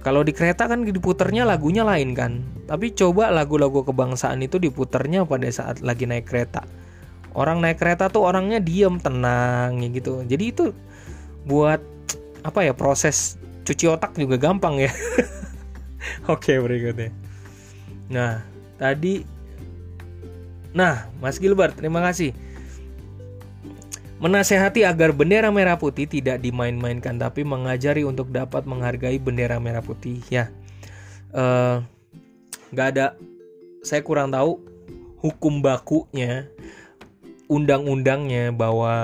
kalau 0.00 0.24
di 0.24 0.32
kereta 0.32 0.64
kan 0.64 0.80
diputernya 0.80 1.44
lagunya 1.44 1.84
lain 1.84 2.16
kan. 2.16 2.40
Tapi 2.64 2.96
coba 2.96 3.28
lagu-lagu 3.28 3.84
kebangsaan 3.84 4.40
itu 4.40 4.56
diputernya 4.56 5.28
pada 5.28 5.48
saat 5.52 5.84
lagi 5.84 6.08
naik 6.08 6.24
kereta. 6.24 6.64
Orang 7.36 7.60
naik 7.60 7.78
kereta 7.78 8.08
tuh 8.08 8.24
orangnya 8.24 8.58
diem, 8.58 8.96
tenang 8.96 9.76
gitu. 9.92 10.24
Jadi 10.24 10.44
itu 10.48 10.72
buat 11.44 11.84
apa 12.40 12.64
ya 12.64 12.72
proses 12.72 13.36
cuci 13.68 13.84
otak 13.92 14.16
juga 14.16 14.40
gampang 14.40 14.80
ya. 14.80 14.92
Oke 16.32 16.56
berikutnya. 16.56 17.12
Nah 18.08 18.40
tadi, 18.80 19.22
nah 20.72 21.12
Mas 21.20 21.36
Gilbert 21.36 21.76
terima 21.76 22.00
kasih 22.00 22.32
menasehati 24.20 24.84
agar 24.84 25.16
bendera 25.16 25.48
merah 25.48 25.80
putih 25.80 26.04
tidak 26.04 26.44
dimain-mainkan 26.44 27.16
tapi 27.16 27.40
mengajari 27.40 28.04
untuk 28.04 28.28
dapat 28.28 28.68
menghargai 28.68 29.16
bendera 29.16 29.56
merah 29.56 29.80
putih 29.80 30.20
ya. 30.28 30.52
Uh, 31.32 31.80
ada 32.76 33.16
saya 33.80 34.04
kurang 34.04 34.28
tahu 34.28 34.60
hukum 35.24 35.64
bakunya 35.64 36.46
undang-undangnya 37.48 38.52
bahwa 38.52 38.94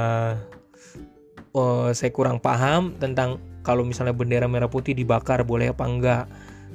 uh, 1.57 1.91
saya 1.97 2.13
kurang 2.13 2.37
paham 2.39 2.93
tentang 3.01 3.41
kalau 3.65 3.83
misalnya 3.83 4.15
bendera 4.15 4.47
merah 4.47 4.69
putih 4.69 4.93
dibakar 4.93 5.43
boleh 5.43 5.73
apa 5.73 5.85
enggak 5.89 6.25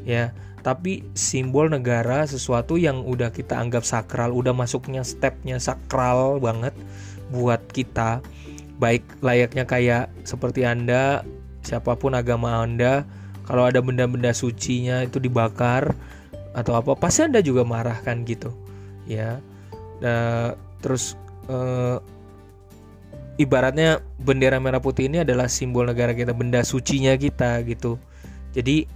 ya. 0.01 0.33
Tapi 0.61 1.09
simbol 1.17 1.73
negara 1.73 2.21
sesuatu 2.29 2.77
yang 2.77 3.01
udah 3.01 3.33
kita 3.33 3.57
anggap 3.57 3.81
sakral 3.81 4.29
udah 4.29 4.53
masuknya 4.53 5.01
stepnya 5.01 5.57
sakral 5.57 6.37
banget 6.37 6.73
buat 7.31 7.63
kita 7.71 8.19
baik 8.81 9.05
layaknya 9.21 9.63
kayak 9.63 10.11
seperti 10.27 10.65
Anda 10.65 11.21
siapa 11.61 11.93
pun 11.95 12.17
agama 12.17 12.65
Anda 12.65 13.05
kalau 13.45 13.67
ada 13.67 13.81
benda-benda 13.81 14.33
sucinya 14.33 15.05
itu 15.05 15.17
dibakar 15.21 15.93
atau 16.51 16.75
apa 16.75 16.97
pasti 16.97 17.25
Anda 17.25 17.39
juga 17.39 17.63
marah 17.63 17.97
kan 18.03 18.27
gitu 18.27 18.51
ya. 19.07 19.39
Nah, 20.01 20.57
terus 20.81 21.13
uh, 21.47 22.01
ibaratnya 23.37 24.01
bendera 24.21 24.57
merah 24.57 24.81
putih 24.81 25.07
ini 25.07 25.21
adalah 25.21 25.45
simbol 25.45 25.85
negara 25.85 26.11
kita 26.17 26.33
benda 26.33 26.65
sucinya 26.65 27.13
kita 27.15 27.61
gitu. 27.65 28.01
Jadi 28.51 28.89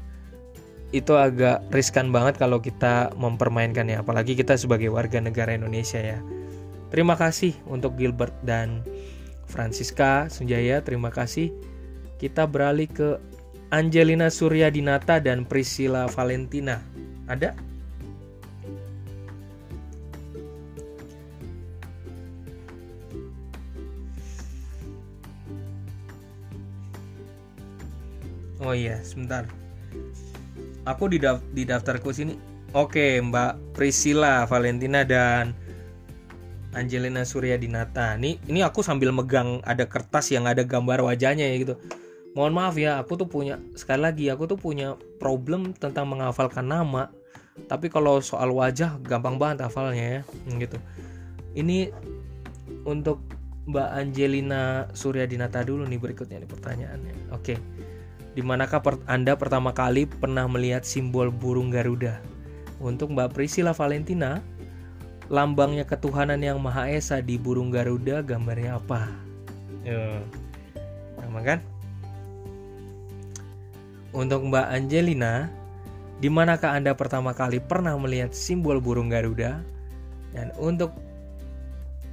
itu 0.93 1.13
agak 1.17 1.65
riskan 1.75 2.13
banget 2.15 2.39
kalau 2.39 2.63
kita 2.63 3.11
mempermainkannya 3.19 3.99
apalagi 3.99 4.37
kita 4.37 4.55
sebagai 4.55 4.87
warga 4.93 5.19
negara 5.19 5.51
Indonesia 5.51 5.99
ya 5.99 6.19
Terima 6.93 7.17
kasih 7.17 7.57
untuk 7.65 7.97
Gilbert 7.99 8.33
dan 8.45 8.85
Francisca 9.45 10.27
Sunjaya, 10.27 10.81
terima 10.81 11.13
kasih. 11.13 11.53
Kita 12.17 12.47
beralih 12.47 12.89
ke 12.89 13.09
Angelina 13.73 14.31
Surya 14.31 14.71
Dinata 14.71 15.19
dan 15.19 15.43
Priscilla 15.43 16.07
Valentina. 16.07 16.79
Ada? 17.27 17.51
Oh 28.65 28.73
iya, 28.73 28.97
sebentar. 29.05 29.45
Aku 30.89 31.05
di, 31.05 31.21
daf 31.21 31.41
di 31.53 31.69
daftarku 31.69 32.09
sini. 32.09 32.33
Oke, 32.73 33.21
Mbak 33.21 33.77
Priscilla 33.77 34.49
Valentina 34.49 35.05
dan 35.05 35.53
Angelina 36.75 37.23
Surya 37.23 37.55
Dinata. 37.55 38.19
Ini 38.19 38.51
ini 38.51 38.59
aku 38.61 38.83
sambil 38.83 39.15
megang 39.15 39.63
ada 39.63 39.87
kertas 39.87 40.29
yang 40.29 40.45
ada 40.45 40.61
gambar 40.61 41.01
wajahnya 41.01 41.47
ya 41.47 41.55
gitu. 41.57 41.75
Mohon 42.35 42.53
maaf 42.53 42.75
ya, 42.75 42.99
aku 42.99 43.15
tuh 43.15 43.31
punya 43.31 43.55
sekali 43.79 44.03
lagi 44.03 44.27
aku 44.27 44.43
tuh 44.43 44.59
punya 44.59 44.99
problem 45.23 45.71
tentang 45.71 46.11
menghafalkan 46.11 46.67
nama. 46.67 47.07
Tapi 47.71 47.87
kalau 47.87 48.19
soal 48.19 48.51
wajah 48.51 48.99
gampang 48.99 49.39
banget 49.39 49.63
hafalnya 49.63 50.19
ya, 50.19 50.21
gitu. 50.59 50.75
Ini 51.55 51.95
untuk 52.83 53.23
Mbak 53.65 53.89
Angelina 53.95 54.91
Surya 54.91 55.23
Dinata 55.25 55.63
dulu 55.63 55.87
nih 55.87 55.97
berikutnya 55.97 56.43
nih 56.43 56.49
pertanyaannya. 56.51 57.13
Oke. 57.31 57.55
Di 58.35 58.43
manakah 58.43 58.83
per 58.83 58.99
Anda 59.07 59.39
pertama 59.39 59.71
kali 59.71 60.03
pernah 60.03 60.43
melihat 60.45 60.83
simbol 60.83 61.31
burung 61.31 61.71
Garuda? 61.71 62.19
Untuk 62.83 63.15
Mbak 63.15 63.31
Priscilla 63.31 63.71
Valentina, 63.71 64.43
lambangnya 65.27 65.85
ketuhanan 65.85 66.37
yang 66.41 66.61
Maha 66.61 66.89
Esa 66.89 67.21
di 67.21 67.37
burung 67.41 67.73
Garuda 67.73 68.21
gambarnya 68.21 68.77
apa? 68.77 69.09
Yo. 69.81 70.21
Sama 71.17 71.41
kan? 71.41 71.59
Untuk 74.15 74.47
Mbak 74.47 74.67
Angelina, 74.71 75.51
di 76.21 76.31
manakah 76.31 76.77
Anda 76.77 76.95
pertama 76.95 77.35
kali 77.35 77.59
pernah 77.59 77.97
melihat 77.99 78.31
simbol 78.31 78.79
burung 78.79 79.11
Garuda? 79.11 79.59
Dan 80.31 80.53
untuk 80.55 80.95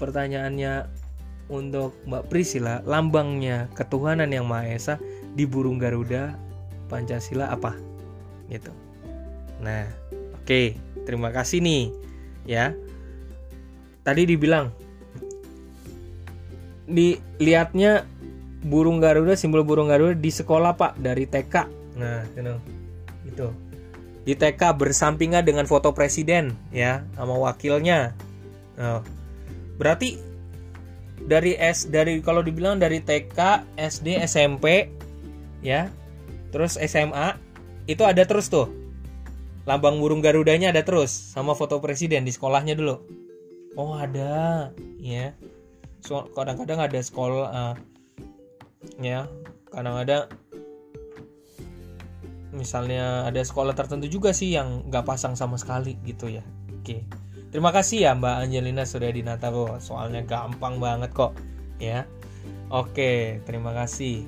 pertanyaannya 0.01 0.89
untuk 1.53 1.95
Mbak 2.09 2.33
Priscilla, 2.33 2.81
lambangnya 2.83 3.69
ketuhanan 3.77 4.33
yang 4.33 4.49
Maha 4.49 4.73
Esa 4.73 4.95
di 5.37 5.45
burung 5.47 5.79
Garuda 5.79 6.35
Pancasila 6.89 7.53
apa? 7.53 7.77
Gitu. 8.51 8.73
Nah, 9.63 9.87
oke, 10.35 10.43
okay, 10.43 10.67
terima 11.07 11.31
kasih 11.31 11.63
nih 11.63 11.95
ya 12.43 12.75
tadi 14.03 14.27
dibilang 14.27 14.71
dilihatnya 16.87 18.05
burung 18.63 19.03
Garuda 19.03 19.35
simbol 19.39 19.67
burung 19.67 19.91
Garuda 19.91 20.19
di 20.19 20.31
sekolah 20.31 20.75
pak 20.75 20.99
dari 20.99 21.27
TK 21.27 21.55
nah 21.99 22.23
gitu 22.35 22.55
gitu 23.27 23.49
di 24.23 24.35
TK 24.39 24.79
bersampingan 24.79 25.43
dengan 25.43 25.67
foto 25.67 25.91
presiden 25.91 26.55
ya 26.71 27.03
sama 27.19 27.35
wakilnya 27.39 28.15
nah, 28.79 29.03
berarti 29.79 30.33
dari 31.27 31.55
S 31.55 31.87
dari 31.87 32.19
kalau 32.19 32.43
dibilang 32.43 32.79
dari 32.83 32.99
TK, 33.03 33.63
SD, 33.79 34.19
SMP 34.27 34.91
ya. 35.63 35.89
Terus 36.53 36.77
SMA 36.77 37.39
itu 37.89 38.03
ada 38.05 38.23
terus 38.27 38.51
tuh. 38.51 38.69
Lambang 39.65 40.03
burung 40.03 40.19
garudanya 40.19 40.75
ada 40.75 40.83
terus 40.83 41.15
sama 41.15 41.55
foto 41.55 41.79
presiden 41.79 42.27
di 42.27 42.33
sekolahnya 42.35 42.75
dulu. 42.75 42.99
Oh, 43.75 43.97
ada. 43.97 44.71
Ya. 45.01 45.33
So, 46.03 46.29
kadang-kadang 46.35 46.83
ada 46.83 46.99
sekolah 46.99 47.47
uh, 47.51 47.75
ya, 48.99 49.31
kadang-kadang 49.71 50.27
misalnya 52.53 53.25
ada 53.25 53.41
sekolah 53.41 53.73
tertentu 53.73 54.07
juga 54.13 54.37
sih 54.37 54.53
yang 54.53 54.85
nggak 54.93 55.09
pasang 55.09 55.39
sama 55.39 55.57
sekali 55.57 55.97
gitu 56.05 56.29
ya. 56.29 56.45
Oke. 56.83 57.07
Terima 57.53 57.69
kasih 57.69 58.09
ya 58.09 58.13
Mbak 58.17 58.49
Angelina 58.49 58.85
sudah 58.89 59.13
dinata 59.13 59.53
soalnya 59.81 60.25
gampang 60.25 60.81
banget 60.81 61.13
kok 61.13 61.37
ya. 61.77 62.09
Oke, 62.73 63.45
terima 63.45 63.77
kasih. 63.77 64.25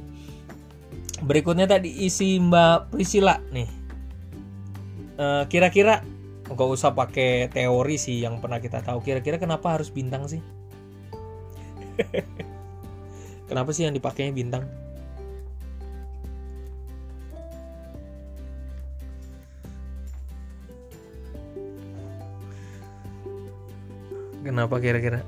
Berikutnya 1.24 1.64
tadi 1.64 2.04
isi 2.04 2.36
Mbak 2.36 2.92
Priscila 2.92 3.40
nih. 3.48 3.68
Eh, 5.14 5.42
kira-kira 5.48 6.04
nggak 6.44 6.68
usah 6.68 6.92
pakai 6.92 7.48
teori 7.48 7.96
sih 7.96 8.20
yang 8.20 8.36
pernah 8.40 8.60
kita 8.60 8.84
tahu. 8.84 9.00
Kira-kira 9.00 9.40
kenapa 9.40 9.72
harus 9.76 9.88
bintang 9.88 10.28
sih? 10.28 10.44
kenapa 13.48 13.70
sih 13.72 13.88
yang 13.88 13.96
dipakainya 13.96 14.34
bintang? 14.36 14.68
Kenapa 24.44 24.76
kira-kira 24.76 25.24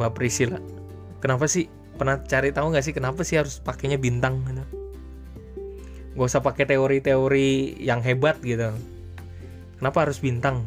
Mbak 0.00 0.10
Priscila? 0.16 0.56
Kenapa 1.20 1.44
sih? 1.44 1.68
Pernah 1.94 2.24
cari 2.24 2.50
tahu 2.50 2.72
nggak 2.72 2.84
sih 2.88 2.94
kenapa 2.96 3.20
sih 3.22 3.36
harus 3.36 3.60
pakainya 3.60 4.00
bintang? 4.00 4.40
Gitu? 4.48 4.64
Gak 6.14 6.26
usah 6.30 6.40
pakai 6.40 6.64
teori-teori 6.64 7.78
yang 7.84 8.00
hebat 8.00 8.40
gitu. 8.40 8.72
Kenapa 9.84 10.08
harus 10.08 10.16
bintang? 10.16 10.64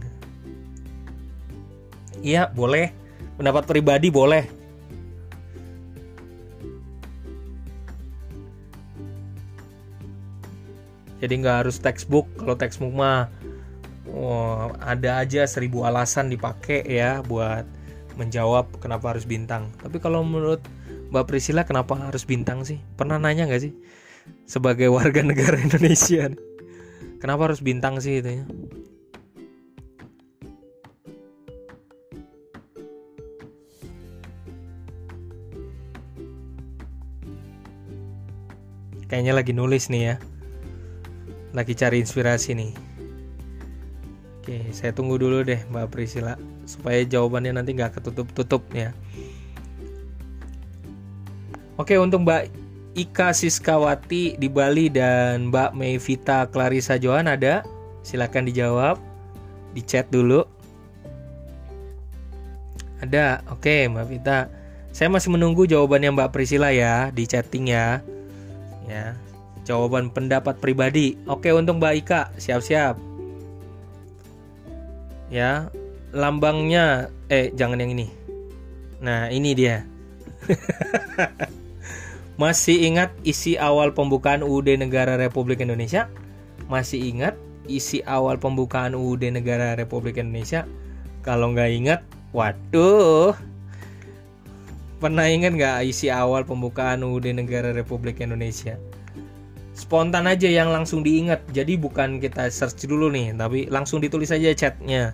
Iya 2.21 2.53
boleh. 2.53 2.93
Pendapat 3.33 3.65
pribadi 3.65 4.13
boleh. 4.13 4.45
Jadi 11.17 11.33
nggak 11.33 11.65
harus 11.65 11.81
textbook. 11.81 12.29
Kalau 12.37 12.61
textbook 12.61 12.93
mah 12.93 13.25
oh, 14.13 14.69
ada 14.85 15.17
aja 15.25 15.49
seribu 15.49 15.81
alasan 15.81 16.29
dipakai 16.29 16.85
ya 16.85 17.25
buat 17.25 17.65
menjawab 18.21 18.69
kenapa 18.77 19.17
harus 19.17 19.25
bintang. 19.25 19.73
Tapi 19.81 19.97
kalau 19.97 20.21
menurut 20.21 20.61
Mbak 21.09 21.25
Priscila 21.25 21.65
kenapa 21.65 21.97
harus 21.97 22.21
bintang 22.21 22.61
sih? 22.69 22.77
Pernah 22.93 23.17
nanya 23.17 23.49
nggak 23.49 23.65
sih 23.65 23.73
sebagai 24.45 24.93
warga 24.93 25.25
negara 25.33 25.57
Indonesia? 25.57 26.29
Kenapa 27.17 27.49
harus 27.49 27.65
bintang 27.65 27.97
sih 27.97 28.21
itu 28.21 28.45
Kayaknya 39.07 39.33
lagi 39.35 39.51
nulis 39.55 39.87
nih 39.87 40.03
ya. 40.03 40.15
Lagi 41.55 41.73
cari 41.73 42.03
inspirasi 42.03 42.55
nih. 42.55 42.71
Oke, 44.43 44.63
saya 44.71 44.95
tunggu 44.95 45.19
dulu 45.19 45.43
deh 45.43 45.59
Mbak 45.67 45.91
Priscila 45.91 46.39
supaya 46.63 47.03
jawabannya 47.03 47.55
nanti 47.59 47.75
nggak 47.75 47.99
ketutup-tutup 47.99 48.63
ya. 48.71 48.95
Oke, 51.75 51.99
untuk 51.99 52.23
Mbak 52.23 52.47
Ika 52.97 53.35
Siskawati 53.35 54.39
di 54.39 54.47
Bali 54.49 54.89
dan 54.89 55.53
Mbak 55.53 55.71
Mevita 55.77 56.47
Clarissa 56.47 56.97
Johan 56.97 57.29
ada? 57.29 57.61
Silahkan 58.01 58.43
dijawab 58.47 58.97
di 59.75 59.83
chat 59.83 60.09
dulu. 60.09 60.41
Ada, 62.97 63.45
oke 63.53 63.93
Mbak 63.93 64.05
Vita. 64.09 64.49
Saya 64.89 65.13
masih 65.13 65.29
menunggu 65.29 65.69
jawabannya 65.69 66.09
Mbak 66.17 66.31
Priscila 66.33 66.73
ya 66.73 67.13
di 67.13 67.29
chatting 67.29 67.69
ya. 67.69 68.01
Ya, 68.87 69.19
jawaban 69.67 70.09
pendapat 70.09 70.57
pribadi. 70.63 71.19
Oke 71.27 71.51
untuk 71.51 71.77
Mbak 71.83 71.93
Ika, 72.07 72.21
siap-siap. 72.39 72.95
Ya 75.27 75.67
lambangnya 76.15 77.11
eh 77.27 77.51
jangan 77.51 77.83
yang 77.83 77.91
ini. 77.91 78.07
Nah 79.03 79.27
ini 79.27 79.51
dia. 79.51 79.83
Masih 82.41 82.85
ingat 82.87 83.11
isi 83.25 83.57
awal 83.57 83.91
pembukaan 83.91 84.45
UUD 84.45 84.77
Negara 84.79 85.17
Republik 85.17 85.59
Indonesia? 85.59 86.07
Masih 86.69 87.01
ingat 87.01 87.33
isi 87.65 88.05
awal 88.05 88.37
pembukaan 88.37 88.93
UUD 88.93 89.33
Negara 89.33 89.73
Republik 89.73 90.21
Indonesia? 90.21 90.63
Kalau 91.25 91.51
nggak 91.51 91.71
ingat 91.75 91.99
waduh 92.31 93.35
pernah 94.97 95.29
ingat 95.29 95.53
nggak 95.53 95.77
isi 95.85 96.09
awal 96.09 96.41
pembukaan 96.41 97.05
UUD 97.05 97.29
Negara 97.37 97.69
Republik 97.69 98.21
Indonesia? 98.21 98.77
Spontan 99.77 100.25
aja 100.25 100.49
yang 100.49 100.73
langsung 100.73 101.05
diingat. 101.05 101.45
Jadi 101.53 101.77
bukan 101.77 102.17
kita 102.17 102.49
search 102.49 102.89
dulu 102.89 103.13
nih 103.13 103.37
tapi 103.37 103.69
langsung 103.69 104.01
ditulis 104.01 104.33
aja 104.33 104.49
chatnya. 104.57 105.13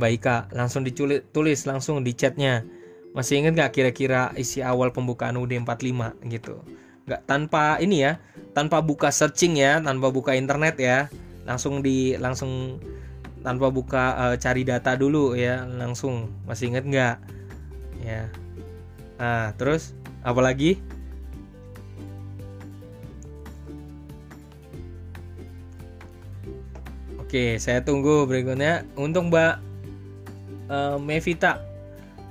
Baik 0.00 0.24
kak. 0.24 0.42
Langsung 0.56 0.88
ditulis 0.88 1.20
tulis 1.36 1.68
langsung 1.68 2.00
di 2.00 2.16
chatnya. 2.16 2.64
Masih 3.12 3.44
ingat 3.44 3.60
nggak 3.60 3.72
kira-kira 3.76 4.32
isi 4.40 4.64
awal 4.64 4.88
pembukaan 4.88 5.36
UD 5.36 5.52
45 5.60 6.16
gitu? 6.32 6.64
Nggak 7.04 7.22
tanpa 7.28 7.76
ini 7.84 8.08
ya 8.08 8.16
tanpa 8.56 8.80
buka 8.80 9.12
searching 9.12 9.60
ya 9.60 9.84
tanpa 9.84 10.08
buka 10.08 10.32
internet 10.32 10.80
ya. 10.80 11.12
Langsung 11.44 11.84
di 11.84 12.16
langsung 12.16 12.80
tanpa 13.44 13.68
buka 13.68 14.16
uh, 14.16 14.36
cari 14.40 14.64
data 14.64 14.96
dulu 14.96 15.36
ya 15.36 15.68
langsung. 15.68 16.32
Masih 16.48 16.72
ingat 16.72 16.88
nggak? 16.88 17.16
Ya 18.00 18.32
nah 19.18 19.52
terus 19.58 19.92
apalagi 20.22 20.78
Oke, 27.28 27.60
saya 27.60 27.84
tunggu 27.84 28.24
berikutnya 28.24 28.88
untuk 28.96 29.28
Mbak 29.28 29.54
uh, 30.72 30.96
Mevita. 30.96 31.60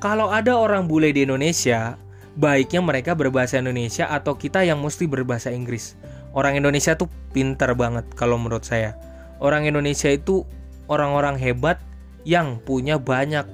Kalau 0.02 0.34
ada 0.34 0.58
orang 0.58 0.90
bule 0.90 1.14
di 1.14 1.22
Indonesia, 1.22 2.02
baiknya 2.34 2.82
mereka 2.82 3.14
berbahasa 3.14 3.62
Indonesia 3.62 4.10
atau 4.10 4.34
kita 4.34 4.66
yang 4.66 4.82
mesti 4.82 5.06
berbahasa 5.06 5.54
Inggris. 5.54 5.94
Orang 6.34 6.58
Indonesia 6.58 6.98
tuh 6.98 7.14
pinter 7.30 7.78
banget 7.78 8.10
kalau 8.18 8.42
menurut 8.42 8.66
saya. 8.66 8.98
Orang 9.38 9.70
Indonesia 9.70 10.10
itu 10.10 10.46
orang-orang 10.90 11.38
hebat 11.38 11.78
yang 12.26 12.58
punya 12.62 12.98
banyak 12.98 13.46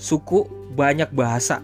suku, 0.00 0.48
banyak 0.72 1.12
bahasa. 1.12 1.60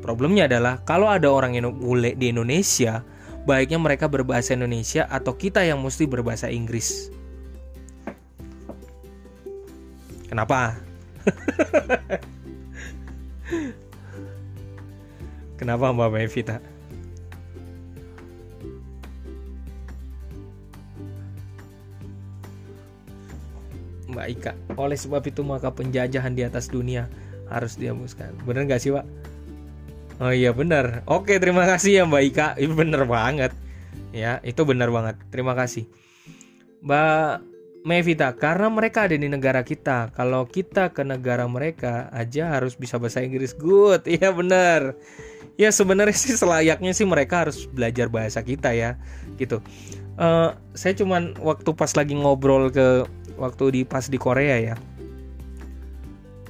Problemnya 0.00 0.48
adalah 0.48 0.80
kalau 0.88 1.12
ada 1.12 1.28
orang 1.28 1.60
bule 1.76 2.16
di 2.16 2.32
Indonesia, 2.32 3.04
baiknya 3.44 3.76
mereka 3.76 4.08
berbahasa 4.08 4.56
Indonesia 4.56 5.04
atau 5.12 5.36
kita 5.36 5.60
yang 5.60 5.80
mesti 5.84 6.08
berbahasa 6.08 6.48
Inggris. 6.48 7.12
Kenapa? 10.28 10.80
Kenapa 15.60 15.92
Mbak 15.92 16.10
Mevita? 16.16 16.56
Mbak 24.10 24.26
Ika, 24.32 24.52
oleh 24.74 24.98
sebab 24.98 25.22
itu 25.28 25.44
maka 25.46 25.70
penjajahan 25.70 26.34
di 26.34 26.42
atas 26.42 26.72
dunia 26.72 27.06
harus 27.50 27.76
dihapuskan. 27.76 28.34
Bener 28.46 28.64
gak 28.66 28.82
sih 28.82 28.90
Pak? 28.94 29.04
Oh 30.20 30.28
iya 30.28 30.52
bener. 30.52 31.00
Oke 31.08 31.40
terima 31.40 31.64
kasih 31.64 31.90
ya 31.98 32.02
Mbak 32.04 32.22
Ika. 32.28 32.46
Itu 32.60 32.76
bener 32.76 33.08
banget. 33.08 33.56
Ya 34.12 34.38
itu 34.44 34.60
bener 34.68 34.92
banget. 34.92 35.16
Terima 35.32 35.56
kasih. 35.56 35.88
Mbak 36.84 37.50
Mevita, 37.80 38.36
karena 38.36 38.68
mereka 38.68 39.08
ada 39.08 39.16
di 39.16 39.24
negara 39.24 39.64
kita. 39.64 40.12
Kalau 40.12 40.44
kita 40.44 40.92
ke 40.92 41.00
negara 41.00 41.48
mereka 41.48 42.12
aja 42.12 42.52
harus 42.52 42.76
bisa 42.76 43.00
bahasa 43.00 43.24
Inggris. 43.24 43.56
Good, 43.56 44.04
iya 44.04 44.28
benar. 44.28 44.92
Ya 45.56 45.72
sebenarnya 45.72 46.12
sih 46.12 46.36
selayaknya 46.36 46.92
sih 46.92 47.08
mereka 47.08 47.48
harus 47.48 47.64
belajar 47.72 48.12
bahasa 48.12 48.44
kita 48.44 48.76
ya, 48.76 49.00
gitu. 49.40 49.64
Uh, 50.20 50.52
saya 50.76 50.92
cuman 50.92 51.32
waktu 51.40 51.72
pas 51.72 51.96
lagi 51.96 52.12
ngobrol 52.12 52.68
ke 52.68 53.08
waktu 53.40 53.64
di 53.72 53.80
pas 53.88 54.04
di 54.12 54.20
Korea 54.20 54.60
ya. 54.60 54.74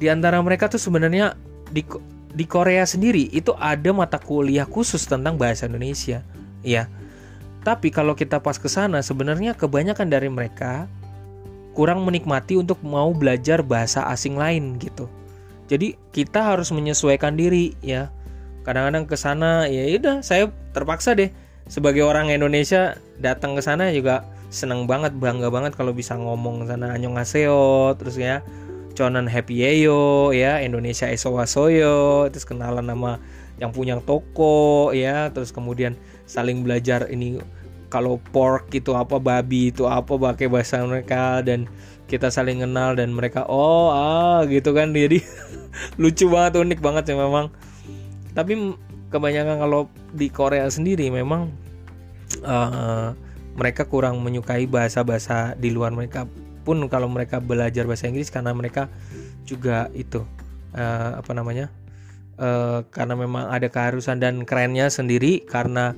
Di 0.03 0.11
antara 0.11 0.43
mereka 0.43 0.67
tuh 0.67 0.83
sebenarnya 0.83 1.39
di 1.71 1.87
di 2.31 2.47
Korea 2.47 2.87
sendiri 2.87 3.27
itu 3.35 3.51
ada 3.59 3.91
mata 3.91 4.19
kuliah 4.19 4.67
khusus 4.67 5.03
tentang 5.07 5.35
bahasa 5.35 5.67
Indonesia, 5.67 6.23
ya. 6.63 6.87
Tapi 7.61 7.93
kalau 7.93 8.17
kita 8.17 8.41
pas 8.41 8.57
ke 8.57 8.73
sana 8.73 9.05
sebenarnya 9.05 9.53
kebanyakan 9.53 10.09
dari 10.09 10.33
mereka 10.33 10.89
kurang 11.77 12.03
menikmati 12.09 12.57
untuk 12.57 12.81
mau 12.81 13.13
belajar 13.13 13.61
bahasa 13.61 14.09
asing 14.09 14.35
lain 14.39 14.81
gitu. 14.81 15.07
Jadi 15.71 15.95
kita 16.11 16.43
harus 16.43 16.75
menyesuaikan 16.75 17.39
diri 17.39 17.77
ya. 17.85 18.11
kadang-kadang 18.61 19.09
ke 19.09 19.17
sana 19.17 19.65
ya 19.73 19.89
udah 19.97 20.21
saya 20.21 20.53
terpaksa 20.77 21.17
deh 21.17 21.33
sebagai 21.65 22.05
orang 22.05 22.29
Indonesia 22.29 23.01
datang 23.17 23.57
ke 23.57 23.65
sana 23.65 23.89
juga 23.89 24.21
seneng 24.53 24.85
banget 24.85 25.17
bangga 25.17 25.49
banget 25.49 25.73
kalau 25.79 25.97
bisa 25.97 26.13
ngomong 26.13 26.69
sana 26.69 26.93
annyeonghaseyo 26.93 27.97
terus 27.97 28.21
ya 28.21 28.45
Conan 29.01 29.25
Happy 29.25 29.65
Yeyo 29.65 30.37
ya 30.37 30.61
Indonesia 30.61 31.09
Esowasoyo 31.09 32.29
terus 32.29 32.45
kenalan 32.45 32.85
nama 32.85 33.17
yang 33.57 33.73
punya 33.73 33.97
toko 34.05 34.93
ya 34.93 35.33
terus 35.33 35.57
kemudian 35.57 35.97
saling 36.29 36.61
belajar 36.61 37.09
ini 37.09 37.41
kalau 37.91 38.23
pork 38.31 38.71
itu 38.77 38.95
apa 38.95 39.17
babi 39.17 39.75
itu 39.75 39.89
apa 39.89 40.15
pakai 40.15 40.47
bahasa 40.47 40.85
mereka 40.85 41.41
dan 41.41 41.65
kita 42.07 42.27
saling 42.27 42.63
kenal 42.63 42.99
dan 42.99 43.15
mereka 43.15 43.47
oh 43.51 43.91
ah 43.91 44.43
gitu 44.47 44.75
kan. 44.75 44.91
Jadi 44.91 45.23
lucu 46.01 46.27
banget 46.31 46.59
unik 46.63 46.81
banget 46.83 47.15
ya 47.15 47.17
memang. 47.19 47.51
Tapi 48.35 48.75
kebanyakan 49.11 49.57
kalau 49.59 49.91
di 50.15 50.31
Korea 50.31 50.71
sendiri 50.71 51.11
memang 51.11 51.51
uh, 52.47 53.15
mereka 53.59 53.87
kurang 53.87 54.23
menyukai 54.23 54.71
bahasa-bahasa 54.71 55.59
di 55.59 55.75
luar 55.75 55.91
mereka 55.91 56.31
pun 56.63 56.81
kalau 56.87 57.09
mereka 57.11 57.41
belajar 57.41 57.85
bahasa 57.89 58.09
Inggris 58.09 58.29
karena 58.29 58.53
mereka 58.53 58.87
juga 59.49 59.89
itu 59.97 60.23
uh, 60.77 61.19
apa 61.19 61.33
namanya 61.33 61.73
uh, 62.39 62.87
karena 62.93 63.15
memang 63.17 63.49
ada 63.51 63.67
keharusan 63.73 64.21
dan 64.21 64.45
kerennya 64.45 64.93
sendiri 64.93 65.43
karena 65.45 65.97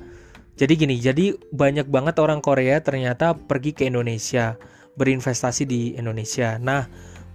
jadi 0.57 0.73
gini 0.73 0.95
jadi 0.97 1.37
banyak 1.51 1.89
banget 1.89 2.17
orang 2.21 2.39
Korea 2.39 2.79
ternyata 2.79 3.33
pergi 3.35 3.75
ke 3.75 3.89
Indonesia 3.89 4.57
berinvestasi 4.95 5.63
di 5.65 5.81
Indonesia 5.97 6.57
nah 6.57 6.85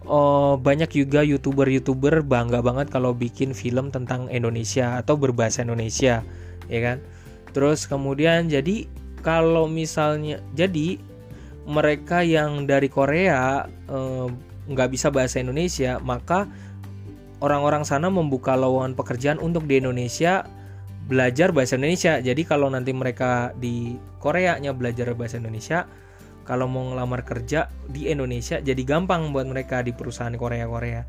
oh, 0.08 0.56
banyak 0.58 0.90
juga 0.90 1.20
youtuber-youtuber 1.22 2.24
bangga 2.24 2.64
banget 2.64 2.88
kalau 2.88 3.12
bikin 3.12 3.52
film 3.52 3.92
tentang 3.92 4.26
Indonesia 4.32 4.96
atau 4.98 5.20
berbahasa 5.20 5.62
Indonesia, 5.62 6.24
ya 6.66 6.80
kan? 6.82 6.98
Terus 7.52 7.84
kemudian 7.84 8.48
jadi 8.48 8.88
kalau 9.20 9.68
misalnya 9.68 10.40
jadi 10.56 11.00
mereka 11.68 12.24
yang 12.24 12.64
dari 12.64 12.88
Korea 12.88 13.68
eh, 13.68 14.26
nggak 14.72 14.88
eh, 14.88 14.92
bisa 14.92 15.12
bahasa 15.12 15.36
Indonesia, 15.44 16.00
maka 16.00 16.48
orang-orang 17.44 17.84
sana 17.84 18.08
membuka 18.08 18.56
lowongan 18.56 18.96
pekerjaan 18.96 19.38
untuk 19.38 19.68
di 19.68 19.78
Indonesia 19.78 20.48
belajar 21.08 21.52
bahasa 21.52 21.76
Indonesia. 21.76 22.18
Jadi 22.24 22.42
kalau 22.48 22.72
nanti 22.72 22.96
mereka 22.96 23.52
di 23.60 24.00
Koreanya 24.18 24.72
belajar 24.72 25.12
bahasa 25.12 25.36
Indonesia, 25.36 25.84
kalau 26.48 26.64
mau 26.64 26.88
ngelamar 26.88 27.28
kerja 27.28 27.68
di 27.84 28.08
Indonesia 28.08 28.56
jadi 28.64 28.80
gampang 28.80 29.36
buat 29.36 29.44
mereka 29.44 29.84
di 29.84 29.92
perusahaan 29.92 30.32
Korea-Korea. 30.32 31.04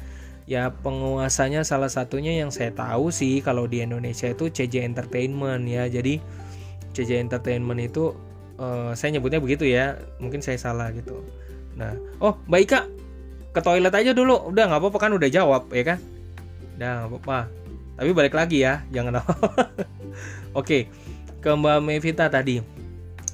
Ya 0.50 0.74
penguasanya 0.74 1.62
salah 1.64 1.94
satunya 1.94 2.36
yang 2.36 2.50
saya 2.52 2.74
tahu 2.74 3.14
sih 3.14 3.40
kalau 3.40 3.70
di 3.70 3.86
Indonesia 3.86 4.28
itu 4.28 4.52
CJ 4.52 4.84
Entertainment 4.84 5.64
ya. 5.64 5.88
Jadi 5.88 6.20
CJ 6.92 7.32
Entertainment 7.32 7.80
itu 7.80 8.12
uh, 8.60 8.92
saya 8.94 9.16
nyebutnya 9.18 9.40
begitu 9.40 9.66
ya. 9.66 9.98
Mungkin 10.20 10.44
saya 10.44 10.60
salah 10.60 10.92
gitu. 10.92 11.24
Nah, 11.80 11.96
oh 12.20 12.36
Mbak 12.52 12.62
Ika 12.68 12.80
ke 13.56 13.60
toilet 13.64 13.96
aja 13.96 14.12
dulu. 14.12 14.52
Udah 14.52 14.68
nggak 14.70 14.80
apa-apa 14.84 14.98
kan 15.00 15.12
udah 15.16 15.30
jawab 15.32 15.72
ya 15.72 15.96
kan? 15.96 16.00
Udah 16.78 16.92
nggak 17.02 17.10
apa-apa. 17.16 17.40
Tapi 18.00 18.12
balik 18.16 18.36
lagi 18.36 18.64
ya, 18.64 18.84
jangan 18.96 19.20
Oke, 20.60 20.88
ke 21.44 21.50
Mbak 21.52 21.78
Mevita 21.84 22.32
tadi. 22.32 22.64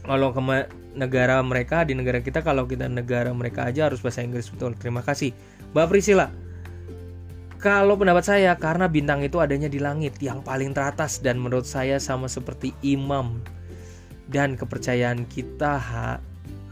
Kalau 0.05 0.34
ke 0.34 0.41
negara 0.95 1.43
mereka 1.43 1.84
di 1.84 1.93
negara 1.93 2.23
kita 2.23 2.39
kalau 2.39 2.63
kita 2.65 2.88
negara 2.88 3.30
mereka 3.36 3.67
aja 3.67 3.91
harus 3.91 4.01
bahasa 4.01 4.26
Inggris 4.26 4.49
betul. 4.49 4.73
Terima 4.78 5.01
kasih. 5.05 5.34
Mbak 5.73 5.88
Priscila. 5.91 6.30
Kalau 7.61 7.97
pendapat 7.97 8.21
saya 8.21 8.53
karena 8.61 8.86
bintang 8.86 9.26
itu 9.26 9.41
adanya 9.41 9.65
di 9.65 9.82
langit 9.82 10.21
yang 10.21 10.45
paling 10.45 10.69
teratas 10.78 11.17
dan 11.17 11.41
menurut 11.41 11.65
saya 11.65 11.97
sama 11.97 12.30
seperti 12.30 12.78
imam 12.86 13.41
dan 14.30 14.57
kepercayaan 14.57 15.30
kita 15.30 15.78
ha, 15.78 16.17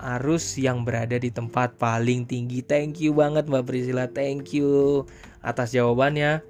harus 0.04 0.60
yang 0.60 0.84
berada 0.84 1.16
di 1.16 1.32
tempat 1.32 1.80
paling 1.80 2.28
tinggi. 2.28 2.60
Thank 2.60 3.00
you 3.00 3.16
banget 3.16 3.48
Mbak 3.48 3.64
Priscila. 3.70 4.06
Thank 4.12 4.52
you 4.52 5.04
atas 5.40 5.72
jawabannya. 5.72 6.44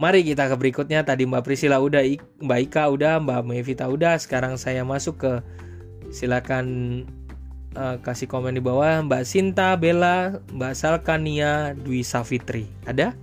Mari 0.00 0.26
kita 0.26 0.48
ke 0.48 0.56
berikutnya. 0.56 1.04
Tadi 1.04 1.28
Mbak 1.28 1.44
Priscila 1.44 1.78
udah, 1.78 2.02
Mbak 2.42 2.60
Ika 2.70 2.90
udah, 2.90 3.22
Mbak 3.22 3.40
Mevita 3.44 3.86
udah. 3.86 4.16
Sekarang 4.18 4.56
saya 4.56 4.82
masuk 4.82 5.20
ke 5.20 5.32
silakan 6.10 6.66
uh, 7.76 7.96
kasih 8.00 8.26
komen 8.26 8.56
di 8.56 8.62
bawah 8.64 9.04
Mbak 9.04 9.24
Sinta, 9.28 9.76
Bella, 9.76 10.42
Mbak 10.52 10.74
Salkania, 10.74 11.76
Dwi 11.76 12.02
Safitri. 12.02 12.66
Ada? 12.88 13.14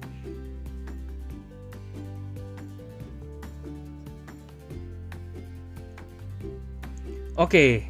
Oke. 7.40 7.88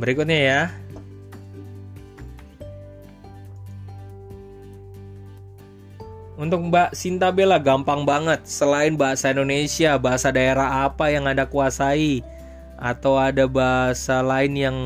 Berikutnya 0.00 0.38
ya. 0.40 0.62
Untuk 6.40 6.72
Mbak 6.72 6.96
Sinta 6.96 7.28
Bella 7.28 7.60
gampang 7.60 8.08
banget. 8.08 8.48
Selain 8.48 8.96
bahasa 8.96 9.28
Indonesia, 9.28 10.00
bahasa 10.00 10.32
daerah 10.32 10.88
apa 10.88 11.12
yang 11.12 11.28
Anda 11.28 11.44
kuasai? 11.44 12.24
atau 12.78 13.18
ada 13.18 13.50
bahasa 13.50 14.22
lain 14.22 14.54
yang 14.54 14.76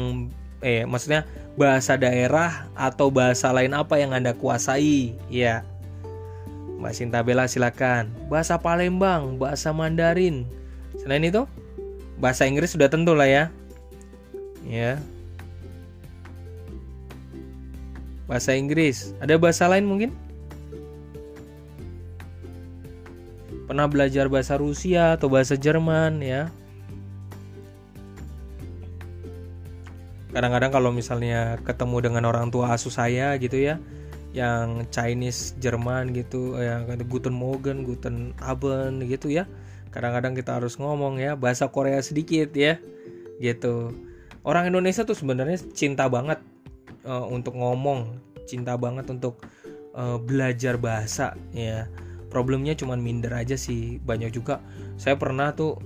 eh 0.64 0.88
maksudnya 0.88 1.28
bahasa 1.60 2.00
daerah 2.00 2.64
atau 2.72 3.12
bahasa 3.12 3.52
lain 3.52 3.76
apa 3.76 4.00
yang 4.00 4.16
Anda 4.16 4.32
kuasai? 4.32 5.12
Ya. 5.28 5.60
Mbak 6.80 6.92
Sinta 6.98 7.20
Bella 7.22 7.46
silakan. 7.46 8.10
Bahasa 8.26 8.58
Palembang, 8.58 9.38
bahasa 9.38 9.70
Mandarin. 9.70 10.48
Selain 10.98 11.22
itu, 11.22 11.46
bahasa 12.22 12.46
Inggris 12.46 12.78
sudah 12.78 12.86
tentu 12.86 13.18
lah 13.18 13.26
ya. 13.26 13.44
Ya. 14.62 15.02
Bahasa 18.30 18.54
Inggris. 18.54 19.10
Ada 19.18 19.34
bahasa 19.42 19.66
lain 19.66 19.90
mungkin? 19.90 20.14
Pernah 23.66 23.90
belajar 23.90 24.30
bahasa 24.30 24.54
Rusia 24.54 25.18
atau 25.18 25.26
bahasa 25.26 25.58
Jerman 25.58 26.22
ya? 26.22 26.46
kadang-kadang 30.32 30.72
kalau 30.72 30.90
misalnya 30.90 31.60
ketemu 31.62 32.08
dengan 32.08 32.24
orang 32.24 32.48
tua 32.48 32.72
asuh 32.72 32.88
saya 32.88 33.36
gitu 33.36 33.60
ya 33.60 33.76
yang 34.32 34.88
Chinese 34.88 35.52
Jerman 35.60 36.16
gitu 36.16 36.56
yang 36.56 36.88
Guten 37.04 37.36
Morgen 37.36 37.84
Guten 37.84 38.32
Abend 38.40 39.04
gitu 39.04 39.28
ya 39.28 39.44
kadang-kadang 39.92 40.32
kita 40.32 40.58
harus 40.58 40.80
ngomong 40.80 41.20
ya 41.20 41.36
bahasa 41.36 41.68
Korea 41.68 42.00
sedikit 42.00 42.50
ya 42.56 42.80
gitu. 43.38 43.92
Orang 44.42 44.66
Indonesia 44.66 45.06
tuh 45.06 45.14
sebenarnya 45.14 45.60
cinta 45.76 46.10
banget 46.10 46.42
uh, 47.06 47.28
untuk 47.28 47.54
ngomong 47.54 48.18
cinta 48.48 48.74
banget 48.74 49.06
untuk 49.12 49.44
uh, 49.94 50.18
belajar 50.18 50.80
bahasa 50.80 51.38
ya. 51.54 51.86
Problemnya 52.32 52.72
cuman 52.72 52.98
minder 52.98 53.30
aja 53.36 53.54
sih 53.60 54.00
banyak 54.00 54.32
juga. 54.32 54.64
Saya 54.96 55.20
pernah 55.20 55.52
tuh 55.52 55.76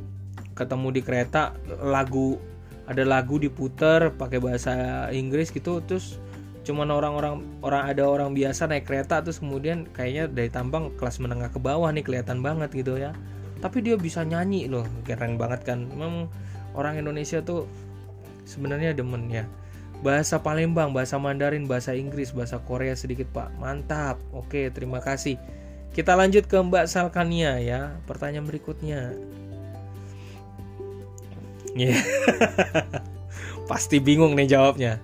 ketemu 0.56 0.88
di 0.94 1.00
kereta 1.04 1.52
lagu 1.84 2.40
ada 2.86 3.02
lagu 3.02 3.36
diputer 3.36 4.14
pakai 4.14 4.38
bahasa 4.38 5.06
Inggris 5.10 5.50
gitu 5.50 5.82
terus 5.84 6.22
cuman 6.66 6.90
orang-orang 6.90 7.46
orang 7.62 7.82
ada 7.86 8.02
orang 8.02 8.34
biasa 8.34 8.66
naik 8.66 8.90
kereta 8.90 9.22
terus 9.22 9.38
kemudian 9.38 9.86
kayaknya 9.94 10.26
dari 10.26 10.50
Tampang 10.50 10.94
kelas 10.98 11.22
menengah 11.22 11.50
ke 11.50 11.62
bawah 11.62 11.90
nih 11.94 12.02
kelihatan 12.02 12.42
banget 12.42 12.74
gitu 12.74 12.98
ya 12.98 13.14
tapi 13.60 13.80
dia 13.80 13.96
bisa 13.96 14.22
nyanyi 14.22 14.68
loh 14.68 14.84
keren 15.06 15.40
banget 15.40 15.64
kan. 15.64 15.88
Memang 15.88 16.28
orang 16.76 17.00
Indonesia 17.00 17.40
tuh 17.40 17.64
sebenarnya 18.44 18.92
demen 18.92 19.28
ya. 19.32 19.44
Bahasa 20.04 20.44
Palembang 20.44 20.92
bahasa 20.92 21.16
Mandarin 21.16 21.64
bahasa 21.64 21.96
Inggris 21.96 22.30
bahasa 22.36 22.60
Korea 22.60 22.92
sedikit 22.92 23.32
pak. 23.32 23.52
Mantap. 23.56 24.20
Oke 24.36 24.68
terima 24.68 25.00
kasih. 25.00 25.40
Kita 25.96 26.12
lanjut 26.12 26.44
ke 26.44 26.56
Mbak 26.60 26.86
Salkania 26.92 27.56
ya 27.56 27.96
pertanyaan 28.04 28.44
berikutnya. 28.44 29.16
Yeah. 31.72 32.00
Pasti 33.70 34.00
bingung 34.00 34.36
nih 34.36 34.52
jawabnya. 34.52 35.00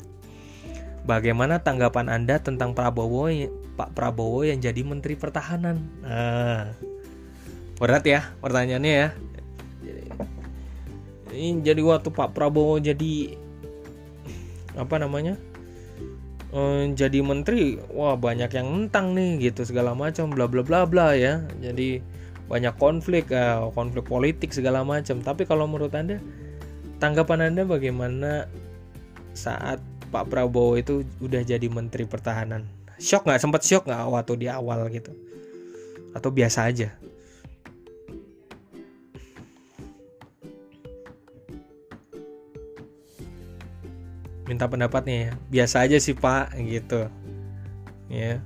Bagaimana 1.03 1.59
tanggapan 1.59 2.07
Anda 2.07 2.38
tentang 2.38 2.78
Prabowo 2.78 3.26
Pak 3.74 3.90
Prabowo 3.96 4.46
yang 4.46 4.62
jadi 4.62 4.84
Menteri 4.86 5.18
Pertahanan? 5.18 5.82
Nah, 6.05 6.70
berat 7.81 8.05
ya 8.05 8.20
pertanyaannya 8.41 8.93
ya. 8.93 9.09
Ini 11.33 11.64
jadi 11.64 11.81
waktu 11.81 12.12
Pak 12.12 12.37
Prabowo 12.37 12.77
jadi 12.77 13.37
apa 14.77 14.97
namanya? 15.01 15.37
jadi 16.93 17.25
menteri, 17.25 17.81
wah 17.97 18.12
banyak 18.12 18.53
yang 18.53 18.68
mentang 18.68 19.16
nih 19.16 19.49
gitu 19.49 19.64
segala 19.64 19.97
macam 19.97 20.29
bla 20.29 20.45
bla 20.45 20.61
bla 20.61 20.85
bla 20.85 21.16
ya. 21.16 21.41
Jadi 21.64 22.05
banyak 22.45 22.77
konflik, 22.77 23.33
uh, 23.33 23.73
konflik 23.73 24.05
politik 24.05 24.53
segala 24.53 24.85
macam. 24.85 25.25
Tapi 25.25 25.49
kalau 25.49 25.64
menurut 25.64 25.97
Anda 25.97 26.20
Tanggapan 27.03 27.51
Anda 27.51 27.66
bagaimana 27.66 28.47
saat 29.35 29.83
Pak 30.14 30.31
Prabowo 30.31 30.79
itu 30.79 31.03
udah 31.18 31.43
jadi 31.43 31.66
Menteri 31.66 32.07
Pertahanan? 32.07 32.62
Shock 33.03 33.27
nggak? 33.27 33.43
Sempat 33.43 33.66
shock 33.66 33.91
nggak 33.91 34.07
waktu 34.07 34.33
di 34.39 34.47
awal 34.47 34.87
gitu? 34.87 35.11
Atau 36.14 36.31
biasa 36.31 36.70
aja? 36.70 36.95
Minta 44.53 44.68
pendapatnya 44.68 45.16
ya 45.16 45.30
biasa 45.48 45.88
aja 45.88 45.96
sih 45.96 46.12
pak 46.12 46.53
gitu. 46.61 47.09
Ya. 48.12 48.44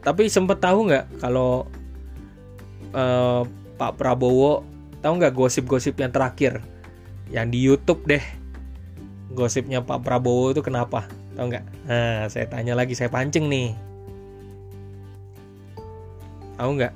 Tapi 0.00 0.32
sempet 0.32 0.64
tahu 0.64 0.88
nggak 0.88 1.20
kalau 1.20 1.68
uh, 2.96 3.44
Pak 3.76 4.00
Prabowo 4.00 4.64
tahu 5.04 5.20
nggak 5.20 5.36
gosip-gosip 5.36 6.00
yang 6.00 6.08
terakhir? 6.08 6.64
Yang 7.28 7.46
di 7.52 7.58
YouTube 7.60 8.08
deh. 8.08 8.24
Gosipnya 9.36 9.84
Pak 9.84 10.00
Prabowo 10.00 10.56
itu 10.56 10.64
kenapa? 10.64 11.04
Tahu 11.36 11.52
nggak? 11.52 11.64
Nah 11.84 12.24
saya 12.32 12.48
tanya 12.48 12.72
lagi 12.72 12.96
saya 12.96 13.12
pancing 13.12 13.52
nih. 13.52 13.76
Tahu 16.56 16.70
nggak 16.80 16.94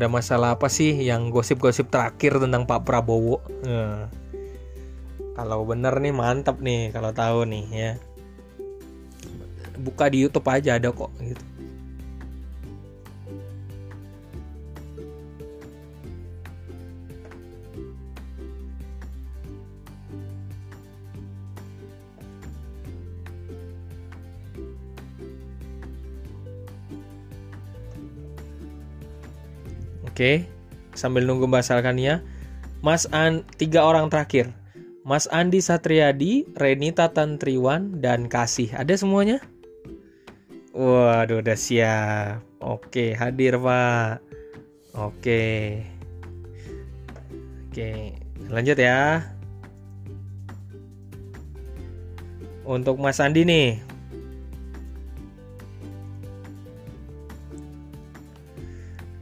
ada 0.00 0.08
masalah 0.08 0.56
apa 0.56 0.72
sih 0.72 0.96
yang 0.96 1.28
gosip-gosip 1.28 1.92
terakhir 1.92 2.40
tentang 2.40 2.64
Pak 2.64 2.88
Prabowo? 2.88 3.44
Hmm. 3.60 4.08
Kalau 5.36 5.68
bener 5.68 5.92
nih 6.00 6.16
mantap 6.16 6.56
nih 6.64 6.88
kalau 6.88 7.12
tahu 7.12 7.44
nih 7.44 7.64
ya. 7.68 7.92
Buka 9.76 10.08
di 10.08 10.24
YouTube 10.24 10.48
aja 10.48 10.80
ada 10.80 10.88
kok 10.88 11.12
gitu. 11.20 11.44
Oke, 30.20 30.44
sambil 30.92 31.24
nunggu 31.24 31.48
Mbak 31.48 31.64
Salkania, 31.64 32.20
Mas 32.84 33.08
An 33.08 33.40
tiga 33.56 33.88
orang 33.88 34.12
terakhir. 34.12 34.52
Mas 35.00 35.24
Andi 35.32 35.64
Satriadi, 35.64 36.44
Renita 36.60 37.08
Tantriwan, 37.08 38.04
dan 38.04 38.28
Kasih. 38.28 38.68
Ada 38.76 39.00
semuanya? 39.00 39.40
Waduh, 40.76 41.40
udah 41.40 41.56
siap. 41.56 42.44
Oke, 42.60 43.16
hadir 43.16 43.56
Pak. 43.56 44.20
Oke. 44.92 45.88
Oke, 47.72 48.12
lanjut 48.52 48.76
ya. 48.76 49.24
Untuk 52.68 53.00
Mas 53.00 53.24
Andi 53.24 53.48
nih. 53.48 53.80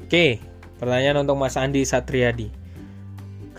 Oke, 0.02 0.47
Pertanyaan 0.78 1.26
untuk 1.26 1.36
Mas 1.38 1.58
Andi 1.58 1.82
Satriadi. 1.82 2.48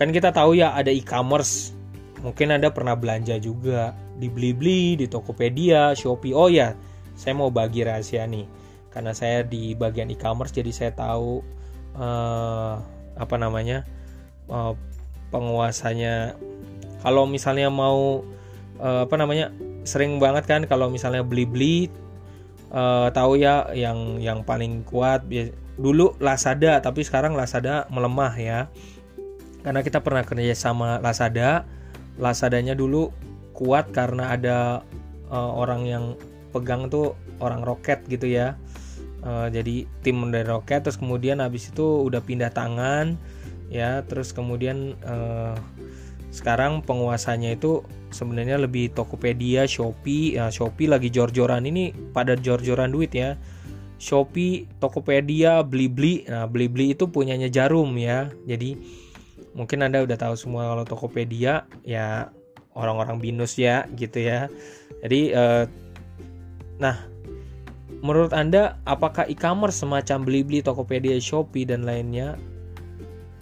Kan 0.00 0.10
kita 0.10 0.32
tahu 0.32 0.56
ya 0.56 0.72
ada 0.72 0.88
e-commerce. 0.88 1.76
Mungkin 2.24 2.52
Anda 2.52 2.72
pernah 2.72 2.96
belanja 2.96 3.36
juga 3.40 3.92
di 4.16 4.28
Blibli, 4.28 4.96
di 4.96 5.08
Tokopedia, 5.08 5.92
Shopee. 5.96 6.36
Oh 6.36 6.48
ya, 6.48 6.76
saya 7.16 7.36
mau 7.36 7.52
bagi 7.52 7.84
rahasia 7.84 8.24
nih. 8.24 8.48
Karena 8.88 9.12
saya 9.12 9.44
di 9.44 9.76
bagian 9.76 10.08
e-commerce 10.08 10.52
jadi 10.56 10.72
saya 10.72 10.92
tahu 10.96 11.44
uh, 11.96 12.80
apa 13.16 13.36
namanya? 13.36 13.84
Uh, 14.50 14.74
penguasanya 15.30 16.34
kalau 17.04 17.24
misalnya 17.24 17.70
mau 17.70 18.24
uh, 18.80 19.04
apa 19.04 19.14
namanya? 19.20 19.52
sering 19.80 20.20
banget 20.20 20.44
kan 20.44 20.68
kalau 20.68 20.92
misalnya 20.92 21.24
beli-beli 21.24 21.88
uh, 22.68 23.08
tahu 23.16 23.40
ya 23.40 23.68
yang 23.72 24.20
yang 24.20 24.44
paling 24.44 24.84
kuat 24.84 25.24
dulu 25.76 26.16
Lazada 26.18 26.80
tapi 26.82 27.04
sekarang 27.04 27.36
Lazada 27.36 27.86
melemah 27.92 28.34
ya. 28.34 28.60
Karena 29.60 29.84
kita 29.84 30.00
pernah 30.00 30.24
kerja 30.24 30.56
sama 30.56 30.96
Lazada 31.04 31.68
Lazadanya 32.16 32.72
dulu 32.76 33.12
kuat 33.52 33.92
karena 33.92 34.32
ada 34.32 34.80
uh, 35.28 35.52
orang 35.56 35.84
yang 35.84 36.04
pegang 36.50 36.88
tuh 36.88 37.16
orang 37.38 37.62
roket 37.62 38.02
gitu 38.08 38.28
ya. 38.28 38.56
Uh, 39.20 39.52
jadi 39.52 39.84
tim 40.00 40.32
dari 40.32 40.48
roket 40.48 40.80
terus 40.80 40.96
kemudian 40.96 41.44
habis 41.44 41.68
itu 41.68 41.84
udah 42.08 42.24
pindah 42.24 42.52
tangan 42.52 43.20
ya. 43.68 44.04
Terus 44.08 44.32
kemudian 44.32 44.96
uh, 45.04 45.56
sekarang 46.30 46.86
penguasanya 46.86 47.58
itu 47.58 47.82
sebenarnya 48.14 48.58
lebih 48.58 48.94
Tokopedia, 48.94 49.66
Shopee, 49.66 50.38
ya 50.38 50.50
Shopee 50.50 50.90
lagi 50.90 51.10
jor-joran. 51.10 51.66
Ini 51.66 52.12
pada 52.14 52.38
jor-joran 52.38 52.90
duit 52.90 53.14
ya. 53.14 53.34
Shopee, 54.00 54.64
Tokopedia, 54.80 55.60
Blibli. 55.60 56.24
Nah, 56.24 56.48
Blibli 56.48 56.96
itu 56.96 57.04
punyanya 57.12 57.52
Jarum 57.52 57.92
ya. 58.00 58.32
Jadi 58.48 58.80
mungkin 59.52 59.84
Anda 59.84 60.00
udah 60.00 60.16
tahu 60.16 60.34
semua 60.40 60.72
kalau 60.72 60.84
Tokopedia 60.88 61.68
ya 61.84 62.32
orang-orang 62.72 63.20
binus 63.20 63.60
ya 63.60 63.84
gitu 64.00 64.24
ya. 64.24 64.48
Jadi 65.04 65.36
eh, 65.36 65.64
nah 66.80 66.96
menurut 68.00 68.32
Anda 68.32 68.80
apakah 68.88 69.28
e-commerce 69.28 69.84
semacam 69.84 70.24
Blibli, 70.24 70.64
Tokopedia, 70.64 71.20
Shopee 71.20 71.68
dan 71.68 71.84
lainnya 71.84 72.40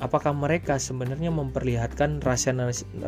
apakah 0.03 0.35
mereka 0.35 0.79
sebenarnya 0.79 1.31
memperlihatkan 1.31 2.23
rasa 2.23 2.55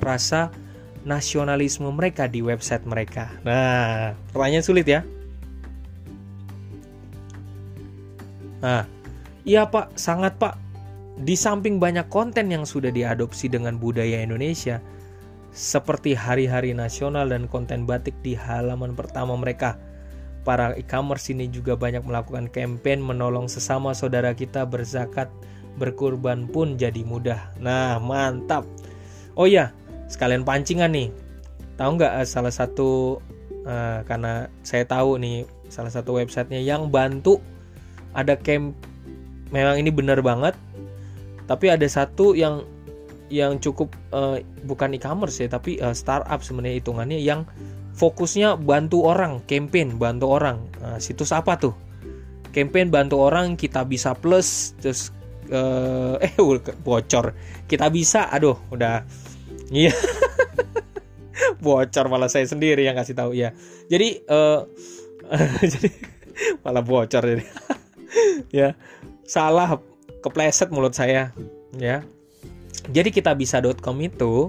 rasa 0.02 0.54
nasionalisme 1.02 1.88
mereka 1.90 2.30
di 2.30 2.44
website 2.44 2.84
mereka? 2.86 3.32
Nah, 3.42 4.14
pertanyaan 4.30 4.66
sulit 4.66 4.86
ya. 4.86 5.02
Nah, 8.60 8.84
iya 9.44 9.68
Pak, 9.68 9.96
sangat 9.96 10.36
Pak. 10.36 10.56
Di 11.20 11.36
samping 11.36 11.76
banyak 11.76 12.08
konten 12.08 12.48
yang 12.48 12.64
sudah 12.64 12.88
diadopsi 12.88 13.52
dengan 13.52 13.76
budaya 13.76 14.24
Indonesia, 14.24 14.80
seperti 15.52 16.16
hari-hari 16.16 16.72
nasional 16.72 17.28
dan 17.28 17.50
konten 17.50 17.84
batik 17.84 18.16
di 18.24 18.32
halaman 18.32 18.96
pertama 18.96 19.36
mereka, 19.36 19.76
para 20.46 20.72
e-commerce 20.80 21.28
ini 21.28 21.50
juga 21.52 21.76
banyak 21.76 22.06
melakukan 22.06 22.48
campaign 22.48 23.04
menolong 23.04 23.50
sesama 23.52 23.92
saudara 23.92 24.32
kita 24.32 24.64
berzakat, 24.64 25.28
berkurban 25.76 26.48
pun 26.48 26.80
jadi 26.80 27.04
mudah. 27.04 27.52
Nah, 27.60 28.00
mantap. 28.00 28.64
Oh 29.36 29.44
iya, 29.44 29.76
sekalian 30.08 30.46
pancingan 30.46 30.92
nih. 30.92 31.12
Tahu 31.76 31.90
nggak 32.00 32.24
eh, 32.24 32.28
salah 32.28 32.52
satu 32.52 33.20
uh, 33.64 34.00
karena 34.04 34.48
saya 34.60 34.84
tahu 34.84 35.16
nih 35.16 35.48
salah 35.72 35.88
satu 35.88 36.18
websitenya 36.18 36.60
yang 36.60 36.90
bantu 36.92 37.40
ada 38.16 38.34
camp 38.38 38.74
memang 39.50 39.78
ini 39.78 39.90
benar 39.90 40.22
banget 40.22 40.54
tapi 41.50 41.66
ada 41.70 41.86
satu 41.86 42.38
yang 42.38 42.62
yang 43.30 43.62
cukup 43.62 43.94
uh, 44.10 44.42
bukan 44.66 44.94
e-commerce 44.94 45.38
ya 45.38 45.48
tapi 45.50 45.78
uh, 45.78 45.94
startup 45.94 46.42
sebenarnya 46.42 46.82
hitungannya 46.82 47.18
yang 47.18 47.46
fokusnya 47.94 48.58
bantu 48.58 49.06
orang 49.06 49.42
campaign 49.46 49.98
bantu 49.98 50.26
orang. 50.34 50.66
Nah, 50.82 50.98
situs 50.98 51.30
apa 51.30 51.58
tuh? 51.58 51.74
Campaign 52.50 52.90
bantu 52.90 53.22
orang 53.22 53.54
kita 53.54 53.86
bisa 53.86 54.18
plus 54.18 54.74
terus 54.82 55.14
uh, 55.54 56.18
eh 56.18 56.34
bocor. 56.86 57.34
Kita 57.70 57.86
bisa 57.90 58.30
aduh 58.30 58.58
udah. 58.74 59.06
Iya. 59.70 59.94
Bocor 61.62 62.08
malah 62.08 62.28
saya 62.28 62.44
sendiri 62.48 62.84
yang 62.84 62.96
kasih 62.96 63.16
tahu 63.16 63.32
ya 63.36 63.52
jadi 63.90 64.08
uh, 64.30 64.60
jadi 65.74 65.90
malah 66.62 66.86
bocor 66.86 67.26
jadi 67.26 67.44
ya 68.54 68.74
salah 69.26 69.78
kepleset 70.20 70.68
mulut 70.74 70.92
saya 70.92 71.32
ya. 71.76 72.04
Jadi 72.90 73.12
kita 73.12 73.36
bisa.com 73.36 73.96
itu 74.00 74.48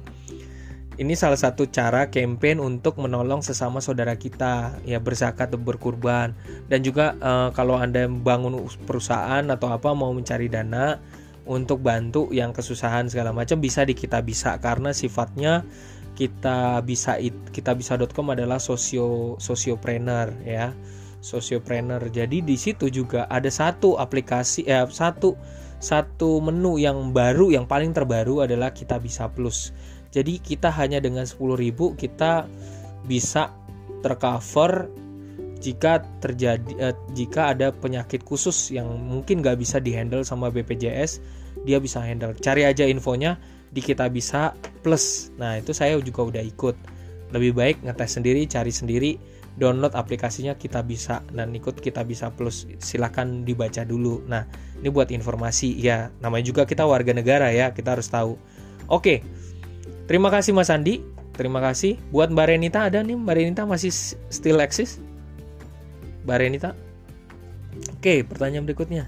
ini 1.01 1.17
salah 1.17 1.39
satu 1.39 1.65
cara 1.71 2.13
campaign 2.13 2.61
untuk 2.61 3.01
menolong 3.01 3.41
sesama 3.41 3.81
saudara 3.81 4.13
kita 4.19 4.77
ya 4.85 5.01
berzakat 5.01 5.49
berkurban. 5.57 6.35
Dan 6.69 6.85
juga 6.85 7.17
uh, 7.19 7.49
kalau 7.55 7.79
anda 7.79 8.05
bangun 8.05 8.69
perusahaan 8.85 9.43
atau 9.49 9.71
apa 9.73 9.95
mau 9.97 10.13
mencari 10.13 10.51
dana 10.51 11.01
untuk 11.49 11.81
bantu 11.81 12.29
yang 12.29 12.53
kesusahan 12.53 13.09
segala 13.09 13.33
macam 13.33 13.57
bisa 13.57 13.81
di 13.87 13.97
kita 13.97 14.21
bisa. 14.21 14.61
Karena 14.61 14.93
sifatnya 14.93 15.65
kita 16.13 16.83
bisa 16.85 17.17
kita 17.49 17.71
bisa.com 17.73 18.35
adalah 18.35 18.59
sosio 18.61 19.39
sosiopreneur 19.41 20.35
ya 20.43 20.75
Sociopreneur. 21.21 22.01
Jadi 22.09 22.41
di 22.41 22.57
situ 22.57 22.89
juga 22.89 23.29
ada 23.29 23.47
satu 23.47 23.95
aplikasi 24.01 24.65
eh 24.65 24.83
satu 24.89 25.37
satu 25.81 26.41
menu 26.41 26.77
yang 26.81 27.13
baru 27.13 27.53
yang 27.53 27.65
paling 27.69 27.93
terbaru 27.93 28.45
adalah 28.45 28.73
kita 28.73 28.97
bisa 28.97 29.29
plus. 29.29 29.73
Jadi 30.11 30.43
kita 30.43 30.67
hanya 30.73 30.99
dengan 30.99 31.23
10.000 31.23 31.95
kita 31.95 32.45
bisa 33.07 33.53
tercover 34.03 34.89
jika 35.61 36.01
terjadi 36.19 36.73
eh, 36.81 36.95
jika 37.13 37.53
ada 37.53 37.69
penyakit 37.69 38.25
khusus 38.25 38.73
yang 38.73 38.89
mungkin 38.97 39.45
nggak 39.45 39.61
bisa 39.61 39.77
dihandle 39.77 40.25
sama 40.25 40.49
BPJS 40.49 41.21
dia 41.63 41.77
bisa 41.77 42.01
handle 42.01 42.33
cari 42.33 42.65
aja 42.65 42.81
infonya 42.89 43.37
di 43.69 43.79
kita 43.79 44.09
bisa 44.09 44.57
plus 44.81 45.29
nah 45.37 45.61
itu 45.61 45.71
saya 45.71 46.01
juga 46.01 46.33
udah 46.33 46.41
ikut 46.41 46.73
lebih 47.31 47.53
baik 47.53 47.77
ngetes 47.85 48.17
sendiri 48.17 48.41
cari 48.49 48.73
sendiri 48.73 49.11
download 49.59 49.91
aplikasinya 49.97 50.55
kita 50.55 50.83
bisa 50.85 51.23
dan 51.31 51.51
ikut 51.51 51.79
kita 51.79 52.03
bisa 52.07 52.31
plus. 52.31 52.67
Silahkan 52.79 53.43
dibaca 53.43 53.83
dulu. 53.83 54.23
Nah 54.27 54.47
ini 54.79 54.87
buat 54.87 55.11
informasi. 55.11 55.75
Ya 55.79 56.13
namanya 56.23 56.47
juga 56.47 56.63
kita 56.63 56.87
warga 56.87 57.11
negara 57.11 57.51
ya 57.51 57.75
kita 57.75 57.97
harus 57.97 58.07
tahu. 58.07 58.39
Oke 58.87 59.23
terima 60.07 60.31
kasih 60.31 60.55
Mas 60.55 60.71
Andi. 60.71 61.03
Terima 61.31 61.63
kasih. 61.63 61.97
Buat 62.11 62.29
Mbak 62.35 62.47
Renita 62.53 62.79
ada 62.91 62.99
nih 63.01 63.15
Mbak 63.15 63.35
Renita 63.39 63.63
masih 63.63 63.89
still 64.29 64.59
eksis? 64.59 64.99
Mbak 66.27 66.37
Renita? 66.37 66.69
Oke 67.97 68.21
pertanyaan 68.27 68.67
berikutnya. 68.67 69.07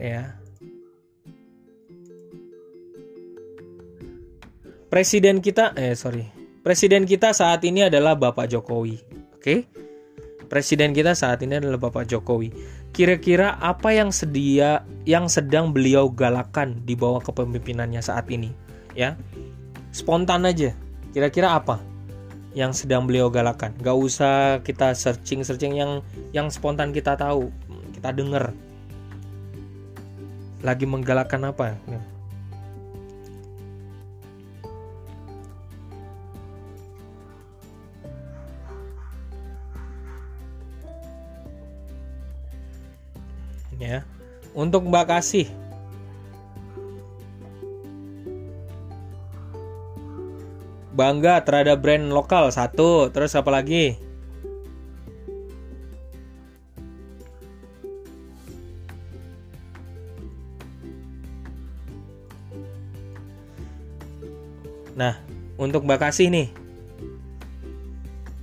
Ya. 0.00 0.34
Presiden 4.90 5.38
kita 5.38 5.70
eh 5.78 5.94
sorry 5.94 6.39
Presiden 6.60 7.08
kita 7.08 7.32
saat 7.32 7.64
ini 7.64 7.88
adalah 7.88 8.12
Bapak 8.12 8.44
Jokowi. 8.52 9.00
Oke? 9.32 9.40
Okay? 9.40 9.58
Presiden 10.52 10.92
kita 10.92 11.16
saat 11.16 11.40
ini 11.40 11.56
adalah 11.56 11.80
Bapak 11.80 12.04
Jokowi. 12.04 12.52
Kira-kira 12.92 13.56
apa 13.64 13.96
yang 13.96 14.12
sedia 14.12 14.84
yang 15.08 15.24
sedang 15.24 15.72
beliau 15.72 16.12
galakan 16.12 16.84
di 16.84 16.92
bawah 16.92 17.24
kepemimpinannya 17.24 18.04
saat 18.04 18.28
ini? 18.28 18.52
Ya. 18.92 19.16
Spontan 19.88 20.44
aja. 20.44 20.76
Kira-kira 21.16 21.56
apa 21.56 21.80
yang 22.52 22.76
sedang 22.76 23.08
beliau 23.08 23.32
galakan? 23.32 23.72
Gak 23.80 23.96
usah 23.96 24.60
kita 24.60 24.92
searching-searching 24.92 25.80
yang 25.80 26.04
yang 26.36 26.52
spontan 26.52 26.92
kita 26.92 27.16
tahu, 27.16 27.48
kita 27.96 28.12
dengar. 28.12 28.52
Lagi 30.60 30.84
menggalakkan 30.84 31.40
apa? 31.40 31.80
Untuk 44.54 44.86
Mbak 44.86 45.06
Kasih. 45.10 45.50
Bangga 50.94 51.40
terhadap 51.42 51.80
brand 51.82 52.12
lokal 52.12 52.52
satu. 52.54 53.10
Terus 53.10 53.34
apa 53.34 53.50
lagi? 53.50 53.98
Nah, 65.00 65.16
untuk 65.56 65.88
Mbak 65.88 66.12
Kasih 66.12 66.28
nih, 66.28 66.52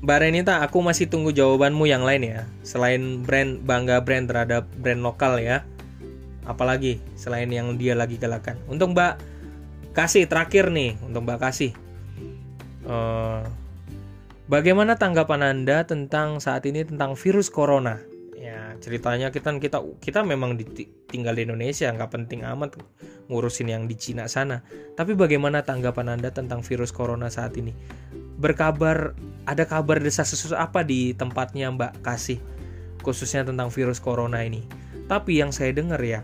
Mbak 0.08 0.24
Renita, 0.24 0.64
aku 0.64 0.80
masih 0.80 1.12
tunggu 1.12 1.36
jawabanmu 1.36 1.84
yang 1.84 2.00
lain 2.08 2.24
ya. 2.24 2.48
Selain 2.64 3.28
brand 3.28 3.60
bangga 3.60 4.00
brand 4.00 4.24
terhadap 4.24 4.64
brand 4.80 5.04
lokal 5.04 5.36
ya. 5.36 5.68
Apalagi 6.48 7.04
selain 7.20 7.52
yang 7.52 7.76
dia 7.76 7.92
lagi 7.92 8.16
galakan. 8.16 8.56
Untuk 8.72 8.96
Mbak 8.96 9.20
Kasih 9.92 10.24
terakhir 10.32 10.72
nih, 10.72 10.96
untuk 11.04 11.28
Mbak 11.28 11.40
Kasih. 11.44 11.76
Uh, 12.88 13.44
bagaimana 14.48 14.96
tanggapan 14.96 15.44
Anda 15.44 15.84
tentang 15.84 16.40
saat 16.40 16.64
ini 16.64 16.88
tentang 16.88 17.20
virus 17.20 17.52
corona? 17.52 18.00
Ya, 18.40 18.80
ceritanya 18.80 19.28
kita 19.28 19.60
kita 19.60 19.84
kita 20.00 20.24
memang 20.24 20.56
tinggal 21.12 21.36
di 21.36 21.44
Indonesia, 21.44 21.92
nggak 21.92 22.16
penting 22.16 22.48
amat 22.48 22.80
ngurusin 23.28 23.76
yang 23.76 23.92
di 23.92 24.00
Cina 24.00 24.32
sana. 24.32 24.64
Tapi 24.96 25.20
bagaimana 25.20 25.68
tanggapan 25.68 26.16
Anda 26.16 26.32
tentang 26.32 26.64
virus 26.64 26.96
corona 26.96 27.28
saat 27.28 27.60
ini? 27.60 27.76
Berkabar 28.38 29.18
ada 29.50 29.66
kabar 29.66 29.98
desas-desus 29.98 30.54
apa 30.54 30.86
di 30.86 31.18
tempatnya 31.18 31.74
Mbak 31.74 32.06
kasih 32.06 32.38
khususnya 33.02 33.48
tentang 33.48 33.74
virus 33.74 33.98
corona 33.98 34.46
ini. 34.46 34.62
Tapi 35.08 35.40
yang 35.40 35.56
saya 35.56 35.72
dengar 35.72 36.04
ya, 36.04 36.22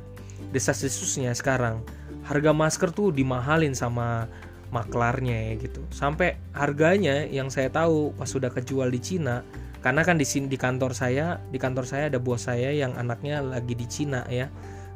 desas-desusnya 0.52 1.32
sekarang 1.32 1.82
harga 2.28 2.52
masker 2.52 2.92
tuh 2.92 3.16
dimahalin 3.16 3.72
sama 3.72 4.28
maklarnya 4.76 5.54
ya 5.54 5.54
gitu. 5.64 5.82
Sampai 5.96 6.36
harganya 6.52 7.24
yang 7.24 7.48
saya 7.48 7.72
tahu 7.72 8.12
pas 8.20 8.28
sudah 8.28 8.52
kejual 8.52 8.92
di 8.92 9.00
Cina, 9.00 9.48
karena 9.80 10.04
kan 10.04 10.20
di 10.20 10.28
sini 10.28 10.52
di 10.52 10.60
kantor 10.60 10.92
saya, 10.92 11.40
di 11.50 11.58
kantor 11.62 11.88
saya 11.88 12.12
ada 12.12 12.20
bos 12.20 12.46
saya 12.46 12.76
yang 12.76 12.92
anaknya 13.00 13.40
lagi 13.40 13.74
di 13.74 13.88
Cina 13.88 14.28
ya. 14.28 14.52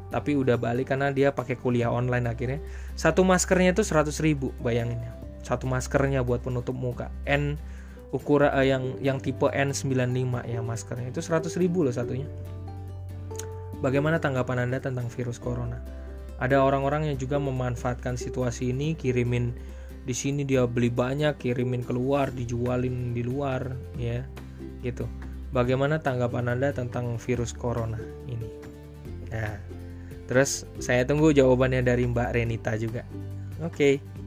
Tapi 0.08 0.36
udah 0.36 0.56
balik 0.56 0.92
karena 0.92 1.12
dia 1.12 1.32
pakai 1.32 1.56
kuliah 1.56 1.92
online 1.92 2.28
akhirnya. 2.28 2.60
Satu 2.96 3.24
maskernya 3.24 3.76
itu 3.76 3.84
100 3.84 4.24
ribu 4.24 4.56
bayangin 4.60 5.00
ya 5.00 5.27
satu 5.48 5.64
maskernya 5.64 6.20
buat 6.20 6.44
penutup 6.44 6.76
muka. 6.76 7.08
N 7.24 7.56
ukuran 8.12 8.52
uh, 8.52 8.64
yang 8.64 8.96
yang 9.00 9.16
tipe 9.20 9.48
N95 9.48 10.44
ya 10.44 10.60
maskernya. 10.60 11.08
Itu 11.08 11.24
100 11.24 11.48
ribu 11.56 11.84
loh 11.84 11.92
satunya. 11.92 12.28
Bagaimana 13.80 14.20
tanggapan 14.20 14.68
anda 14.68 14.82
tentang 14.82 15.08
virus 15.08 15.40
corona? 15.40 15.80
Ada 16.38 16.60
orang-orang 16.62 17.10
yang 17.10 17.16
juga 17.18 17.40
memanfaatkan 17.40 18.14
situasi 18.20 18.70
ini 18.70 18.94
kirimin 18.94 19.54
di 20.06 20.14
sini 20.14 20.46
dia 20.46 20.64
beli 20.64 20.88
banyak 20.88 21.36
kirimin 21.36 21.84
keluar 21.84 22.32
dijualin 22.32 23.12
di 23.16 23.22
luar 23.24 23.72
ya 23.96 24.24
gitu. 24.84 25.08
Bagaimana 25.48 25.98
tanggapan 25.98 26.52
anda 26.52 26.74
tentang 26.74 27.16
virus 27.16 27.56
corona 27.56 27.98
ini? 28.28 28.48
Nah 29.32 29.56
terus 30.28 30.68
saya 30.82 31.08
tunggu 31.08 31.32
jawabannya 31.32 31.84
dari 31.86 32.04
Mbak 32.04 32.28
Renita 32.34 32.74
juga. 32.76 33.02
Oke. 33.62 33.74
okay. 33.98 34.17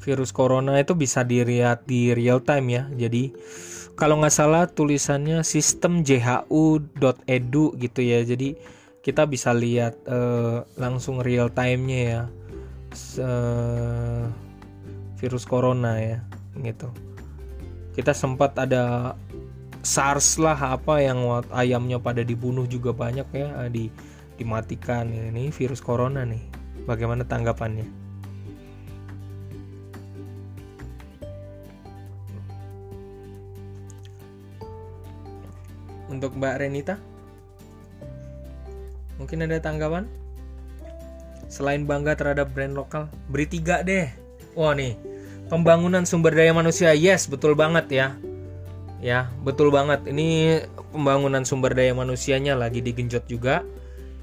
Virus 0.00 0.32
corona 0.32 0.80
itu 0.80 0.96
bisa 0.96 1.22
dilihat 1.22 1.84
di 1.84 2.16
real 2.16 2.40
time 2.40 2.66
ya. 2.72 2.82
Jadi 2.96 3.30
kalau 3.94 4.16
nggak 4.16 4.32
salah 4.32 4.64
tulisannya 4.64 5.44
sistem 5.44 6.00
jhu.edu 6.00 7.64
gitu 7.76 8.00
ya. 8.00 8.24
Jadi 8.24 8.56
kita 9.04 9.28
bisa 9.28 9.52
lihat 9.52 9.96
uh, 10.08 10.64
langsung 10.80 11.20
real 11.20 11.52
time-nya 11.52 12.00
ya. 12.00 12.22
Uh, 13.20 14.26
virus 15.20 15.44
corona 15.44 16.00
ya 16.00 16.18
gitu. 16.64 16.88
Kita 17.92 18.16
sempat 18.16 18.56
ada 18.56 19.14
SARS 19.84 20.40
lah 20.40 20.56
apa 20.56 21.04
yang 21.04 21.44
ayamnya 21.52 22.00
pada 22.00 22.24
dibunuh 22.24 22.64
juga 22.64 22.96
banyak 22.96 23.28
ya 23.36 23.68
di 23.68 23.92
dimatikan 24.40 25.12
ini 25.12 25.52
virus 25.52 25.84
corona 25.84 26.24
nih. 26.24 26.40
Bagaimana 26.88 27.28
tanggapannya? 27.28 27.99
Untuk 36.10 36.34
Mbak 36.34 36.54
Renita? 36.58 36.98
Mungkin 39.22 39.46
ada 39.46 39.62
tanggapan? 39.62 40.10
Selain 41.46 41.86
bangga 41.86 42.18
terhadap 42.18 42.50
brand 42.50 42.74
lokal, 42.74 43.06
beri 43.30 43.46
tiga 43.46 43.86
deh. 43.86 44.10
Wah 44.58 44.74
nih, 44.74 44.98
pembangunan 45.46 46.02
sumber 46.02 46.34
daya 46.34 46.50
manusia, 46.50 46.90
yes 46.92 47.30
betul 47.30 47.54
banget 47.54 47.86
ya. 47.90 48.08
Ya, 49.00 49.32
betul 49.46 49.72
banget. 49.72 50.04
Ini 50.04 50.60
pembangunan 50.92 51.46
sumber 51.46 51.72
daya 51.72 51.94
manusianya 51.96 52.58
lagi 52.58 52.82
digenjot 52.84 53.24
juga. 53.30 53.62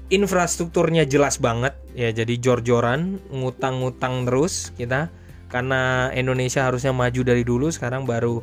Infrastrukturnya 0.08 1.04
jelas 1.04 1.36
banget 1.36 1.76
ya, 1.92 2.08
jadi 2.08 2.40
jor-joran, 2.40 3.20
ngutang-ngutang 3.28 4.24
terus 4.24 4.72
kita 4.72 5.12
karena 5.52 6.08
Indonesia 6.16 6.64
harusnya 6.64 6.96
maju 6.96 7.20
dari 7.24 7.44
dulu 7.44 7.68
sekarang 7.68 8.08
baru 8.08 8.40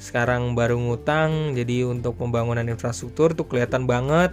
sekarang 0.00 0.56
baru 0.56 0.80
ngutang 0.80 1.52
jadi 1.52 1.84
untuk 1.84 2.16
pembangunan 2.16 2.64
infrastruktur 2.64 3.36
tuh 3.36 3.44
kelihatan 3.44 3.84
banget. 3.84 4.32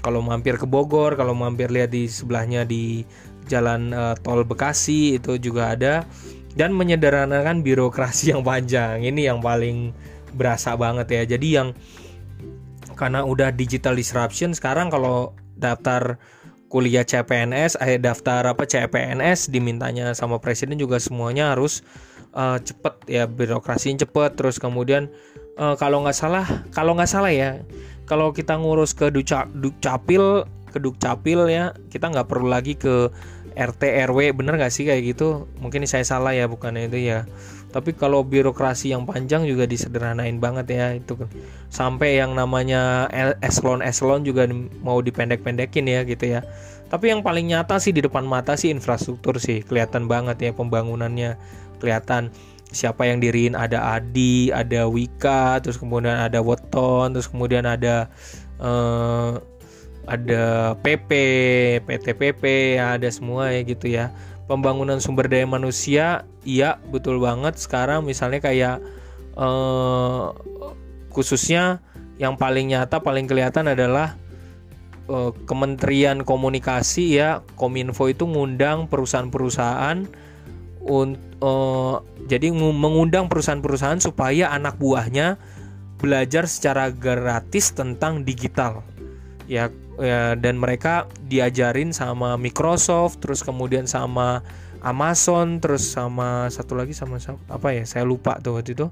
Kalau 0.00 0.24
mampir 0.24 0.56
ke 0.58 0.64
Bogor 0.64 1.14
kalau 1.14 1.36
mampir 1.36 1.68
lihat 1.68 1.92
di 1.92 2.08
sebelahnya 2.08 2.64
di 2.64 3.04
jalan 3.46 3.92
uh, 3.92 4.16
tol 4.18 4.42
Bekasi 4.42 5.20
itu 5.20 5.36
juga 5.36 5.76
ada. 5.76 6.08
Dan 6.56 6.72
menyederhanakan 6.72 7.60
birokrasi 7.60 8.28
yang 8.32 8.40
panjang 8.40 9.04
ini 9.04 9.28
yang 9.28 9.44
paling 9.44 9.92
berasa 10.32 10.72
banget 10.80 11.06
ya. 11.12 11.36
Jadi 11.36 11.48
yang 11.60 11.76
karena 12.96 13.20
udah 13.22 13.52
digital 13.52 13.92
disruption 13.92 14.56
sekarang 14.56 14.88
kalau 14.88 15.36
daftar 15.60 16.16
kuliah 16.72 17.04
CPNS 17.04 17.76
eh 17.84 18.00
daftar 18.00 18.48
apa 18.48 18.64
CPNS 18.64 19.52
dimintanya 19.52 20.16
sama 20.16 20.40
presiden 20.40 20.80
juga 20.80 20.96
semuanya 20.96 21.52
harus 21.52 21.84
uh, 22.32 22.58
cepet 22.60 22.94
ya 23.08 23.24
birokrasinya 23.28 24.04
cepet 24.04 24.30
terus 24.36 24.56
kemudian 24.60 25.08
uh, 25.56 25.76
kalau 25.76 26.04
nggak 26.04 26.16
salah 26.16 26.44
kalau 26.72 26.96
nggak 26.96 27.10
salah 27.10 27.32
ya 27.32 27.60
kalau 28.04 28.34
kita 28.34 28.58
ngurus 28.58 28.92
ke 28.92 29.08
dukcapil 29.08 30.44
ke 30.72 30.78
dukcapil 30.80 31.48
ya 31.52 31.76
kita 31.92 32.08
nggak 32.08 32.28
perlu 32.28 32.48
lagi 32.48 32.76
ke 32.76 33.12
RT 33.52 34.08
RW 34.08 34.32
bener 34.32 34.56
nggak 34.56 34.72
sih 34.72 34.88
kayak 34.88 35.16
gitu? 35.16 35.48
Mungkin 35.60 35.84
saya 35.84 36.04
salah 36.04 36.32
ya 36.32 36.48
bukannya 36.48 36.88
itu 36.88 37.12
ya. 37.12 37.28
Tapi 37.72 37.96
kalau 37.96 38.20
birokrasi 38.20 38.92
yang 38.92 39.08
panjang 39.08 39.48
juga 39.48 39.64
disederhanain 39.64 40.36
banget 40.36 40.76
ya 40.76 40.86
itu 40.92 41.16
sampai 41.72 42.20
yang 42.20 42.36
namanya 42.36 43.08
eselon 43.40 43.80
eselon 43.80 44.28
juga 44.28 44.44
mau 44.84 45.00
dipendek-pendekin 45.00 45.88
ya 45.88 46.00
gitu 46.04 46.24
ya. 46.36 46.40
Tapi 46.92 47.08
yang 47.08 47.24
paling 47.24 47.48
nyata 47.48 47.80
sih 47.80 47.96
di 47.96 48.04
depan 48.04 48.28
mata 48.28 48.52
sih 48.60 48.68
infrastruktur 48.68 49.40
sih 49.40 49.64
kelihatan 49.64 50.04
banget 50.04 50.36
ya 50.44 50.50
pembangunannya 50.52 51.40
kelihatan 51.82 52.30
siapa 52.70 53.04
yang 53.10 53.18
diriin. 53.18 53.58
Ada 53.58 53.98
Adi 53.98 54.54
ada 54.54 54.86
Wika 54.86 55.58
terus 55.58 55.76
kemudian 55.76 56.14
ada 56.14 56.38
Weton 56.38 57.12
terus 57.12 57.26
kemudian 57.26 57.66
ada 57.66 58.06
uh, 58.62 59.42
ada 60.06 60.74
PP 60.82 61.10
PT 61.86 62.06
PP 62.18 62.42
ya 62.78 62.98
ada 62.98 63.08
semua 63.10 63.50
ya 63.50 63.60
gitu 63.62 63.90
ya. 63.90 64.10
Pembangunan 64.50 64.98
sumber 64.98 65.30
daya 65.30 65.46
manusia 65.46 66.26
iya 66.42 66.78
betul 66.90 67.22
banget. 67.22 67.58
Sekarang 67.58 68.02
misalnya 68.02 68.42
kayak 68.42 68.82
eh, 69.38 70.24
khususnya 71.14 71.78
yang 72.18 72.34
paling 72.36 72.74
nyata 72.74 73.00
paling 73.00 73.30
kelihatan 73.30 73.70
adalah 73.70 74.18
eh, 75.06 75.30
Kementerian 75.46 76.26
Komunikasi 76.26 77.22
ya 77.22 77.46
Kominfo 77.54 78.10
itu 78.10 78.26
ngundang 78.26 78.90
perusahaan-perusahaan 78.90 80.10
eh, 80.86 81.96
jadi 82.26 82.46
mengundang 82.54 83.26
perusahaan-perusahaan 83.30 84.02
supaya 84.02 84.50
anak 84.50 84.78
buahnya 84.78 85.38
belajar 86.02 86.50
secara 86.50 86.90
gratis 86.90 87.70
tentang 87.74 88.26
digital. 88.26 88.82
Ya 89.46 89.70
ya 90.00 90.34
dan 90.34 90.56
mereka 90.56 91.06
diajarin 91.28 91.92
sama 91.92 92.40
Microsoft 92.40 93.20
terus 93.20 93.44
kemudian 93.44 93.84
sama 93.84 94.40
Amazon 94.82 95.62
terus 95.62 95.86
sama 95.86 96.50
satu 96.50 96.74
lagi 96.74 96.96
sama 96.96 97.20
apa 97.46 97.68
ya 97.70 97.84
saya 97.86 98.02
lupa 98.02 98.40
tuh 98.42 98.58
waktu 98.58 98.74
itu. 98.74 98.90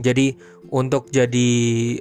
Jadi 0.00 0.34
untuk 0.72 1.12
jadi 1.14 1.50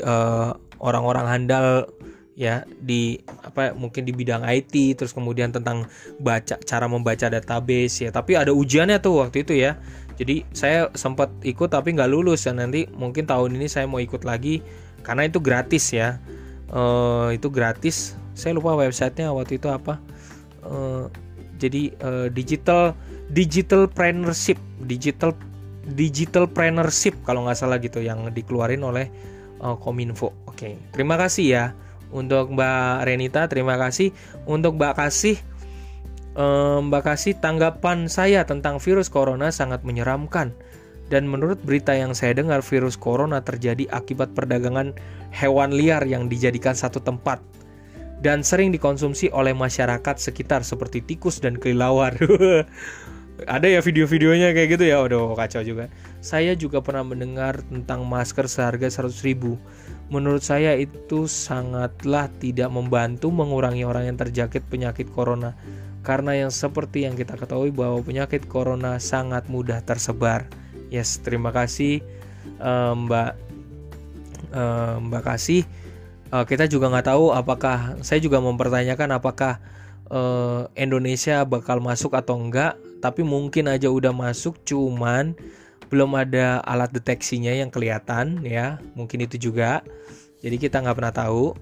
uh, 0.01 0.57
orang-orang 0.81 1.25
handal 1.29 1.89
ya 2.35 2.67
di 2.67 3.15
apa 3.47 3.71
mungkin 3.71 4.03
di 4.03 4.11
bidang 4.11 4.43
IT 4.43 4.99
terus 4.99 5.15
kemudian 5.15 5.55
tentang 5.55 5.87
baca 6.19 6.59
cara 6.59 6.85
membaca 6.85 7.31
database 7.31 8.05
ya. 8.05 8.11
Tapi 8.11 8.35
ada 8.35 8.51
ujiannya 8.51 8.99
tuh 8.99 9.23
waktu 9.23 9.47
itu 9.47 9.55
ya. 9.55 9.79
Jadi 10.15 10.47
saya 10.51 10.91
sempat 10.95 11.31
ikut 11.43 11.71
tapi 11.71 11.95
nggak 11.95 12.11
lulus 12.11 12.47
ya 12.47 12.55
nanti 12.55 12.87
mungkin 12.91 13.27
tahun 13.27 13.55
ini 13.55 13.67
saya 13.67 13.87
mau 13.87 13.99
ikut 14.03 14.23
lagi 14.27 14.59
karena 15.01 15.27
itu 15.27 15.39
gratis 15.39 15.95
ya. 15.95 16.19
Uh, 16.69 17.31
itu 17.31 17.47
gratis. 17.47 18.19
Saya 18.35 18.59
lupa 18.59 18.75
websitenya 18.75 19.31
waktu 19.31 19.55
itu 19.55 19.71
apa. 19.71 19.97
Uh, 20.59 21.07
jadi 21.55 21.95
uh, 22.03 22.27
digital 22.27 22.91
digital 23.31 23.87
partnership 23.87 24.59
digital 24.83 25.31
digital 25.95 26.51
partnership 26.51 27.15
kalau 27.23 27.47
nggak 27.47 27.55
salah 27.55 27.79
gitu 27.79 28.03
yang 28.03 28.27
dikeluarin 28.35 28.83
oleh 28.83 29.07
uh, 29.63 29.79
Kominfo. 29.79 30.35
Oke 30.51 30.75
terima 30.91 31.15
kasih 31.15 31.45
ya 31.47 31.65
untuk 32.11 32.53
Mbak 32.53 33.07
Renita 33.07 33.47
terima 33.47 33.79
kasih 33.79 34.13
untuk 34.45 34.77
Mbak 34.77 34.93
Kasih 34.97 35.37
Mbak 36.85 37.03
Kasih 37.07 37.39
tanggapan 37.39 38.11
saya 38.11 38.43
tentang 38.43 38.83
virus 38.83 39.07
corona 39.07 39.55
sangat 39.55 39.87
menyeramkan 39.87 40.51
dan 41.05 41.29
menurut 41.29 41.61
berita 41.61 41.93
yang 41.93 42.17
saya 42.17 42.33
dengar, 42.33 42.65
virus 42.65 42.97
corona 42.97 43.45
terjadi 43.45 43.85
akibat 43.93 44.33
perdagangan 44.33 44.97
hewan 45.29 45.77
liar 45.77 46.01
yang 46.09 46.25
dijadikan 46.25 46.73
satu 46.73 46.97
tempat 46.97 47.37
dan 48.25 48.41
sering 48.41 48.73
dikonsumsi 48.73 49.29
oleh 49.29 49.53
masyarakat 49.53 50.17
sekitar 50.17 50.65
seperti 50.65 51.05
tikus 51.05 51.37
dan 51.37 51.61
kelelawar. 51.61 52.17
Ada 53.45 53.67
ya 53.67 53.83
video-videonya 53.83 54.55
kayak 54.55 54.79
gitu 54.79 54.85
ya, 54.87 55.03
udah 55.03 55.35
kacau 55.35 55.61
juga. 55.61 55.91
Saya 56.23 56.55
juga 56.55 56.79
pernah 56.79 57.03
mendengar 57.03 57.61
tentang 57.67 58.07
masker 58.07 58.47
seharga 58.47 58.87
100 58.87 59.27
ribu. 59.27 59.59
Menurut 60.13 60.45
saya 60.45 60.77
itu 60.77 61.25
sangatlah 61.25 62.29
tidak 62.37 62.69
membantu 62.69 63.33
mengurangi 63.33 63.81
orang 63.81 64.05
yang 64.05 64.17
terjangkit 64.17 64.61
penyakit 64.69 65.09
corona. 65.09 65.57
Karena 66.05 66.37
yang 66.37 66.53
seperti 66.53 67.09
yang 67.09 67.17
kita 67.17 67.33
ketahui 67.33 67.73
bahwa 67.73 68.05
penyakit 68.05 68.45
corona 68.45 69.01
sangat 69.01 69.49
mudah 69.49 69.81
tersebar. 69.81 70.45
Yes, 70.93 71.17
terima 71.17 71.49
kasih 71.49 72.05
uh, 72.61 72.93
Mbak 72.93 73.31
uh, 74.53 74.95
Mbak 75.01 75.23
Kasih. 75.25 75.65
Uh, 76.29 76.45
kita 76.45 76.69
juga 76.69 76.93
nggak 76.93 77.09
tahu 77.09 77.33
apakah 77.33 77.97
saya 78.05 78.21
juga 78.21 78.37
mempertanyakan 78.41 79.17
apakah 79.17 79.61
Indonesia 80.77 81.41
bakal 81.49 81.81
masuk 81.81 82.13
atau 82.13 82.37
enggak. 82.37 82.77
Tapi 83.01 83.25
mungkin 83.25 83.65
aja 83.65 83.89
udah 83.89 84.13
masuk, 84.13 84.61
cuman 84.61 85.33
belum 85.89 86.17
ada 86.17 86.61
alat 86.65 86.91
deteksinya 86.93 87.53
yang 87.53 87.69
kelihatan 87.69 88.41
ya. 88.41 88.77
Mungkin 88.97 89.25
itu 89.25 89.51
juga. 89.51 89.85
Jadi 90.41 90.55
kita 90.61 90.81
nggak 90.81 90.97
pernah 90.97 91.15
tahu. 91.15 91.55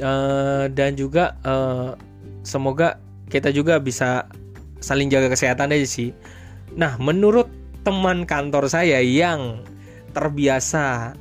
Uh, 0.00 0.72
dan 0.72 0.96
juga 0.96 1.36
uh, 1.44 1.94
semoga 2.42 2.96
kita 3.28 3.52
juga 3.52 3.76
bisa 3.76 4.24
saling 4.80 5.12
jaga 5.12 5.30
kesehatan 5.30 5.70
aja 5.70 5.86
sih. 5.86 6.10
Nah, 6.74 6.96
menurut 6.96 7.46
teman 7.82 8.24
kantor 8.24 8.70
saya 8.70 9.02
yang 9.02 9.62
terbiasa 10.14 11.12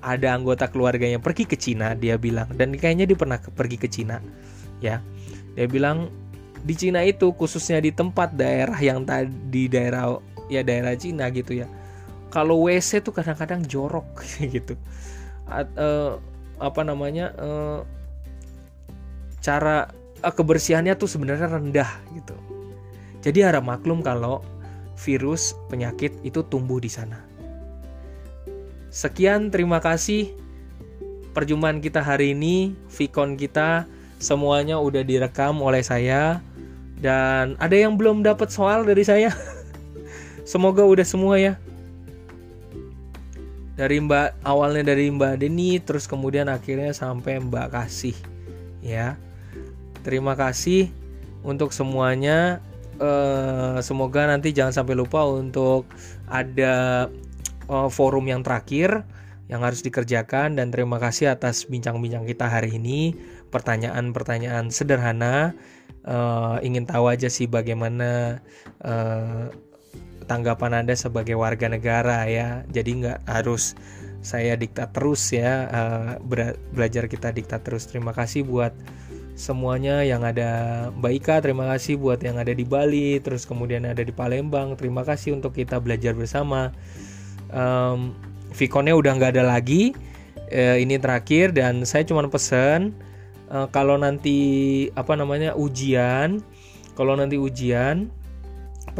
ada 0.00 0.28
anggota 0.32 0.68
keluarganya 0.68 1.20
pergi 1.20 1.44
ke 1.44 1.56
Cina 1.56 1.92
dia 1.92 2.16
bilang 2.16 2.48
dan 2.56 2.72
kayaknya 2.76 3.08
dia 3.08 3.18
pernah 3.18 3.38
pergi 3.40 3.76
ke 3.76 3.88
Cina 3.88 4.20
ya 4.80 5.00
dia 5.56 5.66
bilang 5.68 6.08
di 6.64 6.76
Cina 6.76 7.04
itu 7.04 7.32
khususnya 7.36 7.80
di 7.80 7.92
tempat 7.92 8.36
daerah 8.36 8.76
yang 8.80 9.04
tadi 9.04 9.68
daerah 9.68 10.20
ya 10.52 10.64
daerah 10.64 10.96
Cina 10.96 11.28
gitu 11.32 11.64
ya 11.64 11.66
kalau 12.30 12.70
WC 12.70 13.02
tuh 13.02 13.12
kadang-kadang 13.12 13.66
jorok 13.66 14.06
gitu 14.54 14.78
At, 15.50 15.66
uh, 15.74 16.22
apa 16.62 16.86
namanya 16.86 17.34
uh, 17.36 17.82
cara 19.42 19.90
uh, 20.22 20.32
kebersihannya 20.32 20.94
tuh 20.94 21.10
sebenarnya 21.10 21.50
rendah 21.50 21.90
gitu 22.14 22.38
jadi 23.20 23.52
harap 23.52 23.68
maklum 23.68 24.00
kalau 24.00 24.40
virus, 25.00 25.56
penyakit 25.72 26.12
itu 26.24 26.44
tumbuh 26.44 26.76
di 26.80 26.92
sana. 26.92 27.20
Sekian, 28.92 29.48
terima 29.48 29.80
kasih. 29.80 30.32
Perjumpaan 31.32 31.78
kita 31.78 32.02
hari 32.02 32.34
ini, 32.34 32.74
Vicon 32.90 33.38
kita 33.38 33.86
semuanya 34.20 34.76
udah 34.76 35.00
direkam 35.06 35.62
oleh 35.62 35.80
saya 35.80 36.42
dan 37.00 37.56
ada 37.62 37.72
yang 37.72 37.96
belum 37.96 38.26
dapat 38.26 38.50
soal 38.50 38.82
dari 38.82 39.06
saya. 39.06 39.30
Semoga 40.50 40.82
udah 40.82 41.06
semua 41.06 41.38
ya. 41.38 41.54
Dari 43.80 43.96
Mbak 43.96 44.44
awalnya 44.44 44.92
dari 44.92 45.08
Mbak 45.08 45.40
Deni 45.40 45.80
terus 45.80 46.04
kemudian 46.04 46.52
akhirnya 46.52 46.92
sampai 46.92 47.40
Mbak 47.40 47.72
Kasih 47.72 48.16
ya. 48.84 49.16
Terima 50.04 50.36
kasih 50.36 50.92
untuk 51.40 51.72
semuanya 51.72 52.60
uh, 53.00 53.80
semoga 53.80 54.28
nanti 54.28 54.52
jangan 54.52 54.84
sampai 54.84 54.94
lupa 55.00 55.24
untuk 55.24 55.88
ada 56.28 57.08
uh, 57.72 57.88
forum 57.88 58.28
yang 58.28 58.44
terakhir 58.44 59.00
yang 59.48 59.64
harus 59.66 59.82
dikerjakan 59.82 60.60
dan 60.60 60.70
terima 60.70 61.00
kasih 61.02 61.32
atas 61.32 61.66
bincang-bincang 61.66 62.22
kita 62.28 62.46
hari 62.46 62.76
ini 62.76 63.16
pertanyaan-pertanyaan 63.50 64.70
sederhana 64.70 65.56
uh, 66.06 66.62
ingin 66.62 66.86
tahu 66.86 67.10
aja 67.10 67.26
sih 67.26 67.50
bagaimana 67.50 68.38
tanggapan 70.30 70.86
anda 70.86 70.94
sebagai 70.94 71.34
warga 71.34 71.66
negara 71.66 72.22
ya. 72.30 72.62
Jadi 72.70 73.02
nggak 73.02 73.26
harus 73.26 73.74
saya 74.22 74.54
diktat 74.54 74.94
terus 74.94 75.34
ya. 75.34 75.66
Uh, 75.66 76.10
belajar 76.70 77.10
kita 77.10 77.34
diktat 77.34 77.66
terus. 77.66 77.90
Terima 77.90 78.14
kasih 78.14 78.46
buat 78.46 78.70
semuanya 79.34 80.06
yang 80.06 80.22
ada 80.22 80.92
Mbak 81.00 81.12
Ika 81.24 81.36
terima 81.40 81.64
kasih 81.72 81.96
buat 81.96 82.20
yang 82.20 82.36
ada 82.36 82.52
di 82.52 82.60
Bali 82.62 83.24
terus 83.24 83.42
kemudian 83.42 83.82
ada 83.82 84.06
di 84.06 84.14
Palembang. 84.14 84.78
Terima 84.78 85.02
kasih 85.02 85.34
untuk 85.34 85.58
kita 85.58 85.82
belajar 85.82 86.14
bersama. 86.14 86.70
Um, 87.50 88.14
Vikonnya 88.54 88.94
udah 88.94 89.14
nggak 89.18 89.34
ada 89.34 89.46
lagi 89.46 89.94
uh, 90.50 90.76
ini 90.78 90.98
terakhir 90.98 91.54
dan 91.54 91.82
saya 91.86 92.02
cuma 92.06 92.26
pesen 92.26 92.94
uh, 93.50 93.66
kalau 93.70 93.98
nanti 93.98 94.88
apa 94.94 95.14
namanya 95.14 95.54
ujian 95.54 96.42
kalau 96.98 97.14
nanti 97.14 97.38
ujian 97.38 98.10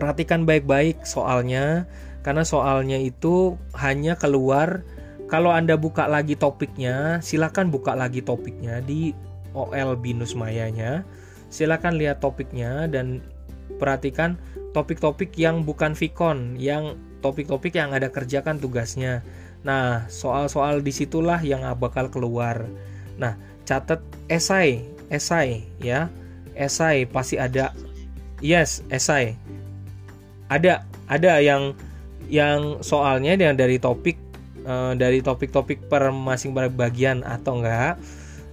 perhatikan 0.00 0.48
baik-baik 0.48 1.04
soalnya 1.04 1.84
karena 2.24 2.42
soalnya 2.42 2.96
itu 2.96 3.60
hanya 3.76 4.16
keluar 4.16 4.80
kalau 5.30 5.54
Anda 5.54 5.78
buka 5.78 6.10
lagi 6.10 6.34
topiknya, 6.34 7.22
silakan 7.22 7.70
buka 7.70 7.94
lagi 7.94 8.18
topiknya 8.18 8.82
di 8.82 9.14
OL 9.54 9.94
Binus 9.94 10.34
Mayanya. 10.34 11.06
Silakan 11.54 12.02
lihat 12.02 12.18
topiknya 12.18 12.90
dan 12.90 13.22
perhatikan 13.78 14.34
topik-topik 14.74 15.30
yang 15.38 15.62
bukan 15.62 15.94
Vicon, 15.94 16.58
yang 16.58 16.98
topik-topik 17.22 17.78
yang 17.78 17.94
ada 17.94 18.10
kerjakan 18.10 18.58
tugasnya. 18.58 19.22
Nah, 19.62 20.10
soal-soal 20.10 20.82
di 20.82 20.90
situlah 20.90 21.38
yang 21.46 21.62
bakal 21.78 22.10
keluar. 22.10 22.66
Nah, 23.14 23.38
catat 23.62 24.02
esai, 24.26 24.82
esai 25.14 25.62
ya, 25.78 26.10
esai 26.58 27.06
pasti 27.06 27.38
ada 27.38 27.70
yes 28.42 28.82
esai 28.88 29.36
ada 30.50 30.84
ada 31.06 31.38
yang 31.38 31.72
yang 32.26 32.82
soalnya 32.82 33.38
yang 33.38 33.54
dari 33.54 33.78
topik 33.78 34.18
uh, 34.66 34.92
dari 34.98 35.22
topik-topik 35.22 35.86
per 35.86 36.10
masing 36.10 36.52
bagian 36.52 37.22
atau 37.22 37.62
enggak 37.62 37.96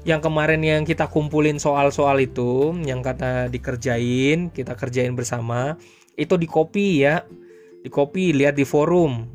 yang 0.08 0.24
kemarin 0.24 0.64
yang 0.64 0.82
kita 0.88 1.10
kumpulin 1.12 1.60
soal-soal 1.60 2.16
itu 2.24 2.72
yang 2.88 3.04
kata 3.04 3.52
dikerjain 3.52 4.54
kita 4.54 4.78
kerjain 4.78 5.18
bersama 5.18 5.76
itu 6.18 6.34
di 6.36 6.50
copy 6.50 7.06
ya. 7.06 7.22
Di 7.86 7.94
copy 7.94 8.34
lihat 8.34 8.58
di 8.58 8.66
forum. 8.66 9.30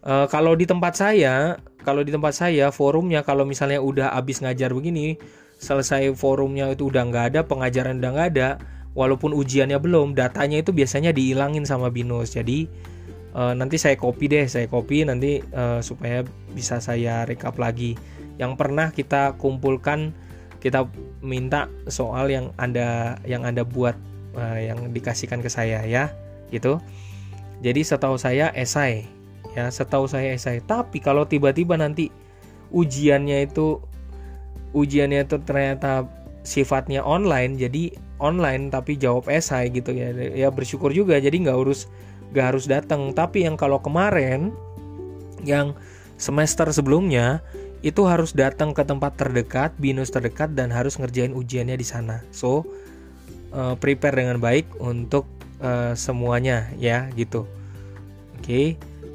Uh, 0.00 0.24
kalau 0.32 0.56
di 0.56 0.64
tempat 0.64 0.96
saya 0.96 1.60
kalau 1.84 2.00
di 2.00 2.08
tempat 2.08 2.32
saya 2.32 2.72
forumnya 2.72 3.20
kalau 3.20 3.44
misalnya 3.44 3.84
udah 3.84 4.16
habis 4.16 4.40
ngajar 4.40 4.72
begini 4.72 5.20
selesai 5.60 6.16
forumnya 6.16 6.72
itu 6.72 6.88
udah 6.88 7.04
nggak 7.04 7.24
ada 7.36 7.40
pengajaran 7.44 8.00
udah 8.00 8.10
nggak 8.16 8.28
ada 8.32 8.48
walaupun 8.94 9.30
ujiannya 9.34 9.78
belum 9.78 10.18
datanya 10.18 10.60
itu 10.60 10.74
biasanya 10.74 11.14
dihilangin 11.14 11.62
sama 11.66 11.88
binus. 11.92 12.34
Jadi 12.34 12.66
uh, 13.34 13.54
nanti 13.54 13.78
saya 13.78 13.94
copy 13.94 14.26
deh 14.26 14.46
saya 14.50 14.66
copy 14.66 15.06
nanti 15.06 15.42
uh, 15.54 15.78
supaya 15.82 16.26
bisa 16.54 16.82
saya 16.82 17.22
rekap 17.26 17.56
lagi. 17.56 17.94
Yang 18.40 18.52
pernah 18.56 18.88
kita 18.90 19.36
kumpulkan 19.38 20.14
kita 20.60 20.88
minta 21.24 21.72
soal 21.88 22.28
yang 22.28 22.52
anda 22.60 23.16
yang 23.24 23.48
anda 23.48 23.64
buat 23.64 23.96
uh, 24.36 24.58
yang 24.58 24.90
dikasihkan 24.90 25.40
ke 25.40 25.50
saya 25.52 25.84
ya. 25.86 26.10
Gitu. 26.50 26.82
Jadi 27.60 27.80
setahu 27.84 28.16
saya 28.16 28.50
esai. 28.56 29.06
Ya 29.54 29.68
setahu 29.70 30.06
saya 30.10 30.34
esai. 30.34 30.62
Tapi 30.64 30.98
kalau 31.02 31.26
tiba-tiba 31.26 31.76
nanti 31.78 32.10
ujiannya 32.70 33.50
itu 33.50 33.82
ujiannya 34.74 35.26
itu 35.26 35.36
ternyata 35.42 36.06
sifatnya 36.46 37.02
online 37.02 37.58
jadi 37.58 37.90
online 38.20 38.68
tapi 38.68 39.00
jawab 39.00 39.26
esai 39.32 39.72
gitu 39.72 39.90
ya. 39.96 40.12
Ya 40.14 40.48
bersyukur 40.52 40.92
juga 40.92 41.16
jadi 41.16 41.32
nggak 41.32 41.56
harus 41.56 41.88
nggak 42.30 42.46
harus 42.54 42.64
datang 42.70 43.10
tapi 43.16 43.42
yang 43.42 43.58
kalau 43.58 43.82
kemarin 43.82 44.54
yang 45.42 45.74
semester 46.20 46.68
sebelumnya 46.70 47.40
itu 47.80 48.04
harus 48.04 48.36
datang 48.36 48.76
ke 48.76 48.84
tempat 48.84 49.16
terdekat 49.16 49.72
binus 49.80 50.12
terdekat 50.12 50.52
dan 50.52 50.68
harus 50.68 51.00
ngerjain 51.00 51.32
ujiannya 51.32 51.80
di 51.80 51.86
sana. 51.86 52.20
So 52.28 52.68
uh, 53.56 53.74
prepare 53.80 54.20
dengan 54.20 54.36
baik 54.36 54.76
untuk 54.78 55.24
uh, 55.64 55.96
semuanya 55.96 56.68
ya 56.76 57.08
gitu. 57.16 57.48
Oke 58.36 58.44
okay. 58.44 58.66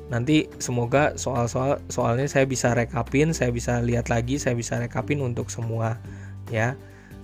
nanti 0.10 0.50
semoga 0.62 1.18
soal-soal 1.18 1.82
soalnya 1.90 2.30
saya 2.30 2.46
bisa 2.46 2.74
rekapin 2.78 3.34
saya 3.34 3.50
bisa 3.50 3.82
lihat 3.82 4.10
lagi 4.14 4.38
saya 4.38 4.58
bisa 4.58 4.82
rekapin 4.82 5.22
untuk 5.22 5.54
semua 5.54 6.02
ya. 6.50 6.74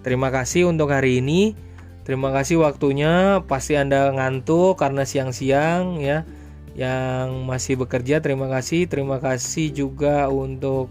Terima 0.01 0.33
kasih 0.33 0.65
untuk 0.65 0.89
hari 0.89 1.21
ini 1.21 1.53
Terima 2.01 2.33
kasih 2.33 2.61
waktunya. 2.61 3.45
Pasti 3.45 3.77
Anda 3.77 4.09
ngantuk 4.09 4.81
karena 4.81 5.05
siang-siang 5.05 6.01
ya. 6.01 6.25
Yang 6.73 7.45
masih 7.45 7.73
bekerja 7.77 8.23
terima 8.23 8.49
kasih. 8.49 8.89
Terima 8.89 9.21
kasih 9.21 9.69
juga 9.75 10.31
untuk 10.31 10.89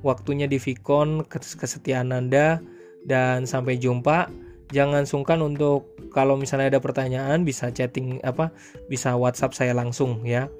waktunya 0.00 0.46
di 0.46 0.56
Vicon, 0.62 1.26
kesetiaan 1.30 2.14
Anda 2.14 2.62
dan 3.04 3.44
sampai 3.44 3.76
jumpa. 3.76 4.30
Jangan 4.68 5.08
sungkan 5.08 5.40
untuk 5.40 5.96
kalau 6.12 6.36
misalnya 6.36 6.76
ada 6.76 6.80
pertanyaan 6.80 7.40
bisa 7.44 7.72
chatting 7.72 8.20
apa 8.20 8.52
bisa 8.92 9.16
WhatsApp 9.16 9.56
saya 9.56 9.72
langsung 9.72 10.24
ya. 10.28 10.52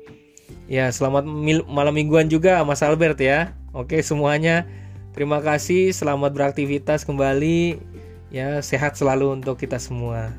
Ya, 0.65 0.89
selamat 0.89 1.28
malam 1.69 1.93
mingguan 1.93 2.32
juga 2.32 2.65
Mas 2.65 2.81
Albert 2.81 3.20
ya. 3.20 3.52
Oke, 3.77 4.01
semuanya. 4.01 4.65
Terima 5.12 5.44
kasih, 5.44 5.93
selamat 5.93 6.32
beraktivitas 6.32 7.05
kembali. 7.05 7.77
Ya, 8.29 8.61
sehat 8.61 8.93
selalu 9.01 9.41
untuk 9.41 9.57
kita 9.57 9.81
semua. 9.81 10.37